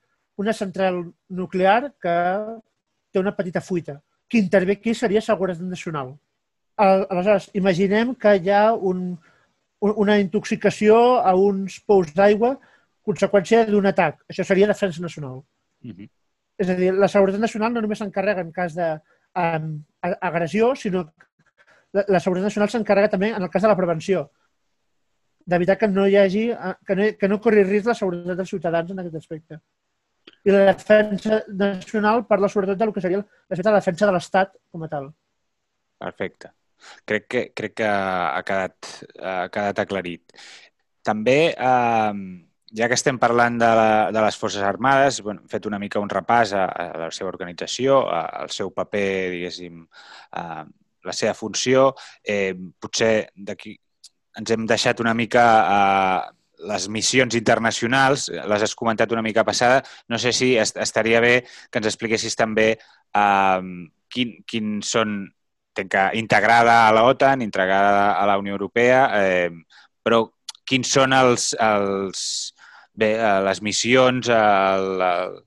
una 0.40 0.52
central 0.56 1.02
nuclear 1.28 1.92
que 2.00 2.16
té 3.12 3.20
una 3.20 3.34
petita 3.36 3.60
fuita. 3.60 3.98
Qui 4.30 4.40
intervé 4.40 4.78
aquí 4.78 4.94
seria 4.94 5.20
Seguretat 5.20 5.66
Nacional. 5.68 6.14
Aleshores, 6.80 7.50
imaginem 7.60 8.14
que 8.16 8.36
hi 8.38 8.48
ha 8.54 8.62
un, 8.72 9.18
una 9.80 10.16
intoxicació 10.22 10.96
a 11.20 11.34
uns 11.36 11.76
pous 11.84 12.14
d'aigua 12.16 12.54
conseqüència 13.04 13.66
d'un 13.68 13.90
atac. 13.90 14.22
Això 14.32 14.46
seria 14.46 14.70
defensa 14.70 15.02
nacional. 15.04 15.42
Uh 15.84 15.92
-huh. 15.92 16.08
És 16.60 16.68
a 16.68 16.76
dir, 16.76 16.90
la 16.92 17.08
seguretat 17.08 17.40
nacional 17.40 17.72
no 17.74 17.82
només 17.84 17.98
s'encarrega 18.02 18.44
en 18.44 18.52
cas 18.52 18.76
d'agressió, 18.76 20.74
sinó 20.76 21.06
la, 21.96 22.04
la 22.06 22.20
seguretat 22.20 22.50
nacional 22.50 22.70
s'encarrega 22.70 23.12
també 23.16 23.28
en 23.32 23.42
el 23.42 23.50
cas 23.50 23.64
de 23.64 23.70
la 23.72 23.78
prevenció, 23.78 24.26
d'evitar 25.50 25.78
que 25.80 25.88
no 25.88 26.06
hi 26.06 26.16
hagi, 26.20 26.44
que 26.86 26.94
no, 26.98 27.12
que 27.18 27.28
no 27.32 27.40
corri 27.42 27.64
risc 27.64 27.86
la 27.88 27.96
seguretat 27.98 28.36
dels 28.42 28.52
ciutadans 28.52 28.90
en 28.92 29.00
aquest 29.02 29.22
aspecte 29.22 29.60
i 30.44 30.52
la 30.52 30.72
defensa 30.72 31.42
nacional 31.48 32.24
parla 32.28 32.48
sobretot 32.48 32.78
del 32.78 32.92
que 32.94 33.02
seria 33.04 33.20
la 33.20 33.76
defensa 33.78 34.06
de 34.06 34.12
l'Estat 34.14 34.54
com 34.72 34.84
a 34.84 34.88
tal. 34.88 35.10
Perfecte. 36.00 36.52
Crec 37.04 37.26
que, 37.28 37.42
crec 37.56 37.74
que 37.82 37.88
ha 37.88 38.40
quedat, 38.46 38.92
ha 39.20 39.48
quedat 39.52 39.82
aclarit. 39.82 40.38
També, 41.04 41.52
eh, 41.52 42.14
ja 42.76 42.88
que 42.88 42.96
estem 42.98 43.18
parlant 43.18 43.58
de, 43.58 43.68
la, 43.76 43.92
de 44.14 44.22
les 44.22 44.36
Forces 44.38 44.62
Armades, 44.62 45.20
bueno, 45.22 45.42
hem 45.42 45.50
fet 45.50 45.66
una 45.66 45.78
mica 45.82 46.00
un 46.00 46.10
repàs 46.10 46.54
a, 46.54 46.66
a 46.66 46.88
la 47.06 47.10
seva 47.14 47.30
organització, 47.32 48.02
a, 48.08 48.24
al 48.42 48.50
seu 48.54 48.70
paper, 48.74 49.30
diguéssim, 49.34 49.82
a 50.38 50.64
la 51.04 51.14
seva 51.16 51.34
funció. 51.34 51.90
Eh, 52.22 52.54
potser 52.78 53.30
d'aquí 53.34 53.74
ens 54.38 54.52
hem 54.54 54.66
deixat 54.70 55.00
una 55.02 55.14
mica 55.14 55.44
eh, 55.60 56.36
les 56.70 56.86
missions 56.92 57.34
internacionals, 57.34 58.28
les 58.30 58.62
has 58.62 58.76
comentat 58.76 59.12
una 59.12 59.24
mica 59.24 59.44
passada, 59.44 59.80
no 60.08 60.18
sé 60.20 60.32
si 60.36 60.52
est 60.60 60.76
estaria 60.76 61.20
bé 61.24 61.40
que 61.70 61.80
ens 61.80 61.88
expliquessis 61.88 62.36
també 62.36 62.70
eh, 62.76 63.60
quin, 64.12 64.34
quin 64.46 64.80
són, 64.84 65.22
que 65.74 66.04
integrada 66.18 66.86
a 66.86 66.92
la 66.92 67.06
OTAN, 67.08 67.42
integrada 67.42 68.12
a 68.12 68.26
la 68.28 68.36
Unió 68.38 68.52
Europea, 68.58 69.06
eh, 69.22 69.50
però 70.04 70.26
quins 70.68 70.90
són 70.92 71.14
els, 71.16 71.50
els, 71.58 72.20
bé, 73.00 73.14
eh, 73.16 73.38
les 73.46 73.62
missions, 73.64 74.28
el, 74.34 75.04
el, 75.06 75.38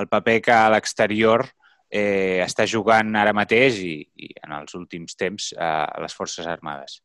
el 0.00 0.08
paper 0.12 0.38
que 0.44 0.54
a 0.56 0.68
l'exterior 0.72 1.46
eh, 1.92 2.40
està 2.44 2.66
jugant 2.68 3.16
ara 3.20 3.34
mateix 3.36 3.80
i, 3.84 3.96
i 4.16 4.30
en 4.44 4.54
els 4.60 4.76
últims 4.78 5.16
temps 5.18 5.52
eh, 5.52 5.88
les 6.04 6.14
Forces 6.16 6.48
Armades. 6.48 7.00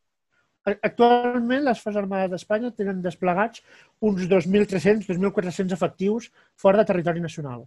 Actualment, 0.67 1.63
les 1.63 1.79
Forces 1.79 1.99
Armades 2.01 2.31
d'Espanya 2.33 2.73
tenen 2.75 3.01
desplegats 3.03 3.63
uns 4.03 4.25
2.300, 4.27 5.07
2.400 5.07 5.75
efectius 5.75 6.31
fora 6.59 6.81
de 6.81 6.87
territori 6.89 7.23
nacional. 7.23 7.63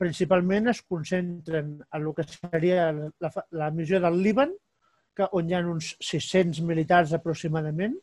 Principalment 0.00 0.70
es 0.72 0.80
concentren 0.82 1.74
en 1.82 1.98
el 1.98 2.14
que 2.16 2.24
seria 2.28 2.88
la, 2.92 3.32
la 3.50 3.70
missió 3.70 4.00
del 4.00 4.16
Líban, 4.24 4.54
que, 5.16 5.28
on 5.36 5.48
hi 5.48 5.56
ha 5.56 5.60
uns 5.68 5.92
600 6.00 6.62
militars 6.68 7.12
aproximadament, 7.16 7.98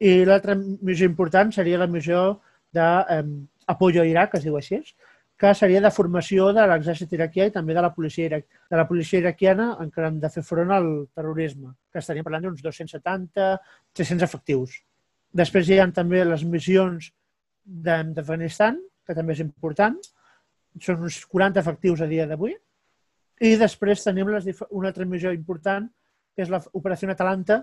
i 0.00 0.24
l'altra 0.28 0.56
missió 0.56 1.08
important 1.08 1.52
seria 1.52 1.80
la 1.80 1.88
missió 1.88 2.40
d'Apoyo 2.76 4.02
eh, 4.02 4.06
a 4.06 4.10
Iraq, 4.12 4.36
es 4.38 4.46
diu 4.46 4.56
així, 4.58 4.80
que 5.36 5.52
seria 5.54 5.82
de 5.84 5.92
formació 5.92 6.48
de 6.56 6.64
l'exèrcit 6.70 7.12
iraquià 7.12 7.46
i 7.48 7.52
també 7.52 7.74
de 7.76 7.82
la 7.84 7.92
policia, 7.92 8.24
irac, 8.30 8.46
de 8.70 8.78
la 8.78 8.86
policia 8.88 9.20
iraquiana 9.20 9.68
en 9.82 9.90
què 9.92 10.04
han 10.06 10.20
de 10.20 10.30
fer 10.32 10.42
front 10.46 10.72
al 10.72 10.88
terrorisme, 11.14 11.74
que 11.92 12.00
estaríem 12.00 12.24
parlant 12.24 12.46
d'uns 12.46 12.62
270, 12.64 13.50
300 13.92 14.24
efectius. 14.24 14.78
Després 15.36 15.68
hi 15.68 15.80
ha 15.82 15.88
també 15.92 16.24
les 16.24 16.44
missions 16.48 17.10
d'Afganistan, 17.66 18.80
que 19.06 19.14
també 19.14 19.36
és 19.36 19.42
important, 19.44 19.98
són 20.80 21.04
uns 21.04 21.20
40 21.28 21.60
efectius 21.60 22.00
a 22.00 22.08
dia 22.08 22.26
d'avui, 22.30 22.56
i 23.44 23.52
després 23.60 24.04
tenim 24.04 24.32
les, 24.32 24.48
una 24.70 24.88
altra 24.88 25.04
missió 25.04 25.32
important, 25.36 25.88
que 26.32 26.44
és 26.44 26.52
l'Operació 26.52 27.12
Atalanta, 27.12 27.60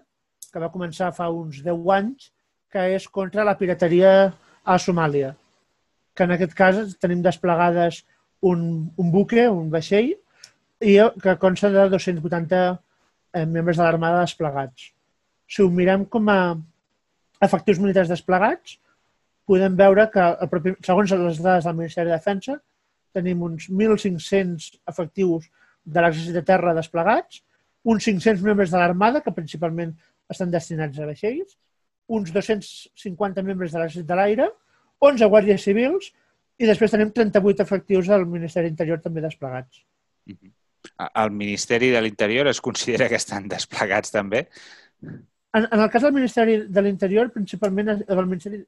que 0.54 0.62
va 0.62 0.70
començar 0.70 1.10
fa 1.18 1.32
uns 1.34 1.64
10 1.66 1.90
anys, 1.98 2.30
que 2.70 2.86
és 2.94 3.08
contra 3.10 3.46
la 3.46 3.58
pirateria 3.58 4.12
a 4.64 4.80
Somàlia 4.80 5.34
que 6.16 6.26
en 6.28 6.36
aquest 6.36 6.54
cas 6.58 6.78
tenim 7.02 7.24
desplegades 7.26 8.04
un, 8.46 8.92
un 8.98 9.12
buque, 9.14 9.48
un 9.50 9.70
vaixell, 9.74 10.14
i 10.84 10.98
que 11.24 11.36
consta 11.42 11.72
de 11.74 11.88
280 11.90 12.60
eh, 12.60 13.46
membres 13.46 13.80
de 13.80 13.84
l'Armada 13.84 14.22
desplegats. 14.26 14.92
Si 15.48 15.64
ho 15.64 15.70
mirem 15.72 16.06
com 16.06 16.30
a 16.30 16.40
efectius 17.44 17.80
militars 17.80 18.12
desplegats, 18.12 18.78
podem 19.48 19.76
veure 19.80 20.06
que, 20.12 20.28
propi, 20.52 20.76
segons 20.86 21.16
les 21.24 21.42
dades 21.44 21.68
del 21.68 21.80
Ministeri 21.80 22.12
de 22.12 22.18
Defensa, 22.18 22.60
tenim 23.16 23.42
uns 23.46 23.70
1.500 23.70 24.70
efectius 24.90 25.50
de 25.84 26.04
l'exèrcit 26.04 26.38
de 26.38 26.46
terra 26.48 26.76
desplegats, 26.76 27.42
uns 27.84 28.06
500 28.06 28.44
membres 28.44 28.72
de 28.72 28.80
l'Armada, 28.80 29.22
que 29.24 29.36
principalment 29.36 29.92
estan 30.32 30.52
destinats 30.52 31.00
a 31.00 31.08
vaixells, 31.08 31.58
uns 32.08 32.34
250 32.34 33.44
membres 33.44 33.72
de 33.72 33.80
l'exèrcit 33.80 34.08
de 34.08 34.18
l'aire, 34.18 34.50
11 35.00 35.30
guàrdies 35.32 35.64
civils 35.64 36.12
i 36.60 36.68
després 36.70 36.92
tenim 36.94 37.12
38 37.12 37.64
efectius 37.64 38.10
del 38.12 38.26
Ministeri 38.30 38.70
d'Interior 38.70 39.02
també 39.02 39.22
desplegats. 39.22 39.84
Mm 40.26 40.36
-hmm. 40.36 40.52
El 41.24 41.32
Ministeri 41.32 41.90
de 41.90 42.02
l'Interior 42.02 42.48
es 42.48 42.62
considera 42.62 43.08
que 43.08 43.16
estan 43.16 43.48
desplegats 43.48 44.12
també? 44.12 44.48
En, 45.02 45.68
en 45.72 45.80
el 45.80 45.90
cas 45.90 46.02
del 46.02 46.14
Ministeri 46.14 46.68
de 46.68 46.82
l'Interior, 46.82 47.32
principalment 47.32 47.90
el 47.90 48.26
Ministeri, 48.26 48.64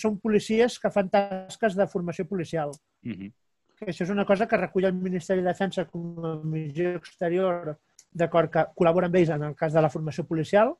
són 0.00 0.18
policies 0.18 0.78
que 0.80 0.90
fan 0.90 1.10
tasques 1.12 1.76
de 1.76 1.86
formació 1.86 2.26
policial. 2.26 2.72
Mm 3.02 3.12
-hmm. 3.12 3.32
que 3.78 3.90
això 3.90 4.04
és 4.04 4.10
una 4.10 4.24
cosa 4.24 4.46
que 4.46 4.56
recull 4.56 4.84
el 4.84 4.94
Ministeri 4.94 5.40
de 5.40 5.48
Defensa 5.48 5.84
com 5.84 6.24
a 6.24 6.36
missió 6.44 6.94
exterior 6.96 7.78
d'acord 8.12 8.50
que 8.50 8.66
col·labora 8.76 9.06
amb 9.06 9.16
ells 9.16 9.30
en 9.30 9.42
el 9.42 9.54
cas 9.56 9.72
de 9.72 9.80
la 9.80 9.90
formació 9.90 10.24
policial, 10.24 10.76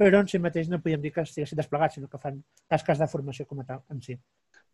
però 0.00 0.22
en 0.22 0.30
si 0.32 0.40
mateix 0.40 0.70
no 0.72 0.80
podíem 0.80 1.02
dir 1.02 1.12
que 1.12 1.26
estiguessin 1.26 1.58
desplegats, 1.60 1.98
sinó 1.98 2.08
que 2.08 2.20
fan 2.22 2.38
tasques 2.72 3.02
de 3.02 3.08
formació 3.10 3.44
com 3.48 3.60
a 3.60 3.66
tal 3.68 3.82
en 3.92 4.00
si. 4.00 4.16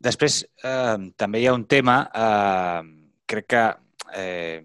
Després, 0.07 0.39
eh, 0.63 1.11
també 1.19 1.41
hi 1.43 1.49
ha 1.51 1.57
un 1.57 1.65
tema, 1.67 1.97
eh, 2.15 3.11
crec 3.27 3.49
que 3.51 3.65
eh, 4.15 4.61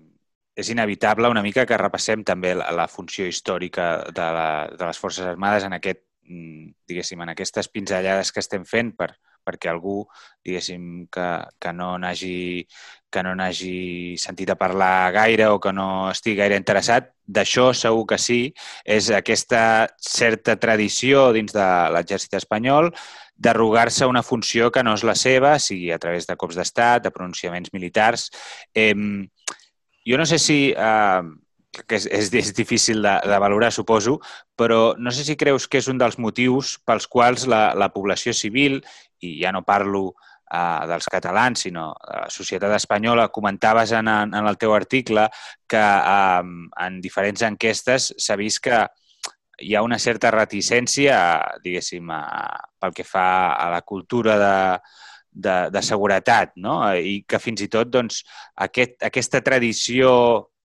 és 0.53 0.69
inevitable 0.69 1.31
una 1.33 1.41
mica 1.41 1.65
que 1.65 1.79
repassem 1.81 2.25
també 2.27 2.53
la, 2.53 2.69
la 2.77 2.87
funció 2.91 3.25
històrica 3.25 3.87
de, 4.11 4.27
la, 4.37 4.47
de 4.75 4.85
les 4.85 5.01
Forces 5.01 5.25
Armades 5.31 5.65
en 5.65 5.73
aquest, 5.79 6.03
mm, 6.27 6.67
diguéssim, 6.91 7.25
en 7.25 7.33
aquestes 7.33 7.71
pinzellades 7.71 8.31
que 8.31 8.43
estem 8.43 8.67
fent 8.67 8.93
per, 8.99 9.15
perquè 9.45 9.71
algú, 9.71 10.05
diguéssim, 10.45 11.07
que, 11.11 11.27
que 11.59 11.73
no 11.73 11.97
n'hagi 12.01 12.67
que 13.11 13.21
no 13.27 13.33
n'hagi 13.35 14.15
sentit 14.15 14.53
a 14.53 14.55
parlar 14.55 15.11
gaire 15.11 15.49
o 15.51 15.59
que 15.59 15.73
no 15.75 16.09
estigui 16.13 16.37
gaire 16.39 16.55
interessat, 16.55 17.09
d'això 17.27 17.73
segur 17.75 18.05
que 18.07 18.17
sí, 18.17 18.39
és 18.87 19.09
aquesta 19.11 19.89
certa 19.99 20.55
tradició 20.55 21.27
dins 21.35 21.51
de 21.51 21.67
l'exèrcit 21.91 22.39
espanyol 22.39 22.89
d'arrogar-se 23.41 24.07
una 24.07 24.23
funció 24.23 24.69
que 24.71 24.83
no 24.85 24.93
és 24.95 25.03
la 25.07 25.15
seva, 25.17 25.57
sigui 25.59 25.91
a 25.91 25.99
través 25.99 26.27
de 26.29 26.37
cops 26.37 26.55
d'estat, 26.59 27.03
de 27.03 27.11
pronunciaments 27.11 27.73
militars. 27.73 28.29
Eh, 28.75 28.93
jo 30.05 30.17
no 30.17 30.27
sé 30.29 30.37
si 30.39 30.59
eh, 30.71 31.21
que 31.71 31.95
és, 31.95 32.05
és, 32.05 32.31
és 32.35 32.51
difícil 32.55 33.01
de, 33.03 33.13
de 33.27 33.37
valorar, 33.39 33.71
suposo, 33.71 34.17
però 34.59 34.93
no 34.99 35.11
sé 35.15 35.23
si 35.27 35.37
creus 35.39 35.67
que 35.71 35.79
és 35.79 35.87
un 35.91 36.01
dels 36.01 36.17
motius 36.19 36.75
pels 36.85 37.07
quals 37.07 37.47
la, 37.47 37.71
la 37.79 37.91
població 37.93 38.33
civil, 38.35 38.81
i 39.21 39.37
ja 39.39 39.53
no 39.55 39.63
parlo 39.63 40.09
uh, 40.09 40.81
dels 40.89 41.07
catalans, 41.11 41.63
sinó 41.67 41.91
la 42.09 42.27
societat 42.33 42.75
espanyola, 42.75 43.29
comentaves 43.31 43.93
en, 43.95 44.09
en, 44.11 44.33
en 44.35 44.49
el 44.49 44.57
teu 44.59 44.75
article 44.75 45.27
que 45.69 45.81
um, 45.81 46.65
en 46.75 46.99
diferents 47.03 47.45
enquestes 47.47 48.11
s'ha 48.17 48.39
vist 48.39 48.63
que 48.67 48.83
hi 49.61 49.75
ha 49.75 49.85
una 49.85 49.99
certa 50.01 50.31
reticència, 50.33 51.15
diguéssim, 51.63 52.09
a, 52.11 52.21
pel 52.81 52.95
que 52.97 53.05
fa 53.05 53.53
a 53.53 53.69
la 53.71 53.81
cultura 53.85 54.37
de, 54.41 54.55
de, 55.31 55.55
de 55.71 55.81
seguretat, 55.85 56.55
no? 56.57 56.81
I 56.97 57.21
que 57.29 57.39
fins 57.39 57.61
i 57.63 57.69
tot 57.71 57.91
doncs, 57.93 58.23
aquest, 58.65 58.97
aquesta 59.07 59.43
tradició 59.45 60.11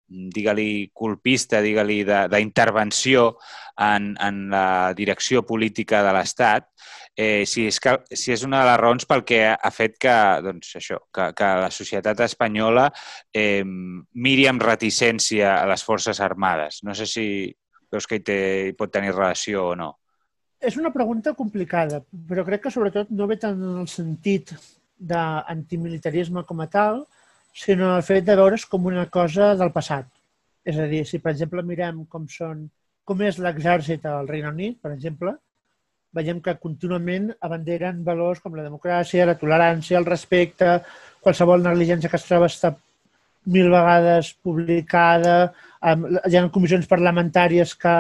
digue-li 0.09 0.91
colpista, 0.93 1.61
digue-li 1.65 2.03
d'intervenció 2.05 3.35
en, 3.81 4.15
en 4.21 4.45
la 4.53 4.93
direcció 4.97 5.43
política 5.47 6.03
de 6.05 6.13
l'Estat, 6.15 6.69
eh, 7.17 7.45
si, 7.47 7.67
és 7.71 7.79
que, 7.81 7.97
si 8.13 8.35
és 8.35 8.45
una 8.47 8.63
de 8.63 8.69
les 8.71 8.81
raons 8.81 9.07
pel 9.09 9.25
que 9.27 9.41
ha 9.55 9.73
fet 9.75 9.97
que, 10.03 10.15
doncs, 10.45 10.75
això, 10.81 11.01
que, 11.15 11.31
que 11.37 11.51
la 11.63 11.71
societat 11.75 12.25
espanyola 12.27 12.89
eh, 13.33 13.65
miri 13.65 14.49
amb 14.51 14.63
reticència 14.63 15.57
a 15.61 15.67
les 15.71 15.85
Forces 15.87 16.21
Armades. 16.21 16.83
No 16.85 16.95
sé 16.95 17.07
si 17.11 17.27
veus 17.93 18.09
que 18.11 18.19
hi, 18.19 18.25
té, 18.27 18.39
hi 18.69 18.79
pot 18.79 18.93
tenir 18.93 19.15
relació 19.15 19.71
o 19.73 19.77
no. 19.79 19.93
És 20.65 20.79
una 20.81 20.93
pregunta 20.93 21.35
complicada, 21.37 22.01
però 22.29 22.45
crec 22.47 22.67
que 22.67 22.73
sobretot 22.73 23.11
no 23.13 23.29
ve 23.29 23.37
tant 23.41 23.59
en 23.61 23.83
el 23.83 23.91
sentit 23.91 24.55
d'antimilitarisme 24.97 26.45
com 26.49 26.63
a 26.65 26.69
tal, 26.71 27.05
sinó 27.55 27.95
el 27.97 28.03
fet 28.03 28.27
de 28.27 28.37
veure's 28.37 28.67
com 28.67 28.87
una 28.91 29.07
cosa 29.07 29.55
del 29.59 29.73
passat. 29.73 30.09
És 30.65 30.79
a 30.81 30.89
dir, 30.91 31.05
si 31.07 31.21
per 31.23 31.33
exemple 31.33 31.63
mirem 31.63 32.05
com 32.11 32.27
són 32.29 32.67
com 33.05 33.21
és 33.21 33.39
l'exèrcit 33.39 34.07
al 34.09 34.29
Regne 34.29 34.51
Unit, 34.51 34.79
per 34.81 34.95
exemple, 34.95 35.35
veiem 36.15 36.41
que 36.41 36.57
contínuament 36.63 37.29
abanderen 37.45 38.01
valors 38.07 38.41
com 38.41 38.55
la 38.57 38.65
democràcia, 38.65 39.27
la 39.29 39.37
tolerància, 39.39 39.99
el 39.99 40.09
respecte, 40.09 40.79
qualsevol 41.25 41.65
negligència 41.65 42.11
que 42.11 42.21
es 42.21 42.27
troba 42.29 42.49
està 42.51 42.73
mil 43.55 43.69
vegades 43.73 44.33
publicada, 44.41 45.53
hi 45.85 46.37
ha 46.39 46.45
comissions 46.53 46.89
parlamentàries 46.89 47.75
que 47.77 47.95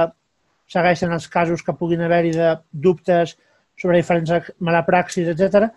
segueixen 0.72 1.12
els 1.12 1.26
casos 1.28 1.62
que 1.62 1.76
puguin 1.76 2.04
haver-hi 2.06 2.32
de 2.38 2.54
dubtes 2.86 3.36
sobre 3.80 3.98
diferents 4.00 4.52
mala 4.64 4.84
praxis, 4.86 5.28
etc. 5.28 5.68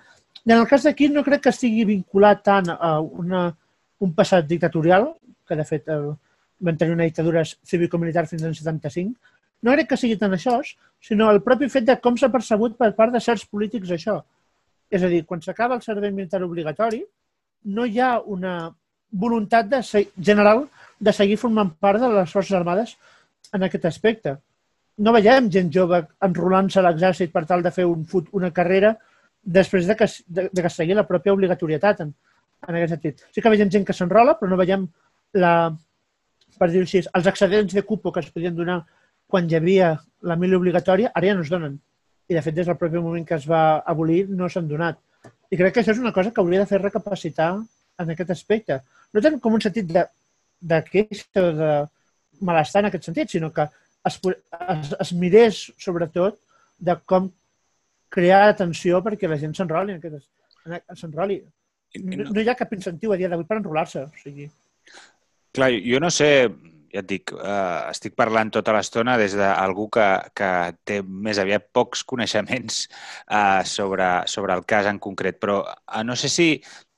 I 0.46 0.54
en 0.54 0.62
el 0.62 0.68
cas 0.70 0.86
d'aquí 0.88 1.10
no 1.12 1.26
crec 1.26 1.44
que 1.44 1.56
estigui 1.56 1.84
vinculat 1.90 2.46
tant 2.46 2.70
a 2.72 2.94
una, 3.02 3.50
un 4.04 4.14
passat 4.14 4.48
dictatorial, 4.48 5.10
que 5.48 5.56
de 5.56 5.66
fet 5.66 5.90
eh, 5.90 6.00
van 6.60 6.78
tenir 6.78 6.94
una 6.94 7.08
dictadura 7.08 7.44
cívico-militar 7.46 8.26
fins 8.28 8.44
al 8.44 8.56
75, 8.56 9.36
no 9.62 9.74
crec 9.74 9.90
que 9.92 9.98
sigui 9.98 10.18
tant 10.22 10.34
això, 10.36 10.58
sinó 11.02 11.30
el 11.34 11.42
propi 11.46 11.70
fet 11.74 11.86
de 11.88 11.98
com 12.02 12.18
s'ha 12.18 12.30
percebut 12.34 12.78
per 12.78 12.92
part 12.98 13.14
de 13.14 13.22
certs 13.24 13.46
polítics 13.50 13.94
això. 13.94 14.20
És 14.90 15.04
a 15.04 15.10
dir, 15.12 15.24
quan 15.26 15.42
s'acaba 15.42 15.76
el 15.76 15.86
servei 15.86 16.12
militar 16.12 16.44
obligatori, 16.46 17.02
no 17.78 17.86
hi 17.86 18.00
ha 18.00 18.18
una 18.22 18.58
voluntat 19.12 19.68
de 19.72 19.82
general 20.30 20.68
de 21.00 21.14
seguir 21.14 21.38
formant 21.38 21.72
part 21.80 22.02
de 22.02 22.10
les 22.14 22.32
Forces 22.32 22.58
Armades 22.58 22.96
en 23.54 23.64
aquest 23.64 23.86
aspecte. 23.90 24.38
No 24.98 25.14
veiem 25.14 25.50
gent 25.54 25.70
jove 25.74 26.04
enrolant-se 26.26 26.80
a 26.80 26.86
l'exèrcit 26.88 27.34
per 27.34 27.46
tal 27.50 27.64
de 27.66 27.72
fer 27.72 27.86
un, 27.86 28.06
una 28.32 28.52
carrera 28.52 28.96
després 29.42 29.88
de 29.88 29.96
que, 29.96 30.08
de, 30.28 30.50
de 30.52 30.64
que 30.64 30.74
segui 30.74 30.98
la 30.98 31.08
pròpia 31.08 31.34
obligatorietat 31.34 32.02
en, 32.66 32.70
en 32.70 32.80
aquest 32.80 32.96
sentit. 32.96 33.26
Sí 33.36 33.44
que 33.44 33.52
veiem 33.54 33.72
gent 33.74 33.86
que 33.88 33.96
s'enrola, 33.96 34.38
però 34.40 34.52
no 34.52 34.60
veiem 34.60 34.88
la, 35.38 35.54
per 36.58 36.70
dir-ho 36.72 36.88
així, 36.88 37.04
els 37.20 37.30
excedents 37.32 37.76
de 37.76 37.84
cupo 37.86 38.12
que 38.14 38.24
es 38.24 38.32
podien 38.34 38.56
donar 38.56 38.82
quan 39.28 39.50
hi 39.50 39.58
havia 39.58 39.92
la 40.28 40.38
mili 40.40 40.56
obligatòria, 40.58 41.12
ara 41.14 41.30
ja 41.30 41.36
no 41.36 41.44
es 41.46 41.52
donen. 41.52 41.76
I, 42.28 42.36
de 42.36 42.44
fet, 42.44 42.56
des 42.56 42.68
del 42.68 42.78
propi 42.80 43.00
moment 43.00 43.26
que 43.28 43.36
es 43.38 43.46
va 43.48 43.80
abolir, 43.94 44.26
no 44.30 44.50
s'han 44.52 44.68
donat. 44.68 45.00
I 45.52 45.60
crec 45.60 45.76
que 45.76 45.84
això 45.84 45.94
és 45.94 46.02
una 46.02 46.14
cosa 46.16 46.32
que 46.32 46.42
hauria 46.44 46.64
de 46.64 46.70
fer 46.70 46.80
recapacitar 46.82 47.54
en 48.04 48.14
aquest 48.14 48.32
aspecte. 48.36 48.80
No 49.14 49.24
tant 49.24 49.38
com 49.44 49.56
un 49.56 49.64
sentit 49.64 49.88
de, 49.92 50.04
de 50.72 50.80
queixa 50.88 51.44
o 51.44 51.52
de 51.60 51.72
malestar 52.48 52.84
en 52.84 52.90
aquest 52.90 53.08
sentit, 53.08 53.32
sinó 53.32 53.52
que 53.54 53.68
es, 54.08 54.20
es, 54.24 54.94
es 55.06 55.14
mirés, 55.14 55.62
sobretot, 55.84 56.40
de 56.78 56.96
com 57.06 57.30
crear 58.14 58.48
atenció 58.48 59.00
perquè 59.04 59.30
la 59.30 59.40
gent 59.40 59.56
s'enroli. 59.56 59.98
S'enroli. 60.96 61.42
No, 62.04 62.30
no 62.32 62.42
hi 62.42 62.50
ha 62.50 62.58
cap 62.60 62.74
incentiu 62.78 63.14
a 63.14 63.20
dia 63.20 63.30
d'avui 63.32 63.48
per 63.50 63.60
enrolar-se. 63.60 64.08
O 64.08 64.24
sigui... 64.24 64.50
Clar, 65.58 65.72
jo 65.82 66.00
no 66.04 66.10
sé, 66.14 66.30
ja 66.94 67.02
et 67.04 67.08
dic, 67.10 67.34
eh, 67.36 67.80
estic 67.92 68.16
parlant 68.18 68.52
tota 68.54 68.74
l'estona 68.76 69.18
des 69.20 69.36
d'algú 69.38 69.88
que, 69.94 70.08
que 70.38 70.50
té 70.88 71.00
més 71.04 71.40
aviat 71.42 71.70
pocs 71.76 72.04
coneixements 72.08 72.84
eh, 72.88 73.64
sobre, 73.66 74.10
sobre 74.32 74.56
el 74.58 74.66
cas 74.70 74.90
en 74.90 75.00
concret, 75.04 75.40
però 75.42 75.62
eh, 75.68 76.04
no 76.08 76.16
sé 76.16 76.32
si 76.32 76.50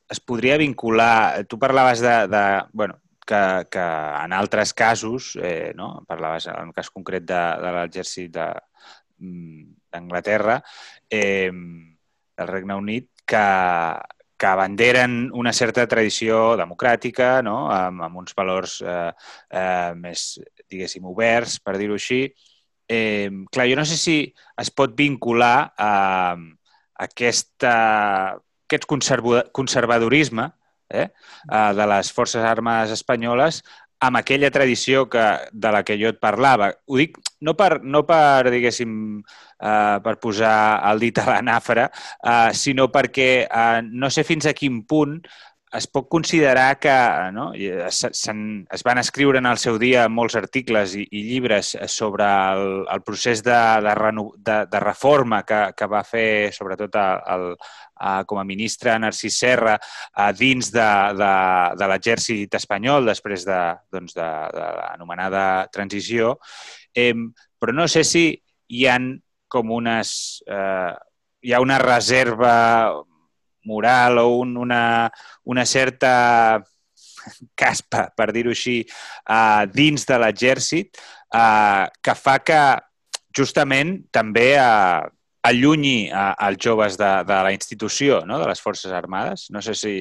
es 0.09 0.19
podria 0.19 0.57
vincular... 0.57 1.45
Tu 1.47 1.59
parlaves 1.61 2.01
de, 2.01 2.15
de 2.27 2.43
bueno, 2.73 2.99
que, 3.25 3.41
que 3.69 3.85
en 4.23 4.33
altres 4.33 4.73
casos, 4.73 5.35
eh, 5.41 5.73
no? 5.75 6.03
parlaves 6.07 6.47
en 6.49 6.69
el 6.69 6.73
cas 6.73 6.89
concret 6.89 7.27
de, 7.29 7.41
de 7.61 7.73
l'exèrcit 7.75 8.39
mm, 9.19 9.67
d'Anglaterra, 9.91 10.57
eh, 11.09 11.51
del 11.51 12.49
Regne 12.49 12.79
Unit, 12.79 13.11
que, 13.29 13.45
que 14.39 14.47
abanderen 14.47 15.29
una 15.35 15.51
certa 15.53 15.85
tradició 15.91 16.55
democràtica, 16.59 17.39
no? 17.45 17.57
amb, 17.75 18.05
amb 18.07 18.21
uns 18.21 18.35
valors 18.37 18.79
eh, 18.81 19.09
eh, 19.51 19.91
més, 19.99 20.27
diguéssim, 20.71 21.05
oberts, 21.11 21.59
per 21.59 21.75
dir-ho 21.77 21.97
així. 21.99 22.23
Eh, 22.89 23.29
clar, 23.51 23.67
jo 23.69 23.77
no 23.77 23.85
sé 23.85 23.99
si 23.99 24.19
es 24.57 24.71
pot 24.71 24.95
vincular 24.97 25.55
a, 25.77 25.91
a 26.33 27.09
aquesta 27.09 27.73
aquest 28.69 28.85
conservadorisme 29.51 30.51
eh, 30.89 31.09
eh, 31.51 31.73
de 31.73 31.87
les 31.87 32.11
Forces 32.13 32.45
Armades 32.45 32.93
espanyoles 32.93 33.63
amb 33.99 34.19
aquella 34.21 34.51
tradició 34.51 35.09
que, 35.11 35.23
de 35.51 35.71
la 35.73 35.83
que 35.83 35.97
jo 35.99 36.13
et 36.13 36.19
parlava. 36.21 36.69
Ho 36.87 36.99
dic 37.01 37.17
no 37.43 37.55
per, 37.59 37.81
no 37.83 38.05
per 38.07 38.47
diguéssim, 38.53 38.93
per 39.59 40.15
posar 40.23 40.55
el 40.91 41.03
dit 41.03 41.19
a 41.19 41.27
la 41.27 41.41
nafra, 41.43 41.89
eh, 42.23 42.49
sinó 42.55 42.89
perquè 42.91 43.29
eh, 43.43 43.81
no 43.83 44.09
sé 44.09 44.23
fins 44.23 44.47
a 44.49 44.55
quin 44.57 44.83
punt 44.87 45.19
es 45.71 45.85
pot 45.85 46.07
considerar 46.09 46.79
que 46.81 46.93
no, 47.31 47.51
es, 47.53 47.99
es 48.03 48.83
van 48.83 48.97
escriure 48.97 49.37
en 49.37 49.45
el 49.45 49.59
seu 49.61 49.77
dia 49.77 50.07
molts 50.09 50.33
articles 50.39 50.95
i, 50.97 51.03
i 51.13 51.21
llibres 51.27 51.75
sobre 51.93 52.25
el, 52.25 52.63
el 52.89 53.03
procés 53.05 53.43
de, 53.45 53.59
de, 53.85 53.93
de, 54.49 54.57
de 54.71 54.81
reforma 54.81 55.43
que, 55.45 55.61
que 55.77 55.89
va 55.91 56.01
fer 56.07 56.49
sobretot 56.55 56.97
el, 56.97 57.53
el, 57.53 58.25
com 58.25 58.41
a 58.41 58.47
ministre 58.49 58.97
Narcís 58.97 59.37
Serra 59.43 59.77
dins 60.39 60.73
de, 60.73 60.89
de, 61.21 61.31
de 61.77 61.93
l'exèrcit 61.93 62.57
espanyol 62.57 63.05
després 63.13 63.45
de, 63.45 63.61
doncs 63.93 64.17
de, 64.17 64.29
de 64.55 64.67
l'anomenada 64.81 65.45
transició. 65.69 66.37
Eh, 66.97 67.13
però 67.59 67.75
no 67.77 67.85
sé 67.91 68.01
si 68.07 68.31
hi 68.33 68.87
han 68.89 69.11
com 69.51 69.75
unes... 69.75 70.11
Eh, 70.47 70.95
hi 71.39 71.53
ha 71.55 71.61
una 71.63 71.77
reserva 71.79 72.55
moral 73.63 74.17
o 74.19 74.27
un, 74.39 74.57
una, 74.57 75.11
una 75.43 75.65
certa 75.65 76.61
caspa, 77.55 78.09
per 78.15 78.31
dir-ho 78.35 78.51
així, 78.51 78.81
uh, 79.29 79.63
dins 79.71 80.05
de 80.07 80.17
l'exèrcit, 80.19 80.99
uh, 81.35 81.85
que 82.03 82.15
fa 82.17 82.39
que 82.43 82.59
justament 83.35 83.95
també 84.15 84.51
uh, 84.59 85.07
allunyi 85.45 86.09
uh, 86.09 86.33
els 86.47 86.59
joves 86.63 86.97
de, 86.99 87.11
de 87.27 87.39
la 87.47 87.53
institució, 87.55 88.23
no? 88.27 88.39
de 88.41 88.49
les 88.49 88.61
Forces 88.63 88.91
Armades. 88.95 89.47
No 89.53 89.63
sé 89.63 89.75
si... 89.77 89.95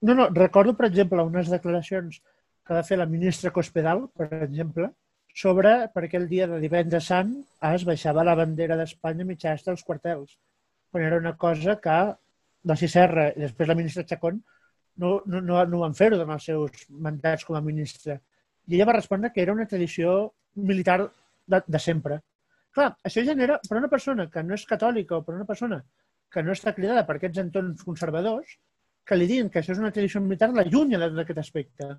No, 0.00 0.14
no, 0.14 0.28
recordo, 0.30 0.76
per 0.78 0.86
exemple, 0.88 1.24
unes 1.26 1.50
declaracions 1.50 2.20
que 2.22 2.76
va 2.76 2.84
fer 2.86 3.00
la 3.00 3.08
ministra 3.10 3.50
Cospedal, 3.50 4.06
per 4.16 4.28
exemple, 4.44 4.92
sobre 5.38 5.72
per 5.94 6.06
què 6.10 6.18
el 6.18 6.28
dia 6.30 6.46
de 6.50 6.58
divendres 6.62 7.10
sant 7.12 7.34
es 7.70 7.84
baixava 7.86 8.24
la 8.26 8.34
bandera 8.38 8.76
d'Espanya 8.78 9.26
mitjà 9.28 9.54
dels 9.66 9.84
quartels, 9.86 10.32
quan 10.90 11.04
era 11.06 11.18
una 11.22 11.36
cosa 11.36 11.76
que 11.82 11.98
Narcís 12.68 12.94
Serra 12.96 13.28
i 13.36 13.44
després 13.44 13.68
la 13.70 13.76
ministra 13.78 14.06
Chacón 14.08 14.40
no, 14.98 15.12
no, 15.26 15.40
no, 15.40 15.60
no 15.64 15.82
van 15.84 15.94
fer-ho 15.94 16.18
en 16.24 16.32
els 16.34 16.48
seus 16.50 16.88
mandats 16.90 17.46
com 17.46 17.56
a 17.56 17.62
ministra. 17.62 18.18
I 18.66 18.74
ella 18.74 18.88
va 18.88 18.96
respondre 18.96 19.30
que 19.32 19.44
era 19.44 19.54
una 19.54 19.66
tradició 19.70 20.16
militar 20.70 20.98
de, 21.46 21.60
de 21.66 21.80
sempre. 21.80 22.18
Clar, 22.74 22.90
això 23.06 23.22
genera, 23.24 23.60
per 23.68 23.78
una 23.78 23.90
persona 23.92 24.26
que 24.32 24.42
no 24.42 24.58
és 24.58 24.66
catòlica 24.66 25.20
o 25.20 25.22
per 25.22 25.36
una 25.36 25.46
persona 25.46 25.78
que 26.34 26.42
no 26.42 26.52
està 26.52 26.74
cridada 26.74 27.06
per 27.06 27.16
aquests 27.16 27.44
entorns 27.44 27.86
conservadors, 27.86 28.58
que 29.06 29.16
li 29.16 29.30
diguin 29.30 29.48
que 29.48 29.62
això 29.62 29.72
és 29.72 29.80
una 29.80 29.92
tradició 29.94 30.20
militar 30.20 30.50
l'allunya 30.52 31.00
d'aquest 31.06 31.40
aspecte. 31.44 31.92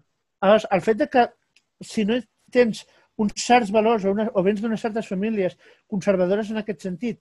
Aleshores, 0.44 0.68
el 0.76 0.84
fet 0.86 1.00
de 1.00 1.08
que 1.16 1.26
si 1.82 2.06
no 2.06 2.20
tens 2.52 2.84
uns 3.20 3.36
certs 3.44 3.72
valors 3.76 4.06
o, 4.06 4.14
una, 4.16 4.30
o 4.34 4.44
vens 4.46 4.62
d'unes 4.62 4.82
certes 4.82 5.08
famílies 5.12 5.58
conservadores 5.92 6.52
en 6.52 6.62
aquest 6.62 6.88
sentit 6.88 7.20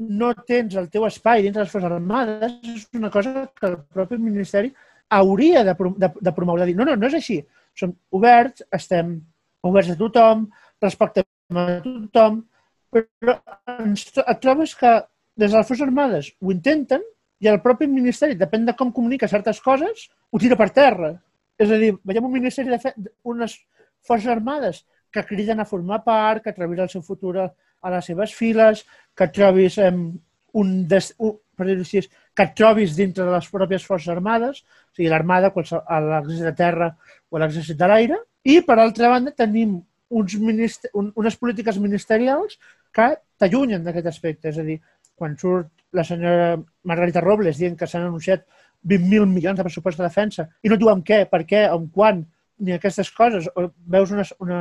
no 0.00 0.32
tens 0.48 0.76
el 0.80 0.88
teu 0.88 1.04
espai 1.06 1.42
dintre 1.44 1.62
les 1.62 1.72
Forces 1.72 1.92
Armades 1.92 2.54
és 2.64 2.86
una 2.96 3.10
cosa 3.12 3.44
que 3.52 3.68
el 3.68 3.76
propi 3.92 4.16
Ministeri 4.16 4.72
hauria 5.10 5.64
de, 5.64 5.74
de, 5.74 6.10
de 6.20 6.32
promoure. 6.32 6.62
De 6.62 6.70
dir, 6.70 6.76
no, 6.78 6.86
no, 6.88 6.96
no 6.96 7.08
és 7.10 7.16
així. 7.18 7.40
Som 7.76 7.92
oberts, 8.16 8.64
estem 8.72 9.18
oberts 9.66 9.92
a 9.92 9.98
tothom, 10.00 10.46
respectem 10.80 11.26
a 11.52 11.66
tothom, 11.84 12.42
però 12.90 13.36
ens, 13.76 14.06
et 14.24 14.40
trobes 14.42 14.74
que 14.78 14.94
des 15.36 15.50
de 15.50 15.56
les 15.58 15.66
Forces 15.68 15.84
Armades 15.86 16.30
ho 16.40 16.54
intenten 16.54 17.04
i 17.40 17.48
el 17.48 17.60
propi 17.64 17.88
Ministeri, 17.88 18.38
depèn 18.40 18.64
de 18.68 18.76
com 18.76 18.92
comunica 18.92 19.28
certes 19.28 19.60
coses, 19.64 20.08
ho 20.30 20.40
tira 20.40 20.56
per 20.60 20.70
terra. 20.76 21.12
És 21.60 21.68
a 21.68 21.76
dir, 21.80 21.92
veiem 22.08 22.24
un 22.24 22.38
Ministeri 22.38 22.72
de 22.72 22.80
Fe 22.80 22.94
unes 23.28 23.58
Forces 24.06 24.32
Armades 24.32 24.84
que 25.12 25.24
criden 25.26 25.60
a 25.60 25.68
formar 25.68 26.02
part, 26.06 26.44
que 26.44 26.54
trobis 26.56 26.80
el 26.84 26.90
seu 26.92 27.02
futur 27.02 27.36
a, 27.42 27.50
les 27.90 28.10
seves 28.12 28.34
files, 28.36 28.84
que 29.16 29.28
trobis 29.28 29.78
eh, 29.78 29.90
un, 29.90 30.74
des, 30.88 31.12
un 31.18 31.36
per 31.60 31.68
dir 31.68 31.76
així, 31.76 32.00
que 32.36 32.46
et 32.46 32.56
trobis 32.56 32.96
dintre 32.96 33.26
de 33.26 33.34
les 33.34 33.48
pròpies 33.52 33.84
Forces 33.84 34.08
Armades, 34.14 34.62
o 34.64 34.96
sigui, 34.96 35.10
l'Armada, 35.12 35.52
l'exèrcit 35.52 36.46
de 36.46 36.54
terra 36.56 36.90
o 37.28 37.40
l'exèrcit 37.42 37.78
de 37.80 37.88
l'aire, 37.90 38.20
i, 38.48 38.60
per 38.64 38.78
altra 38.78 39.10
banda, 39.12 39.34
tenim 39.36 39.76
uns 40.20 40.36
minister, 40.40 40.90
un, 40.96 41.12
unes 41.20 41.36
polítiques 41.38 41.76
ministerials 41.78 42.56
que 42.96 43.12
t'allunyen 43.38 43.84
d'aquest 43.84 44.08
aspecte. 44.10 44.50
És 44.50 44.58
a 44.58 44.64
dir, 44.66 44.80
quan 45.14 45.36
surt 45.38 45.68
la 45.92 46.06
senyora 46.06 46.56
Margarita 46.88 47.22
Robles 47.22 47.60
dient 47.60 47.76
que 47.78 47.86
s'han 47.86 48.08
anunciat 48.08 48.46
20.000 48.88 49.28
milions 49.28 49.58
de 49.58 49.66
pressupost 49.66 50.00
de 50.00 50.06
defensa 50.06 50.48
i 50.64 50.72
no 50.72 50.78
diuen 50.80 51.04
què, 51.04 51.26
per 51.30 51.44
què, 51.46 51.66
on, 51.74 51.90
quan, 51.92 52.24
ni 52.64 52.72
aquestes 52.72 53.12
coses, 53.12 53.48
o 53.54 53.68
veus 53.92 54.14
una, 54.16 54.24
una 54.40 54.60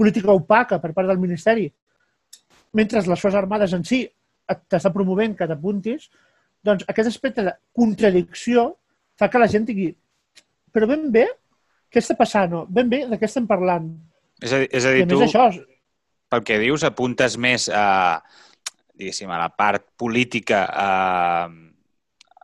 política 0.00 0.32
opaca 0.32 0.80
per 0.80 0.94
part 0.96 1.10
del 1.10 1.20
Ministeri, 1.20 1.68
mentre 2.72 3.02
les 3.02 3.20
Forces 3.20 3.38
Armades 3.38 3.76
en 3.76 3.84
si 3.84 4.02
t'està 4.48 4.90
promovent 4.94 5.36
que 5.38 5.46
t'apuntis, 5.46 6.08
doncs 6.64 6.86
aquest 6.88 7.12
aspecte 7.12 7.44
de 7.44 7.52
contradicció 7.76 8.70
fa 9.20 9.28
que 9.30 9.40
la 9.40 9.48
gent 9.50 9.66
digui 9.68 9.90
però 10.74 10.86
ben 10.90 11.08
bé, 11.12 11.26
què 11.90 11.98
està 12.02 12.14
passant? 12.18 12.52
No? 12.52 12.62
Ben 12.70 12.90
bé, 12.90 13.02
de 13.10 13.18
què 13.18 13.26
estem 13.26 13.48
parlant? 13.50 13.88
És 14.40 14.54
a 14.54 14.62
dir, 14.62 14.68
és 14.76 14.86
a 14.86 14.92
dir 14.94 15.06
tu, 15.10 15.18
això... 15.26 15.48
pel 16.30 16.44
que 16.46 16.60
dius, 16.62 16.84
apuntes 16.86 17.36
més 17.42 17.66
a, 17.74 18.20
diguéssim, 18.94 19.30
a 19.30 19.40
la 19.42 19.50
part 19.50 19.88
política, 19.98 20.62
a, 20.70 21.48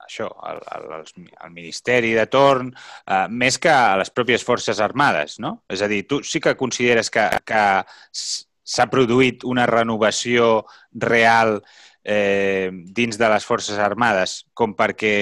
això, 0.07 0.28
al, 0.48 0.61
al, 0.72 1.04
al 1.04 1.52
Ministeri 1.54 2.14
de 2.16 2.26
torn, 2.32 2.72
eh, 2.72 3.26
més 3.30 3.59
que 3.62 3.72
a 3.72 3.96
les 4.00 4.11
pròpies 4.14 4.44
Forces 4.46 4.80
Armades, 4.80 5.38
no? 5.42 5.59
És 5.68 5.82
a 5.82 5.90
dir, 5.90 6.04
tu 6.09 6.22
sí 6.24 6.40
que 6.40 6.57
consideres 6.59 7.11
que, 7.12 7.26
que 7.46 7.62
s'ha 8.11 8.88
produït 8.90 9.44
una 9.46 9.66
renovació 9.70 10.66
real 10.94 11.61
eh, 12.02 12.70
dins 12.72 13.18
de 13.18 13.30
les 13.30 13.46
Forces 13.46 13.78
Armades 13.82 14.40
com 14.54 14.74
perquè 14.78 15.16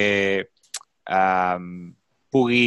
eh, 0.45 1.59
pugui, 2.31 2.65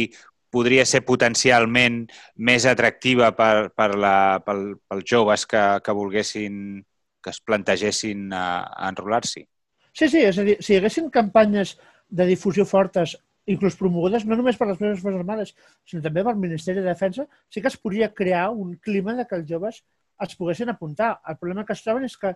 podria 0.49 0.85
ser 0.85 1.03
potencialment 1.05 2.03
més 2.35 2.65
atractiva 2.65 3.31
per, 3.37 3.69
per 3.75 3.93
la, 3.95 4.17
pel, 4.45 4.73
pels 4.89 5.07
joves 5.07 5.45
que, 5.49 5.63
que 5.85 5.95
volguessin 5.95 6.79
que 7.23 7.33
es 7.33 7.41
plantegessin 7.43 8.29
a, 8.33 8.45
a 8.71 8.89
enrolar-s'hi. 8.89 9.43
Sí, 9.91 10.07
sí, 10.07 10.21
és 10.23 10.37
a 10.39 10.45
dir, 10.47 10.55
si 10.63 10.73
hi 10.73 10.79
haguessin 10.79 11.09
campanyes 11.11 11.75
de 12.09 12.25
difusió 12.25 12.65
fortes, 12.65 13.15
inclús 13.49 13.77
promogudes 13.79 14.25
no 14.25 14.37
només 14.37 14.57
per 14.57 14.67
les 14.69 14.81
meves 14.81 15.01
Forces 15.01 15.21
Armades, 15.21 15.53
sinó 15.85 16.03
també 16.05 16.23
pel 16.25 16.37
Ministeri 16.41 16.81
de 16.81 16.89
Defensa, 16.89 17.25
sí 17.49 17.61
que 17.61 17.71
es 17.71 17.77
podria 17.77 18.11
crear 18.13 18.49
un 18.51 18.75
clima 18.77 19.15
de 19.17 19.25
que 19.25 19.37
els 19.39 19.49
joves 19.49 19.81
es 20.21 20.35
poguessin 20.35 20.69
apuntar. 20.69 21.15
El 21.27 21.37
problema 21.37 21.65
que 21.65 21.73
es 21.73 21.83
troben 21.85 22.05
és 22.05 22.17
que 22.17 22.33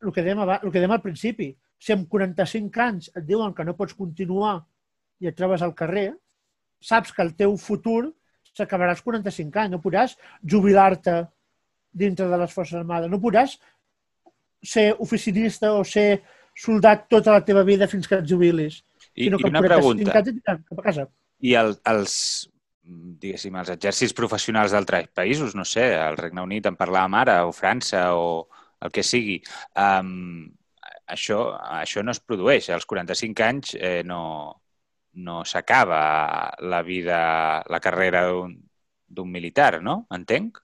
el 0.00 0.12
que 0.12 0.24
dèiem, 0.24 0.40
el 0.56 0.70
que 0.70 0.80
dèiem 0.80 0.96
al 0.96 1.04
principi, 1.04 1.50
si 1.80 1.94
amb 1.94 2.08
45 2.12 2.82
anys 2.84 3.10
et 3.14 3.24
diuen 3.24 3.54
que 3.56 3.64
no 3.64 3.76
pots 3.76 3.96
continuar 3.96 4.58
i 5.20 5.28
et 5.30 5.36
trobes 5.36 5.62
al 5.64 5.74
carrer, 5.76 6.10
saps 6.80 7.12
que 7.12 7.24
el 7.24 7.34
teu 7.36 7.56
futur 7.60 8.10
s'acabarà 8.56 8.96
als 8.96 9.04
45 9.04 9.62
anys. 9.62 9.72
No 9.72 9.82
podràs 9.84 10.16
jubilar-te 10.44 11.22
dintre 11.92 12.28
de 12.28 12.38
les 12.40 12.52
Forces 12.52 12.80
Armades. 12.80 13.10
No 13.12 13.20
podràs 13.22 13.56
ser 14.62 14.90
oficinista 15.00 15.72
o 15.76 15.84
ser 15.84 16.22
soldat 16.56 17.06
tota 17.08 17.32
la 17.32 17.44
teva 17.44 17.64
vida 17.64 17.88
fins 17.88 18.08
que 18.08 18.18
et 18.20 18.28
jubilis. 18.28 18.82
I, 19.20 19.28
sinó 19.28 19.40
que 19.40 19.48
i 19.48 19.52
una 19.52 19.62
pregunta. 19.64 20.22
Cap 20.22 20.78
a 20.80 20.86
casa. 20.86 21.06
I 21.44 21.54
el, 21.60 21.74
els, 21.92 22.14
diguéssim, 23.22 23.58
els 23.60 23.72
exèrcits 23.74 24.16
professionals 24.16 24.74
d'altres 24.74 25.10
països, 25.16 25.54
no 25.58 25.66
sé, 25.68 25.90
el 25.96 26.18
Regne 26.20 26.44
Unit 26.46 26.68
en 26.70 26.78
parlàvem 26.80 27.16
ara, 27.20 27.42
o 27.48 27.52
França, 27.56 28.08
o 28.16 28.48
el 28.80 28.92
que 28.94 29.04
sigui, 29.04 29.38
um, 29.76 30.48
això, 31.10 31.42
això 31.80 32.04
no 32.04 32.14
es 32.14 32.22
produeix. 32.24 32.70
Als 32.72 32.88
45 32.88 33.46
anys 33.46 33.74
eh, 33.76 34.00
no, 34.06 34.22
no 35.26 35.42
s'acaba 35.44 36.00
la 36.62 36.82
vida, 36.86 37.20
la 37.68 37.80
carrera 37.82 38.26
d'un 38.30 39.30
militar, 39.30 39.80
no? 39.82 40.04
Entenc? 40.16 40.60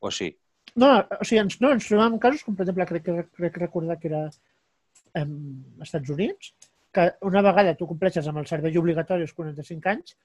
O 0.00 0.10
sí? 0.10 0.30
No, 0.76 0.90
o 1.00 1.24
sigui, 1.24 1.40
ens, 1.44 1.60
no, 1.62 1.72
ens 1.72 1.88
trobem 1.88 2.18
casos, 2.20 2.44
com 2.44 2.56
per 2.56 2.66
exemple, 2.66 2.88
crec, 2.90 3.06
crec, 3.06 3.30
crec 3.40 3.60
recordar 3.62 3.98
que 4.00 4.10
era 4.10 4.26
en 5.16 5.30
Estats 5.80 6.12
Units, 6.12 6.52
que 6.96 7.06
una 7.28 7.42
vegada 7.44 7.76
tu 7.78 7.88
compleixes 7.90 8.26
amb 8.30 8.40
el 8.42 8.48
servei 8.50 8.78
obligatori 8.80 9.26
als 9.26 9.34
45 9.36 9.92
anys, 9.92 10.16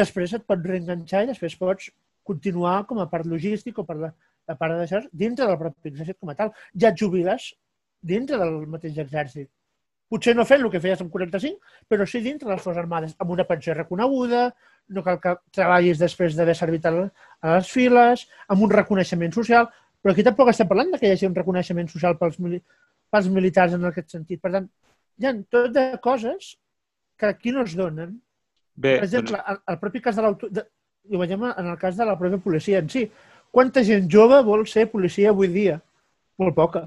després 0.00 0.34
et 0.36 0.46
pots 0.48 0.70
reenganxar 0.70 1.24
i 1.24 1.30
després 1.32 1.56
pots 1.60 1.90
continuar 2.24 2.84
com 2.88 3.00
a 3.02 3.08
part 3.10 3.28
logístic 3.28 3.78
o 3.78 3.84
per 3.88 3.98
la, 4.00 4.10
la 4.48 4.56
part 4.60 4.78
d'això 4.80 5.02
dintre 5.12 5.46
del 5.48 5.60
propi 5.60 5.92
exèrcit 5.92 6.18
com 6.20 6.32
a 6.32 6.38
tal. 6.38 6.54
Ja 6.80 6.90
et 6.90 7.00
jubiles 7.00 7.52
dintre 8.14 8.40
del 8.40 8.64
mateix 8.70 8.98
exèrcit. 9.04 9.50
Potser 10.12 10.34
no 10.36 10.44
fent 10.48 10.62
el 10.62 10.70
que 10.72 10.80
feies 10.82 11.00
amb 11.00 11.12
45, 11.12 11.74
però 11.90 12.04
sí 12.06 12.20
dintre 12.24 12.48
de 12.48 12.54
les 12.54 12.62
Forces 12.62 12.80
Armades, 12.82 13.14
amb 13.18 13.32
una 13.34 13.46
pensió 13.48 13.74
reconeguda, 13.74 14.44
no 14.94 15.02
cal 15.02 15.18
que 15.20 15.32
treballis 15.56 16.00
després 16.00 16.36
d'haver 16.36 16.54
servit 16.58 16.84
a 16.86 16.92
les 16.94 17.70
files, 17.72 18.26
amb 18.52 18.66
un 18.66 18.72
reconeixement 18.72 19.32
social, 19.34 19.70
però 20.02 20.12
aquí 20.12 20.26
tampoc 20.26 20.52
estem 20.52 20.68
parlant 20.68 20.92
que 21.00 21.08
hi 21.08 21.14
hagi 21.14 21.28
un 21.30 21.36
reconeixement 21.36 21.88
social 21.88 22.18
pels, 22.20 22.36
pels 22.36 23.30
militars 23.32 23.76
en 23.78 23.88
aquest 23.88 24.12
sentit. 24.12 24.42
Per 24.44 24.52
tant, 24.52 24.68
hi 25.18 25.28
ha 25.28 25.34
tot 25.50 25.72
de 25.74 25.86
coses 26.02 26.54
que 27.18 27.26
aquí 27.30 27.52
no 27.54 27.64
es 27.64 27.76
donen. 27.78 28.16
Bé, 28.74 28.96
per 28.98 29.06
exemple, 29.06 29.38
doncs... 29.38 29.50
el, 29.50 29.60
el 29.74 29.80
propi 29.82 30.02
cas 30.04 30.18
de 30.18 30.26
l'auto... 30.26 30.50
Ho 31.04 31.20
veiem 31.20 31.42
en 31.50 31.66
el 31.68 31.76
cas 31.76 31.98
de 31.98 32.04
la 32.08 32.16
pròpia 32.16 32.40
policia 32.40 32.78
en 32.80 32.88
si. 32.88 33.04
Quanta 33.52 33.82
gent 33.84 34.06
jove 34.10 34.38
vol 34.46 34.64
ser 34.66 34.86
policia 34.88 35.34
avui 35.34 35.50
dia? 35.52 35.76
Molt 36.40 36.56
poca. 36.56 36.86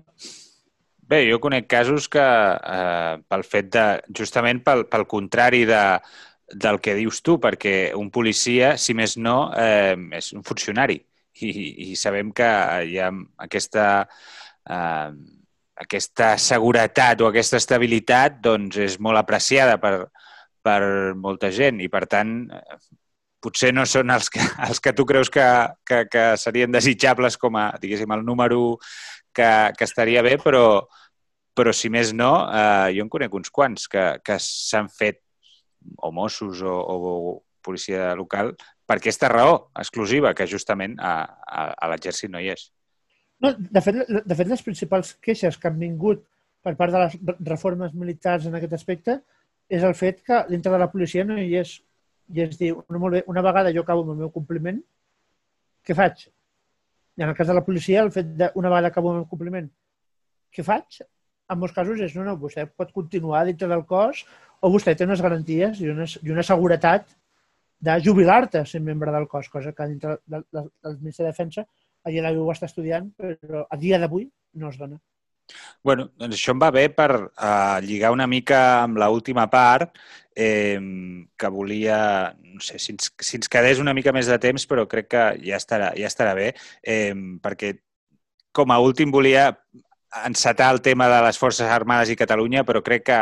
Bé, 1.07 1.21
jo 1.30 1.38
conec 1.39 1.67
casos 1.71 2.09
que 2.11 2.23
eh, 2.23 3.19
pel 3.30 3.45
fet 3.47 3.69
de, 3.75 3.86
justament 4.17 4.59
pel, 4.65 4.84
pel 4.89 5.05
contrari 5.07 5.61
de, 5.69 5.84
del 6.51 6.82
que 6.84 6.97
dius 6.97 7.21
tu, 7.23 7.38
perquè 7.43 7.93
un 7.95 8.09
policia, 8.11 8.73
si 8.82 8.97
més 8.97 9.15
no, 9.21 9.38
eh, 9.55 9.95
és 10.17 10.34
un 10.36 10.43
funcionari 10.47 10.97
i, 11.45 11.51
i 11.91 11.95
sabem 11.95 12.34
que 12.36 12.49
hi 12.89 12.97
ha 12.99 13.11
aquesta, 13.45 13.88
eh, 14.67 15.09
aquesta 15.78 16.36
seguretat 16.41 17.21
o 17.21 17.30
aquesta 17.30 17.59
estabilitat 17.61 18.39
doncs, 18.43 18.78
és 18.82 18.97
molt 19.03 19.19
apreciada 19.19 19.78
per, 19.82 20.07
per 20.65 20.82
molta 21.17 21.51
gent 21.53 21.82
i, 21.84 21.89
per 21.89 22.05
tant, 22.09 22.34
potser 23.43 23.73
no 23.75 23.86
són 23.86 24.11
els 24.13 24.32
que, 24.34 24.41
els 24.67 24.82
que 24.84 24.93
tu 24.97 25.05
creus 25.05 25.32
que, 25.34 25.45
que, 25.88 26.03
que 26.11 26.25
serien 26.41 26.73
desitjables 26.73 27.38
com 27.41 27.59
a, 27.59 27.69
diguéssim, 27.82 28.11
el 28.13 28.25
número 28.25 28.78
que, 29.34 29.49
que 29.78 29.86
estaria 29.86 30.23
bé, 30.25 30.38
però, 30.41 30.88
però 31.57 31.73
si 31.73 31.91
més 31.93 32.13
no, 32.13 32.32
eh, 32.49 32.95
jo 32.97 33.05
en 33.05 33.13
conec 33.13 33.38
uns 33.38 33.53
quants 33.53 33.88
que, 33.91 34.07
que 34.25 34.39
s'han 34.41 34.89
fet 34.89 35.21
o 36.01 36.11
Mossos 36.11 36.63
o, 36.65 36.73
o 36.73 36.97
policia 37.63 38.13
local 38.17 38.55
per 38.88 38.97
aquesta 38.97 39.30
raó 39.30 39.67
exclusiva, 39.78 40.34
que 40.34 40.47
justament 40.47 40.95
a, 41.03 41.13
a, 41.43 41.69
a 41.75 41.89
l'exèrcit 41.91 42.32
no 42.32 42.41
hi 42.41 42.53
és. 42.53 42.69
No, 43.44 43.54
de, 43.58 43.82
fet, 43.86 43.98
de 44.10 44.38
fet, 44.38 44.48
les 44.50 44.64
principals 44.66 45.14
queixes 45.24 45.58
que 45.62 45.70
han 45.70 45.78
vingut 45.80 46.24
per 46.66 46.74
part 46.80 46.94
de 46.94 47.04
les 47.04 47.44
reformes 47.50 47.94
militars 47.94 48.48
en 48.50 48.56
aquest 48.58 48.74
aspecte 48.78 49.20
és 49.70 49.84
el 49.84 49.94
fet 50.00 50.24
que 50.26 50.40
dintre 50.50 50.74
de 50.74 50.80
la 50.82 50.90
policia 50.92 51.26
no 51.28 51.38
hi 51.40 51.54
és. 51.60 51.76
I 52.34 52.42
es 52.44 52.58
diu, 52.60 52.82
no, 52.90 53.00
molt 53.00 53.16
bé, 53.16 53.22
una 53.32 53.44
vegada 53.46 53.72
jo 53.76 53.84
acabo 53.86 54.02
amb 54.04 54.16
el 54.16 54.24
meu 54.24 54.32
compliment, 54.34 54.82
què 55.86 55.96
faig? 55.96 56.26
I 57.18 57.24
en 57.24 57.30
el 57.32 57.38
cas 57.38 57.48
de 57.48 57.56
la 57.56 57.64
policia, 57.64 58.02
el 58.04 58.12
fet 58.12 58.34
d'una 58.40 58.72
vegada 58.74 58.92
acabo 58.92 59.14
amb 59.14 59.22
el 59.22 59.30
compliment, 59.30 59.70
què 60.52 60.66
faig? 60.68 61.06
en 61.48 61.60
molts 61.62 61.76
casos 61.76 62.02
és 62.04 62.16
no, 62.18 62.26
no, 62.28 62.36
vostè 62.40 62.66
pot 62.68 62.92
continuar 62.96 63.46
dintre 63.48 63.70
del 63.72 63.86
cos 63.88 64.24
o 64.60 64.72
vostè 64.74 64.96
té 64.98 65.08
unes 65.08 65.22
garanties 65.24 65.80
i 65.84 65.90
una, 65.92 66.08
i 66.24 66.34
una 66.34 66.44
seguretat 66.44 67.08
de 67.88 67.96
jubilar-te 68.04 68.64
sent 68.66 68.84
membre 68.84 69.14
del 69.14 69.28
cos, 69.32 69.50
cosa 69.54 69.72
que 69.72 69.88
dintre 69.88 70.18
del, 70.26 70.44
del, 70.52 70.70
del 70.84 70.98
Ministeri 71.00 71.28
de 71.28 71.32
Defensa 71.32 71.66
a 72.08 72.14
dia 72.14 72.24
d'avui 72.24 72.41
ho 72.41 72.53
està 72.53 72.70
estudiant, 72.70 73.12
però 73.20 73.66
a 73.68 73.78
dia 73.80 73.99
d'avui 73.99 74.30
no 74.55 74.72
es 74.72 74.80
dona. 74.80 74.99
bueno, 75.84 76.10
doncs 76.20 76.36
això 76.36 76.51
em 76.51 76.60
va 76.60 76.72
bé 76.76 76.89
per 76.91 77.12
uh, 77.16 77.80
lligar 77.80 78.12
una 78.12 78.26
mica 78.28 78.82
amb 78.84 78.97
l 78.99 79.08
última 79.08 79.45
part, 79.49 79.93
eh, 80.36 80.80
que 81.39 81.47
volia, 81.47 82.36
no 82.38 82.60
sé, 82.60 82.80
si 82.80 82.91
ens, 82.91 83.14
si 83.18 83.38
ens 83.39 83.47
quedés 83.49 83.80
una 83.80 83.93
mica 83.93 84.12
més 84.12 84.28
de 84.28 84.38
temps, 84.43 84.68
però 84.68 84.86
crec 84.91 85.08
que 85.14 85.24
ja 85.45 85.55
estarà, 85.58 85.93
ja 85.95 86.10
estarà 86.12 86.34
bé, 86.36 86.51
eh, 86.84 87.14
perquè 87.41 87.78
com 88.51 88.74
a 88.74 88.80
últim 88.84 89.12
volia 89.12 89.47
encetar 90.26 90.74
el 90.74 90.82
tema 90.82 91.08
de 91.10 91.22
les 91.26 91.39
Forces 91.39 91.72
Armades 91.72 92.12
i 92.12 92.20
Catalunya, 92.20 92.66
però 92.68 92.84
crec 92.84 93.08
que 93.08 93.22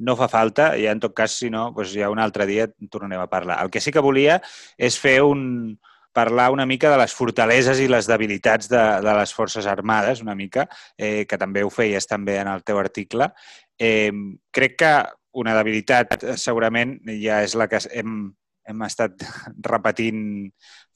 no 0.00 0.16
fa 0.16 0.28
falta, 0.32 0.72
i 0.80 0.86
en 0.88 1.00
tot 1.00 1.14
cas, 1.16 1.36
si 1.36 1.50
no, 1.52 1.68
doncs 1.76 1.92
ja 1.94 2.10
un 2.10 2.18
altre 2.18 2.46
dia 2.48 2.66
tornarem 2.90 3.20
a 3.20 3.30
parlar. 3.30 3.60
El 3.62 3.70
que 3.70 3.82
sí 3.84 3.92
que 3.92 4.04
volia 4.04 4.40
és 4.78 4.96
fer 4.98 5.20
un, 5.22 5.76
parlar 6.12 6.50
una 6.50 6.66
mica 6.66 6.90
de 6.90 6.98
les 7.00 7.14
fortaleses 7.14 7.80
i 7.80 7.88
les 7.88 8.08
debilitats 8.10 8.68
de, 8.70 8.82
de 9.04 9.14
les 9.20 9.32
forces 9.34 9.66
armades, 9.70 10.22
una 10.24 10.34
mica, 10.34 10.66
eh, 10.98 11.24
que 11.28 11.38
també 11.38 11.64
ho 11.64 11.70
feies 11.70 12.06
també 12.10 12.38
en 12.40 12.50
el 12.50 12.64
teu 12.66 12.78
article. 12.78 13.30
Eh, 13.78 14.12
crec 14.52 14.76
que 14.82 14.92
una 15.40 15.54
debilitat 15.56 16.18
eh, 16.18 16.36
segurament 16.36 16.98
ja 17.22 17.40
és 17.46 17.54
la 17.58 17.68
que 17.70 17.80
hem, 17.94 18.20
hem 18.68 18.86
estat 18.86 19.22
repetint 19.72 20.22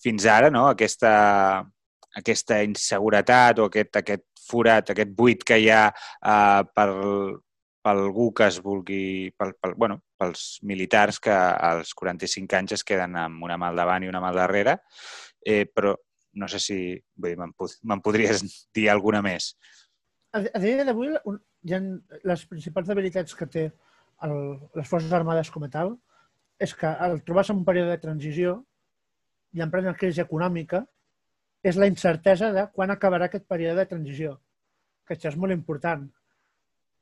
fins 0.03 0.27
ara, 0.27 0.51
no? 0.51 0.67
aquesta, 0.73 1.15
aquesta 2.19 2.63
inseguretat 2.67 3.63
o 3.63 3.71
aquest, 3.71 4.03
aquest 4.03 4.27
forat, 4.45 4.91
aquest 4.93 5.15
buit 5.17 5.45
que 5.47 5.59
hi 5.63 5.71
ha 5.73 5.87
eh, 5.91 6.63
per, 6.75 6.89
algú 7.91 8.31
que 8.33 8.49
es 8.49 8.61
vulgui, 8.65 9.31
pel, 9.37 9.55
pel, 9.61 9.75
bueno, 9.77 10.01
pels 10.19 10.59
militars 10.65 11.21
que 11.21 11.35
als 11.35 11.93
45 11.95 12.57
anys 12.59 12.79
es 12.79 12.85
queden 12.87 13.17
amb 13.21 13.45
una 13.45 13.59
mà 13.61 13.71
al 13.71 13.81
davant 13.81 14.05
i 14.05 14.11
una 14.11 14.23
mà 14.25 14.31
al 14.33 14.41
darrere, 14.41 14.79
eh, 15.45 15.65
però 15.69 15.95
no 16.35 16.49
sé 16.49 16.59
si 16.59 16.79
me'n 17.21 18.03
podries 18.03 18.43
dir 18.75 18.89
alguna 18.91 19.21
més. 19.23 19.53
A, 20.35 20.41
a 20.43 20.63
dia 20.63 20.87
d'avui, 20.87 21.13
les 21.65 22.47
principals 22.51 22.89
debilitats 22.91 23.37
que 23.39 23.47
té 23.47 23.69
el, 24.27 24.35
les 24.75 24.89
Forces 24.89 25.13
Armades 25.13 25.51
com 25.53 25.67
a 25.67 25.71
tal 25.71 25.95
és 26.63 26.75
que 26.79 26.89
al 26.89 27.21
trobar-se 27.27 27.53
en 27.53 27.61
un 27.61 27.69
període 27.69 27.93
de 27.93 28.03
transició 28.03 28.59
i 29.55 29.63
en 29.63 29.71
plena 29.71 29.95
crisi 29.99 30.23
econòmica 30.23 30.85
és 31.65 31.79
la 31.81 31.89
incertesa 31.91 32.51
de 32.55 32.67
quan 32.75 32.93
acabarà 32.93 33.29
aquest 33.29 33.47
període 33.49 33.81
de 33.81 33.91
transició, 33.91 34.37
que 35.07 35.17
això 35.17 35.31
és 35.31 35.39
molt 35.41 35.55
important. 35.55 36.05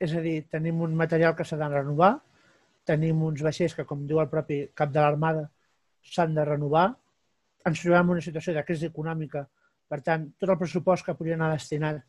És 0.03 0.15
a 0.19 0.23
dir, 0.25 0.37
tenim 0.51 0.81
un 0.83 0.95
material 0.99 1.35
que 1.39 1.47
s'ha 1.47 1.59
de 1.61 1.69
renovar, 1.71 2.13
tenim 2.89 3.21
uns 3.23 3.43
vaixells 3.47 3.77
que, 3.79 3.87
com 3.87 4.07
diu 4.09 4.21
el 4.23 4.31
propi 4.31 4.65
cap 4.79 4.91
de 4.95 5.03
l'Armada, 5.03 5.47
s'han 6.03 6.35
de 6.35 6.45
renovar, 6.49 6.89
ens 7.69 7.83
trobem 7.85 8.09
en 8.09 8.17
una 8.17 8.25
situació 8.25 8.55
de 8.57 8.65
crisi 8.67 8.89
econòmica, 8.91 9.45
per 9.89 10.01
tant, 10.03 10.27
tot 10.41 10.51
el 10.51 10.59
pressupost 10.59 11.07
que 11.07 11.15
podria 11.15 11.37
anar 11.39 11.53
destinat 11.53 12.01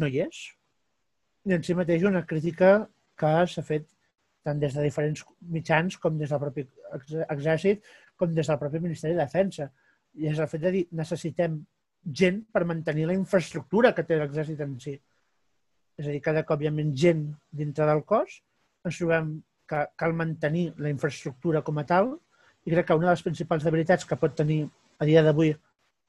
no 0.00 0.08
hi 0.08 0.22
és. 0.24 0.40
I 1.44 1.54
en 1.54 1.62
si 1.62 1.76
mateix 1.76 2.06
una 2.08 2.24
crítica 2.26 2.70
que 3.20 3.32
s'ha 3.52 3.62
fet 3.62 3.86
tant 4.44 4.60
des 4.60 4.74
de 4.76 4.84
diferents 4.84 5.22
mitjans 5.56 5.96
com 6.00 6.18
des 6.20 6.32
del 6.32 6.40
propi 6.40 6.64
exèrcit 7.32 7.84
com 8.20 8.34
des 8.34 8.48
del 8.48 8.60
propi 8.60 8.80
Ministeri 8.80 9.14
de 9.14 9.22
Defensa. 9.22 9.70
I 10.20 10.30
és 10.32 10.40
el 10.40 10.48
fet 10.50 10.62
de 10.64 10.72
dir 10.74 10.84
necessitem 10.92 11.58
gent 12.20 12.42
per 12.52 12.64
mantenir 12.68 13.06
la 13.08 13.16
infraestructura 13.16 13.92
que 13.94 14.04
té 14.04 14.18
l'exèrcit 14.20 14.60
en 14.64 14.76
si. 14.80 14.94
És 15.98 16.06
a 16.06 16.10
dir, 16.10 16.20
cada 16.22 16.42
cop 16.46 16.62
hi 16.62 16.68
ha 16.68 16.74
menys 16.74 16.96
gent 17.00 17.26
dintre 17.54 17.86
del 17.86 18.02
cos, 18.08 18.40
ens 18.84 18.98
trobem 18.98 19.36
que 19.70 19.82
cal 20.00 20.14
mantenir 20.16 20.66
la 20.78 20.90
infraestructura 20.92 21.62
com 21.66 21.78
a 21.80 21.86
tal 21.88 22.14
i 22.64 22.72
crec 22.72 22.88
que 22.88 22.96
una 22.98 23.10
de 23.10 23.14
les 23.14 23.24
principals 23.24 23.64
debilitats 23.64 24.04
que 24.08 24.18
pot 24.20 24.34
tenir 24.36 24.64
a 24.98 25.08
dia 25.08 25.22
d'avui 25.24 25.54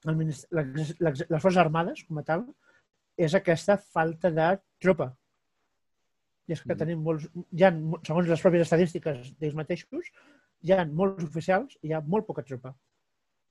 les 0.05 1.41
Forces 1.41 1.61
Armades 1.61 2.03
com 2.07 2.19
a 2.19 2.25
tal 2.27 2.43
és 3.17 3.33
aquesta 3.37 3.77
falta 3.79 4.31
de 4.31 4.49
tropa 4.83 5.13
i 6.45 6.53
és 6.53 6.61
que 6.61 6.73
mm. 6.73 6.79
tenim 6.81 7.05
molts, 7.05 7.25
hi 7.51 7.65
ha, 7.65 7.71
segons 8.05 8.29
les 8.29 8.43
pròpies 8.43 8.65
estadístiques 8.67 9.31
d'ells 9.39 9.55
mateixos, 9.57 10.11
hi 10.65 10.73
ha 10.73 10.83
molts 10.85 11.25
oficials 11.25 11.77
i 11.81 11.89
hi 11.89 11.95
ha 11.95 12.03
molt 12.05 12.27
poca 12.27 12.45
tropa. 12.45 12.73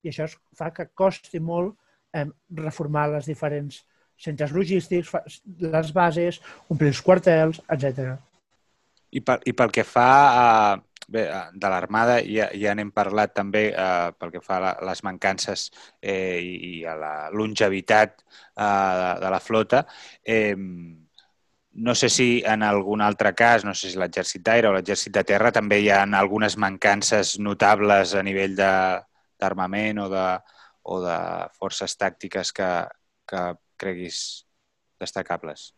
I 0.04 0.12
això 0.12 0.28
fa 0.58 0.70
que 0.76 0.86
costi 0.94 1.40
molt 1.42 1.74
eh, 2.14 2.26
reformar 2.60 3.08
les 3.16 3.26
diferents 3.30 3.80
centres 4.20 4.52
logístics, 4.54 5.12
les 5.60 5.92
bases, 5.92 6.40
omplir 6.70 6.92
els 6.94 7.02
quartels, 7.02 7.60
etc. 7.70 8.14
I, 9.14 9.20
pel, 9.20 9.44
I 9.46 9.54
pel 9.56 9.72
que 9.74 9.84
fa 9.86 10.08
a, 10.34 10.48
bé, 11.08 11.24
de 11.52 11.70
l'armada, 11.70 12.18
ja, 12.26 12.48
ja 12.58 12.74
n'hem 12.74 12.90
parlat 12.94 13.34
també 13.36 13.68
eh, 13.70 14.10
pel 14.18 14.32
que 14.34 14.42
fa 14.44 14.60
a 14.70 14.74
les 14.88 15.04
mancances 15.06 15.68
eh, 16.00 16.40
i, 16.40 16.54
i 16.70 16.84
a 16.86 16.96
la 16.98 17.14
longevitat 17.34 18.20
eh, 18.20 18.64
de, 18.64 19.08
de 19.24 19.32
la 19.34 19.40
flota. 19.40 19.84
Eh, 20.24 20.54
no 21.74 21.94
sé 21.98 22.08
si 22.08 22.42
en 22.46 22.62
algun 22.62 23.02
altre 23.02 23.34
cas, 23.34 23.64
no 23.66 23.74
sé 23.74 23.90
si 23.90 23.98
l'exèrcit 23.98 24.42
d'aire 24.46 24.70
o 24.70 24.74
l'exèrcit 24.76 25.14
de 25.14 25.24
terra, 25.26 25.50
també 25.52 25.80
hi 25.82 25.90
ha 25.90 26.04
algunes 26.06 26.56
mancances 26.56 27.38
notables 27.42 28.14
a 28.14 28.22
nivell 28.22 28.54
d'armament 28.54 30.04
o, 30.04 30.08
de, 30.12 30.26
o 30.86 31.00
de 31.02 31.18
forces 31.58 31.96
tàctiques 31.98 32.52
que, 32.54 32.70
que 33.26 33.42
creguis 33.76 34.18
destacables. 35.00 35.72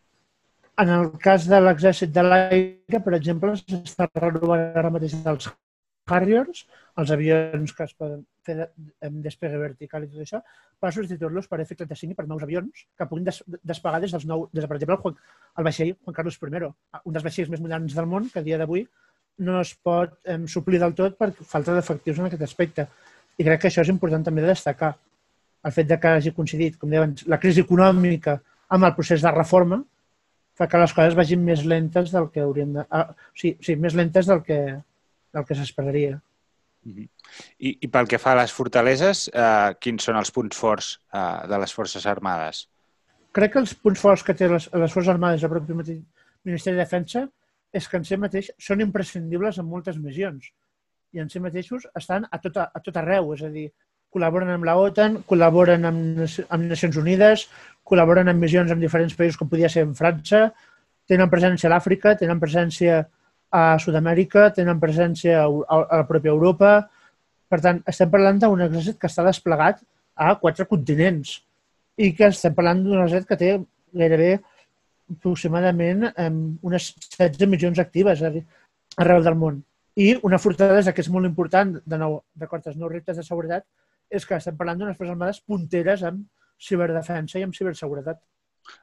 En 0.77 0.91
el 0.93 1.13
cas 1.23 1.47
de 1.49 1.61
l'exèrcit 1.63 2.11
de 2.13 2.25
l'aire, 2.25 3.01
per 3.05 3.15
exemple, 3.17 3.55
s'està 3.57 4.11
renovant 4.21 4.77
ara 4.77 4.93
mateix 4.93 5.15
els 5.25 5.49
Harriers, 6.07 6.67
els 7.01 7.11
avions 7.11 7.73
que 7.75 7.85
es 7.85 7.95
poden 7.99 8.21
fer 8.47 8.69
amb 9.09 9.23
despegue 9.25 9.59
vertical 9.59 10.05
i 10.05 10.11
tot 10.11 10.23
això, 10.23 10.41
per 10.79 10.93
substituir-los 10.95 11.49
per 11.51 11.59
F-35 11.65 12.13
i 12.13 12.19
per 12.19 12.27
nous 12.29 12.45
avions 12.47 12.85
que 12.99 13.09
puguin 13.09 13.27
des 13.27 13.41
despegar 13.73 14.01
des 14.05 14.15
dels 14.15 14.27
nou, 14.29 14.47
des 14.53 14.63
de, 14.63 14.69
per 14.69 14.77
exemple, 14.77 14.99
el, 14.99 15.03
Juan, 15.03 15.17
el 15.59 15.67
vaixell 15.67 15.93
Juan 15.97 16.19
Carlos 16.21 16.39
I, 16.39 16.71
un 17.03 17.17
dels 17.17 17.27
vaixells 17.27 17.51
més 17.51 17.65
moderns 17.65 17.97
del 17.97 18.07
món 18.13 18.31
que 18.31 18.41
a 18.41 18.47
dia 18.47 18.61
d'avui 18.61 18.87
no 19.39 19.61
es 19.61 19.75
pot 19.85 20.15
eh, 20.25 20.39
suplir 20.47 20.81
del 20.81 20.95
tot 20.95 21.19
per 21.19 21.33
falta 21.41 21.75
d'efectius 21.75 22.21
en 22.21 22.31
aquest 22.31 22.47
aspecte. 22.47 22.87
I 23.37 23.45
crec 23.45 23.65
que 23.65 23.69
això 23.73 23.83
és 23.83 23.93
important 23.93 24.25
també 24.25 24.45
de 24.45 24.53
destacar. 24.53 24.95
El 25.67 25.75
fet 25.75 25.89
de 25.91 25.99
que 26.01 26.13
hagi 26.15 26.33
coincidit, 26.35 26.77
com 26.79 26.93
deien, 26.93 27.17
la 27.27 27.41
crisi 27.43 27.65
econòmica 27.65 28.37
amb 28.75 28.87
el 28.87 28.95
procés 28.95 29.25
de 29.25 29.33
reforma 29.35 29.81
fa 30.57 30.69
que 30.71 30.81
les 30.81 30.95
coses 30.97 31.17
vagin 31.19 31.43
més 31.45 31.65
lentes 31.69 32.13
del 32.15 32.31
que 32.33 32.45
haurien 32.45 32.73
de... 32.79 32.87
Ah, 32.91 33.11
sí, 33.37 33.57
sí, 33.61 33.77
més 33.77 33.97
lentes 33.99 34.29
del 34.31 34.41
que, 34.47 34.61
del 35.37 35.45
que 35.49 35.57
s'esperaria. 35.59 36.17
I, 36.87 37.73
I 37.83 37.89
pel 37.93 38.09
que 38.09 38.21
fa 38.23 38.33
a 38.33 38.41
les 38.41 38.55
fortaleses, 38.55 39.27
eh, 39.35 39.75
quins 39.83 40.07
són 40.07 40.19
els 40.21 40.31
punts 40.33 40.57
forts 40.57 40.93
eh, 41.13 41.49
de 41.51 41.59
les 41.61 41.75
Forces 41.77 42.07
Armades? 42.09 42.67
Crec 43.37 43.53
que 43.53 43.63
els 43.65 43.75
punts 43.75 44.01
forts 44.01 44.23
que 44.25 44.37
té 44.39 44.49
les, 44.49 44.69
les 44.73 44.95
Forces 44.95 45.13
Armades 45.13 45.45
el 45.45 45.53
propi 45.53 45.77
Ministeri 45.77 46.77
de 46.77 46.85
Defensa 46.85 47.27
és 47.77 47.89
que 47.91 47.99
en 47.99 48.07
si 48.09 48.17
mateix 48.21 48.53
són 48.63 48.81
imprescindibles 48.85 49.59
en 49.61 49.67
moltes 49.69 49.99
missions 50.01 50.47
i 51.13 51.21
en 51.21 51.29
si 51.33 51.43
mateixos 51.43 51.89
estan 51.99 52.25
a 52.31 52.39
tot, 52.41 52.57
a 52.63 52.81
tot 52.85 52.97
arreu, 53.03 53.33
és 53.35 53.43
a 53.45 53.51
dir, 53.53 53.67
col·laboren 54.17 54.55
amb 54.55 54.65
la 54.65 54.77
OTAN, 54.81 55.21
col·laboren 55.29 55.85
amb, 55.91 56.23
amb 56.25 56.71
Nacions 56.71 56.97
Unides, 57.03 57.47
col·laboren 57.87 58.33
en 58.33 58.41
missions 58.41 58.73
en 58.73 58.81
diferents 58.81 59.15
països 59.19 59.37
com 59.39 59.51
podia 59.51 59.69
ser 59.73 59.85
en 59.87 59.93
França, 59.99 60.49
tenen 61.07 61.31
presència 61.31 61.69
a 61.69 61.75
l'Àfrica, 61.75 62.17
tenen 62.19 62.41
presència 62.43 63.05
a 63.55 63.63
Sud-amèrica, 63.83 64.49
tenen 64.57 64.81
presència 64.83 65.45
a, 65.45 65.47
a 65.47 66.01
la 66.03 66.07
pròpia 66.09 66.35
Europa. 66.35 66.73
Per 67.47 67.61
tant, 67.63 67.79
estem 67.87 68.11
parlant 68.11 68.41
d'un 68.43 68.65
exèrcit 68.67 68.99
que 68.99 69.11
està 69.11 69.25
desplegat 69.27 69.85
a 70.17 70.35
quatre 70.41 70.67
continents 70.67 71.37
i 72.01 72.11
que 72.17 72.31
estem 72.33 72.57
parlant 72.57 72.83
d'un 72.83 73.05
exèrcit 73.05 73.29
que 73.29 73.41
té 73.41 73.53
gairebé 73.97 74.33
aproximadament 75.13 76.09
unes 76.67 76.91
16 77.15 77.47
milions 77.47 77.79
actives 77.79 78.25
arreu 78.25 79.23
del 79.23 79.39
món. 79.39 79.63
I 79.97 80.17
una 80.29 80.41
fortalesa 80.43 80.93
que 80.93 81.05
és 81.05 81.13
molt 81.13 81.29
important, 81.29 81.77
de 81.79 81.99
nou, 82.01 82.19
d'acord 82.37 82.67
als 82.67 82.77
nous 82.77 82.91
reptes 82.93 83.17
de 83.17 83.25
seguretat, 83.25 83.65
és 84.11 84.27
que 84.27 84.39
estem 84.39 84.57
parlant 84.57 84.81
d'unes 84.81 84.97
forces 84.97 85.15
armades 85.15 85.43
punteres 85.43 86.03
amb 86.07 86.25
ciberdefensa 86.63 87.39
i 87.41 87.45
amb 87.47 87.55
ciberseguretat. 87.57 88.23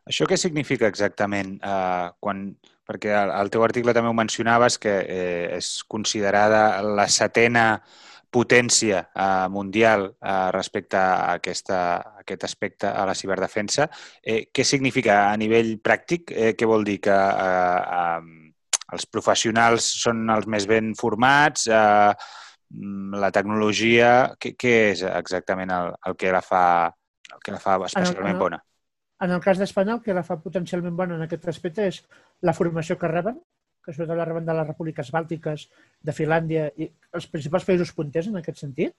Això 0.07 0.27
què 0.29 0.37
significa 0.39 0.87
exactament 0.87 1.57
eh, 1.59 2.07
quan, 2.23 2.45
perquè 2.87 3.13
al 3.17 3.51
teu 3.51 3.63
article 3.65 3.95
també 3.95 4.11
ho 4.11 4.15
mencionaves, 4.15 4.79
que 4.79 4.93
eh, 5.01 5.45
és 5.57 5.75
considerada 5.89 6.81
la 6.83 7.07
setena 7.11 7.67
potència 8.33 9.03
eh, 9.05 9.47
mundial 9.53 10.07
eh, 10.09 10.51
respecte 10.55 10.97
a, 10.97 11.33
aquesta, 11.37 11.79
a 11.97 12.23
aquest 12.23 12.47
aspecte 12.47 12.89
a 12.89 13.03
la 13.09 13.15
ciberdefensa. 13.17 13.89
Eh, 14.23 14.47
què 14.53 14.65
significa 14.65 15.27
a 15.27 15.35
nivell 15.37 15.75
pràctic? 15.83 16.31
Eh, 16.31 16.53
què 16.57 16.69
vol 16.69 16.87
dir? 16.87 16.99
Que 17.03 17.13
eh, 17.13 17.81
eh, 17.99 18.39
els 18.93 19.09
professionals 19.09 19.89
són 20.03 20.25
els 20.33 20.49
més 20.49 20.67
ben 20.69 20.93
formats? 20.97 21.67
Eh, 21.67 22.41
la 22.73 23.31
tecnologia... 23.31 24.33
Què, 24.39 24.53
què 24.59 24.75
és 24.91 25.03
exactament 25.07 25.71
el, 25.73 25.93
el, 26.07 26.15
que 26.19 26.31
la 26.33 26.41
fa, 26.41 26.63
el 27.29 27.41
que 27.43 27.53
la 27.55 27.61
fa 27.61 27.77
especialment 27.85 28.39
bona? 28.39 28.59
En 29.23 29.31
el 29.31 29.41
cas 29.43 29.59
d'Espanya, 29.61 29.97
el 29.97 30.03
que 30.03 30.15
la 30.15 30.25
fa 30.27 30.39
potencialment 30.41 30.95
bona 30.97 31.15
en 31.15 31.25
aquest 31.25 31.47
aspecte 31.51 31.85
és 31.87 32.01
la 32.41 32.55
formació 32.57 32.97
que 32.99 33.11
reben, 33.11 33.37
que 33.83 33.93
sobretot 33.93 34.17
la 34.17 34.25
reben 34.27 34.45
de 34.47 34.55
les 34.57 34.67
repúbliques 34.67 35.11
bàltiques, 35.11 35.67
de 36.01 36.15
Finlàndia 36.15 36.69
i 36.79 36.89
els 37.15 37.27
principals 37.31 37.67
països 37.67 37.93
punters 37.95 38.29
en 38.31 38.39
aquest 38.39 38.63
sentit, 38.63 38.95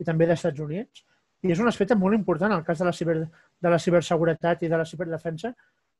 i 0.00 0.08
també 0.08 0.26
dels 0.26 0.40
Estats 0.40 0.60
Units. 0.64 1.04
I 1.42 1.52
és 1.52 1.60
un 1.62 1.68
aspecte 1.68 1.96
molt 1.98 2.16
important 2.16 2.52
el 2.54 2.64
cas 2.66 2.80
de 2.80 2.86
la, 2.88 2.92
ciber, 2.96 3.16
de 3.22 3.72
la 3.72 3.80
ciberseguretat 3.82 4.62
i 4.62 4.70
de 4.72 4.78
la 4.78 4.86
ciberdefensa, 4.88 5.52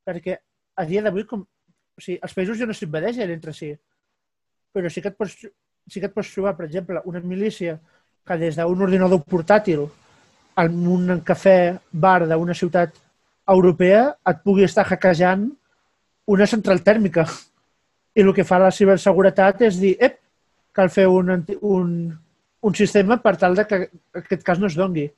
perquè 0.07 0.37
a 0.77 0.85
dia 0.89 1.03
d'avui, 1.05 1.27
com, 1.29 1.43
o 1.43 2.01
sigui, 2.03 2.19
els 2.23 2.37
països 2.37 2.61
ja 2.61 2.69
no 2.69 2.77
s'invadeixen 2.77 3.33
entre 3.35 3.55
si, 3.57 3.73
però 4.73 4.91
sí 4.91 5.03
que, 5.05 5.13
et 5.13 5.19
pots, 5.19 5.37
sí 5.89 6.01
que 6.01 6.09
et 6.09 6.15
pots 6.15 6.31
trobar, 6.35 6.57
per 6.57 6.67
exemple, 6.67 7.03
una 7.05 7.21
milícia 7.21 7.79
que 8.27 8.39
des 8.39 8.57
d'un 8.57 8.83
ordinador 8.83 9.23
portàtil 9.27 9.87
en 10.63 10.87
un 10.87 11.21
cafè 11.27 11.79
bar 11.93 12.27
d'una 12.29 12.55
ciutat 12.55 12.95
europea 13.49 14.13
et 14.29 14.43
pugui 14.45 14.65
estar 14.65 14.85
hackejant 14.87 15.49
una 16.27 16.47
central 16.47 16.83
tèrmica. 16.83 17.27
I 18.15 18.23
el 18.23 18.35
que 18.35 18.45
fa 18.45 18.61
la 18.61 18.71
ciberseguretat 18.71 19.63
és 19.67 19.79
dir, 19.81 19.97
ep, 19.99 20.19
cal 20.73 20.91
fer 20.93 21.09
un, 21.09 21.33
un, 21.61 21.89
un 22.63 22.75
sistema 22.75 23.19
per 23.21 23.37
tal 23.37 23.57
de 23.57 23.65
que 23.67 23.81
aquest 24.23 24.45
cas 24.47 24.61
no 24.61 24.69
es 24.69 24.77
dongui. 24.79 25.09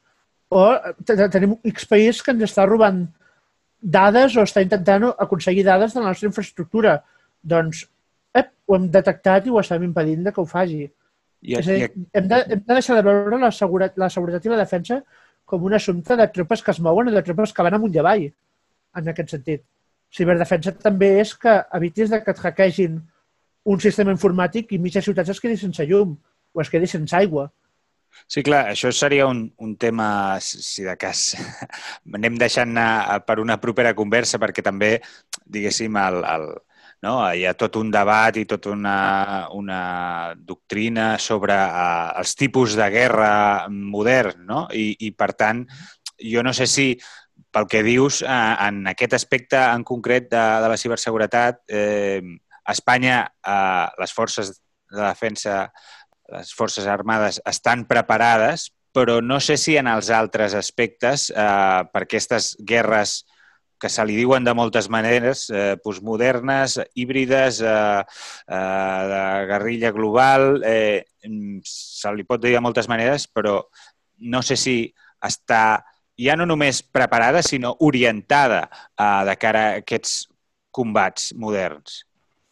O 0.50 0.64
tenim 1.04 1.56
X 1.64 1.86
país 1.90 2.22
que 2.22 2.32
ens 2.34 2.46
està 2.46 2.66
robant 2.66 3.04
dades 3.80 4.36
o 4.36 4.44
està 4.46 4.62
intentant 4.64 5.10
aconseguir 5.12 5.64
dades 5.66 5.94
de 5.94 6.00
la 6.00 6.12
nostra 6.12 6.30
infraestructura. 6.30 6.98
Doncs 7.42 7.84
ep, 8.40 8.52
ho 8.66 8.76
hem 8.78 8.88
detectat 8.92 9.46
i 9.46 9.52
ho 9.52 9.60
estem 9.60 9.84
impedint 9.86 10.24
de 10.26 10.32
que 10.32 10.42
ho 10.42 10.46
faci. 10.48 10.84
I, 11.44 11.58
és 11.60 11.68
a 11.68 11.76
dir, 11.76 11.90
i... 11.90 12.06
hem, 12.18 12.28
de, 12.30 12.40
hem 12.56 12.64
de 12.64 12.78
deixar 12.78 12.96
de 12.98 13.04
veure 13.06 13.38
la, 13.40 13.52
seguretat, 13.52 14.00
la 14.00 14.10
seguretat 14.12 14.46
i 14.46 14.52
la 14.52 14.60
defensa 14.62 15.00
com 15.44 15.64
un 15.68 15.74
assumpte 15.76 16.16
de 16.16 16.26
tropes 16.32 16.62
que 16.64 16.72
es 16.72 16.80
mouen 16.80 17.10
o 17.10 17.14
de 17.14 17.22
tropes 17.22 17.52
que 17.52 17.66
van 17.66 17.76
amunt 17.76 17.94
i 17.94 18.00
avall, 18.00 18.28
en 18.96 19.10
aquest 19.12 19.34
sentit. 19.36 19.64
Ciberdefensa 20.14 20.72
també 20.78 21.10
és 21.20 21.34
que 21.36 21.58
evitis 21.76 22.12
de 22.12 22.22
que 22.22 22.32
et 22.32 22.40
hackegin 22.40 23.02
un 23.64 23.80
sistema 23.80 24.12
informàtic 24.14 24.72
i 24.72 24.80
mitja 24.80 25.02
ciutats 25.04 25.32
es 25.34 25.40
quedi 25.42 25.58
sense 25.60 25.84
llum 25.88 26.14
o 26.54 26.62
es 26.62 26.70
quedi 26.70 26.88
sense 26.88 27.16
aigua. 27.18 27.48
Sí, 28.30 28.44
clar, 28.46 28.68
això 28.70 28.92
seria 28.94 29.26
un, 29.26 29.48
un 29.58 29.74
tema, 29.76 30.38
si 30.40 30.84
de 30.86 30.94
cas 30.96 31.32
anem 32.18 32.38
deixant 32.38 32.78
per 33.26 33.40
una 33.42 33.58
propera 33.60 33.94
conversa, 33.98 34.38
perquè 34.38 34.62
també, 34.62 34.92
diguéssim, 35.44 35.98
el, 35.98 36.20
el, 36.30 36.46
no? 37.04 37.18
hi 37.28 37.44
ha 37.44 37.54
tot 37.58 37.76
un 37.76 37.90
debat 37.92 38.36
i 38.40 38.46
tota 38.48 38.72
una, 38.72 38.96
una 39.52 39.80
doctrina 40.36 41.14
sobre 41.20 41.54
uh, 41.54 42.14
els 42.22 42.34
tipus 42.40 42.78
de 42.80 42.88
guerra 42.94 43.32
modern, 43.68 44.46
no? 44.48 44.64
I, 44.72 44.94
i 45.06 45.12
per 45.12 45.34
tant, 45.36 45.64
jo 46.18 46.42
no 46.46 46.54
sé 46.56 46.66
si 46.70 46.88
pel 47.54 47.68
que 47.70 47.84
dius, 47.86 48.22
en 48.26 48.82
aquest 48.90 49.14
aspecte 49.14 49.60
en 49.60 49.84
concret 49.86 50.26
de, 50.32 50.42
de 50.64 50.70
la 50.72 50.78
ciberseguretat, 50.80 51.60
eh, 51.70 52.22
Espanya 52.66 53.20
eh, 53.22 53.86
les 54.00 54.14
forces 54.16 54.56
de 54.90 55.02
defensa 55.02 55.68
les 56.32 56.54
Forces 56.54 56.86
Armades 56.86 57.40
estan 57.44 57.84
preparades, 57.86 58.70
però 58.94 59.20
no 59.20 59.40
sé 59.42 59.56
si 59.60 59.76
en 59.76 59.88
els 59.90 60.10
altres 60.14 60.54
aspectes, 60.54 61.28
eh, 61.30 61.80
per 61.92 62.04
aquestes 62.04 62.54
guerres 62.64 63.24
que 63.84 63.90
se 63.92 64.04
li 64.08 64.16
diuen 64.16 64.46
de 64.46 64.54
moltes 64.56 64.88
maneres, 64.88 65.44
eh, 65.52 65.76
postmodernes, 65.84 66.78
híbrides, 66.96 67.60
eh, 67.60 68.00
eh, 68.48 69.02
de 69.10 69.20
guerrilla 69.50 69.92
global, 69.92 70.62
eh, 70.64 71.04
se 71.68 72.14
li 72.16 72.24
pot 72.24 72.40
dir 72.40 72.54
de 72.56 72.64
moltes 72.64 72.88
maneres, 72.88 73.28
però 73.28 73.58
no 74.24 74.40
sé 74.40 74.56
si 74.56 74.78
està 75.20 75.84
ja 76.16 76.36
no 76.36 76.48
només 76.48 76.80
preparada, 76.82 77.42
sinó 77.42 77.76
orientada 77.80 78.64
eh, 78.72 79.22
de 79.28 79.36
cara 79.36 79.68
a 79.68 79.78
aquests 79.84 80.24
combats 80.72 81.34
moderns. 81.36 82.02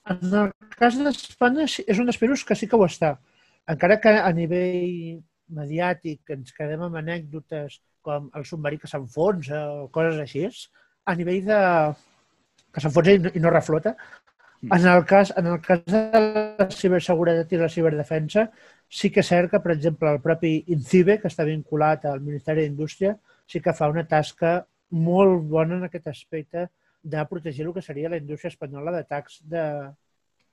En 0.06 0.20
el 0.34 0.52
cas 0.76 0.98
d'Espanya 0.98 1.64
és 1.64 1.98
un 1.98 2.10
dels 2.10 2.44
que 2.44 2.58
sí 2.58 2.68
que 2.68 2.76
ho 2.76 2.84
està 2.84 3.16
encara 3.70 4.00
que 4.00 4.12
a 4.18 4.30
nivell 4.34 5.22
mediàtic 5.52 6.32
ens 6.34 6.54
quedem 6.56 6.82
amb 6.82 6.98
anècdotes 6.98 7.78
com 8.02 8.28
el 8.34 8.46
submarí 8.48 8.80
que 8.82 8.90
s'enfonsa 8.90 9.60
o 9.84 9.88
coses 9.94 10.18
així, 10.18 10.48
a 11.04 11.14
nivell 11.18 11.46
de... 11.46 11.60
que 12.72 12.80
s'enfonsa 12.80 13.14
i, 13.16 13.20
no, 13.20 13.32
i 13.36 13.40
no 13.44 13.52
reflota, 13.52 13.94
mm. 14.62 14.72
en 14.76 14.86
el, 14.94 15.04
cas, 15.08 15.32
en 15.36 15.48
el 15.52 15.58
cas 15.64 15.82
de 15.86 16.02
la 16.20 16.68
ciberseguretat 16.72 17.52
i 17.52 17.60
la 17.60 17.70
ciberdefensa, 17.72 18.46
sí 18.88 19.10
que 19.12 19.20
és 19.24 19.28
cert 19.32 19.52
que, 19.52 19.60
per 19.64 19.74
exemple, 19.74 20.10
el 20.12 20.22
propi 20.24 20.54
INCIBE, 20.74 21.18
que 21.20 21.28
està 21.32 21.44
vinculat 21.48 22.06
al 22.08 22.22
Ministeri 22.24 22.64
d'Indústria, 22.64 23.16
sí 23.48 23.60
que 23.60 23.74
fa 23.76 23.90
una 23.92 24.06
tasca 24.08 24.60
molt 24.92 25.44
bona 25.50 25.78
en 25.80 25.88
aquest 25.88 26.08
aspecte 26.08 26.68
de 27.02 27.26
protegir 27.28 27.66
el 27.66 27.74
que 27.74 27.82
seria 27.82 28.10
la 28.12 28.20
indústria 28.20 28.52
espanyola 28.52 28.92
d'atacs 28.94 29.42
de 29.52 29.64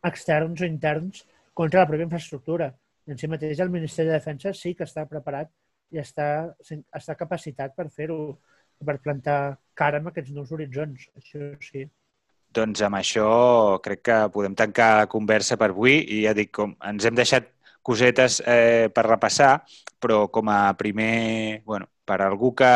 externs 0.10 0.62
o 0.62 0.68
interns 0.68 1.26
contra 1.54 1.84
la 1.84 1.90
pròpia 1.90 2.08
infraestructura 2.08 2.72
en 3.10 3.18
si 3.18 3.28
mateix 3.28 3.60
el 3.60 3.72
Ministeri 3.74 4.10
de 4.10 4.18
Defensa 4.20 4.54
sí 4.54 4.76
que 4.78 4.86
està 4.86 5.06
preparat 5.10 5.50
i 5.90 6.00
està, 6.02 6.28
està 6.62 7.16
capacitat 7.18 7.74
per 7.76 7.88
fer-ho, 7.90 8.38
per 8.86 8.98
plantar 9.04 9.40
cara 9.78 10.00
amb 10.00 10.12
aquests 10.12 10.34
nous 10.36 10.52
horitzons, 10.56 11.08
això 11.20 11.52
sí. 11.64 11.86
Doncs 12.56 12.82
amb 12.82 12.98
això 12.98 13.30
crec 13.86 14.02
que 14.10 14.18
podem 14.34 14.56
tancar 14.58 14.90
la 15.04 15.10
conversa 15.12 15.58
per 15.60 15.70
avui 15.70 16.00
i 16.02 16.24
ja 16.26 16.34
dic, 16.34 16.52
com 16.56 16.74
ens 16.90 17.06
hem 17.06 17.18
deixat 17.18 17.52
cosetes 17.86 18.40
eh, 18.46 18.90
per 18.94 19.06
repassar, 19.06 19.60
però 20.02 20.28
com 20.34 20.50
a 20.50 20.74
primer, 20.80 21.62
bueno, 21.66 21.88
per 22.06 22.22
algú 22.26 22.52
que 22.58 22.72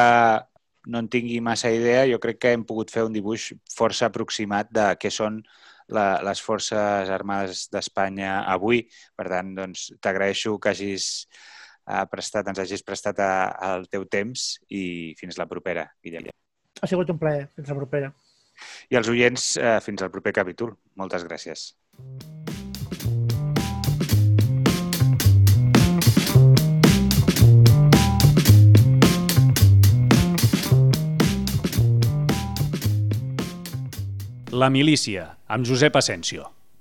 no 0.86 1.00
en 1.00 1.10
tingui 1.10 1.40
massa 1.42 1.72
idea, 1.72 2.06
jo 2.12 2.20
crec 2.24 2.40
que 2.40 2.54
hem 2.54 2.64
pogut 2.68 2.92
fer 2.92 3.06
un 3.08 3.14
dibuix 3.16 3.52
força 3.74 4.10
aproximat 4.10 4.70
de 4.72 4.88
què 5.00 5.12
són 5.12 5.42
la, 5.94 6.22
les 6.24 6.42
Forces 6.44 7.10
Armades 7.12 7.68
d'Espanya 7.72 8.44
avui. 8.52 8.84
Per 9.16 9.28
tant, 9.32 9.54
doncs, 9.58 9.90
t'agraeixo 10.04 10.58
que 10.60 10.74
hagis 10.74 11.28
uh, 11.88 12.04
prestat, 12.12 12.48
ens 12.52 12.62
hagis 12.64 12.84
prestat 12.86 13.20
a, 13.24 13.32
el 13.74 13.88
teu 13.92 14.06
temps 14.06 14.54
i 14.70 15.14
fins 15.20 15.40
la 15.40 15.48
propera, 15.50 15.88
Guillem. 16.04 16.32
Ha 16.82 16.90
sigut 16.90 17.10
un 17.14 17.20
plaer. 17.22 17.48
Fins 17.56 17.72
la 17.72 17.80
propera. 17.80 18.14
I 18.92 19.00
els 19.00 19.10
oients, 19.10 19.54
uh, 19.62 19.80
fins 19.84 20.04
al 20.04 20.12
proper 20.14 20.36
capítol. 20.36 20.76
Moltes 21.00 21.26
gràcies. 21.28 21.74
La 34.54 34.70
milícia, 34.70 35.32
amb 35.50 35.66
Josep 35.66 35.96
Asensio. 35.98 36.46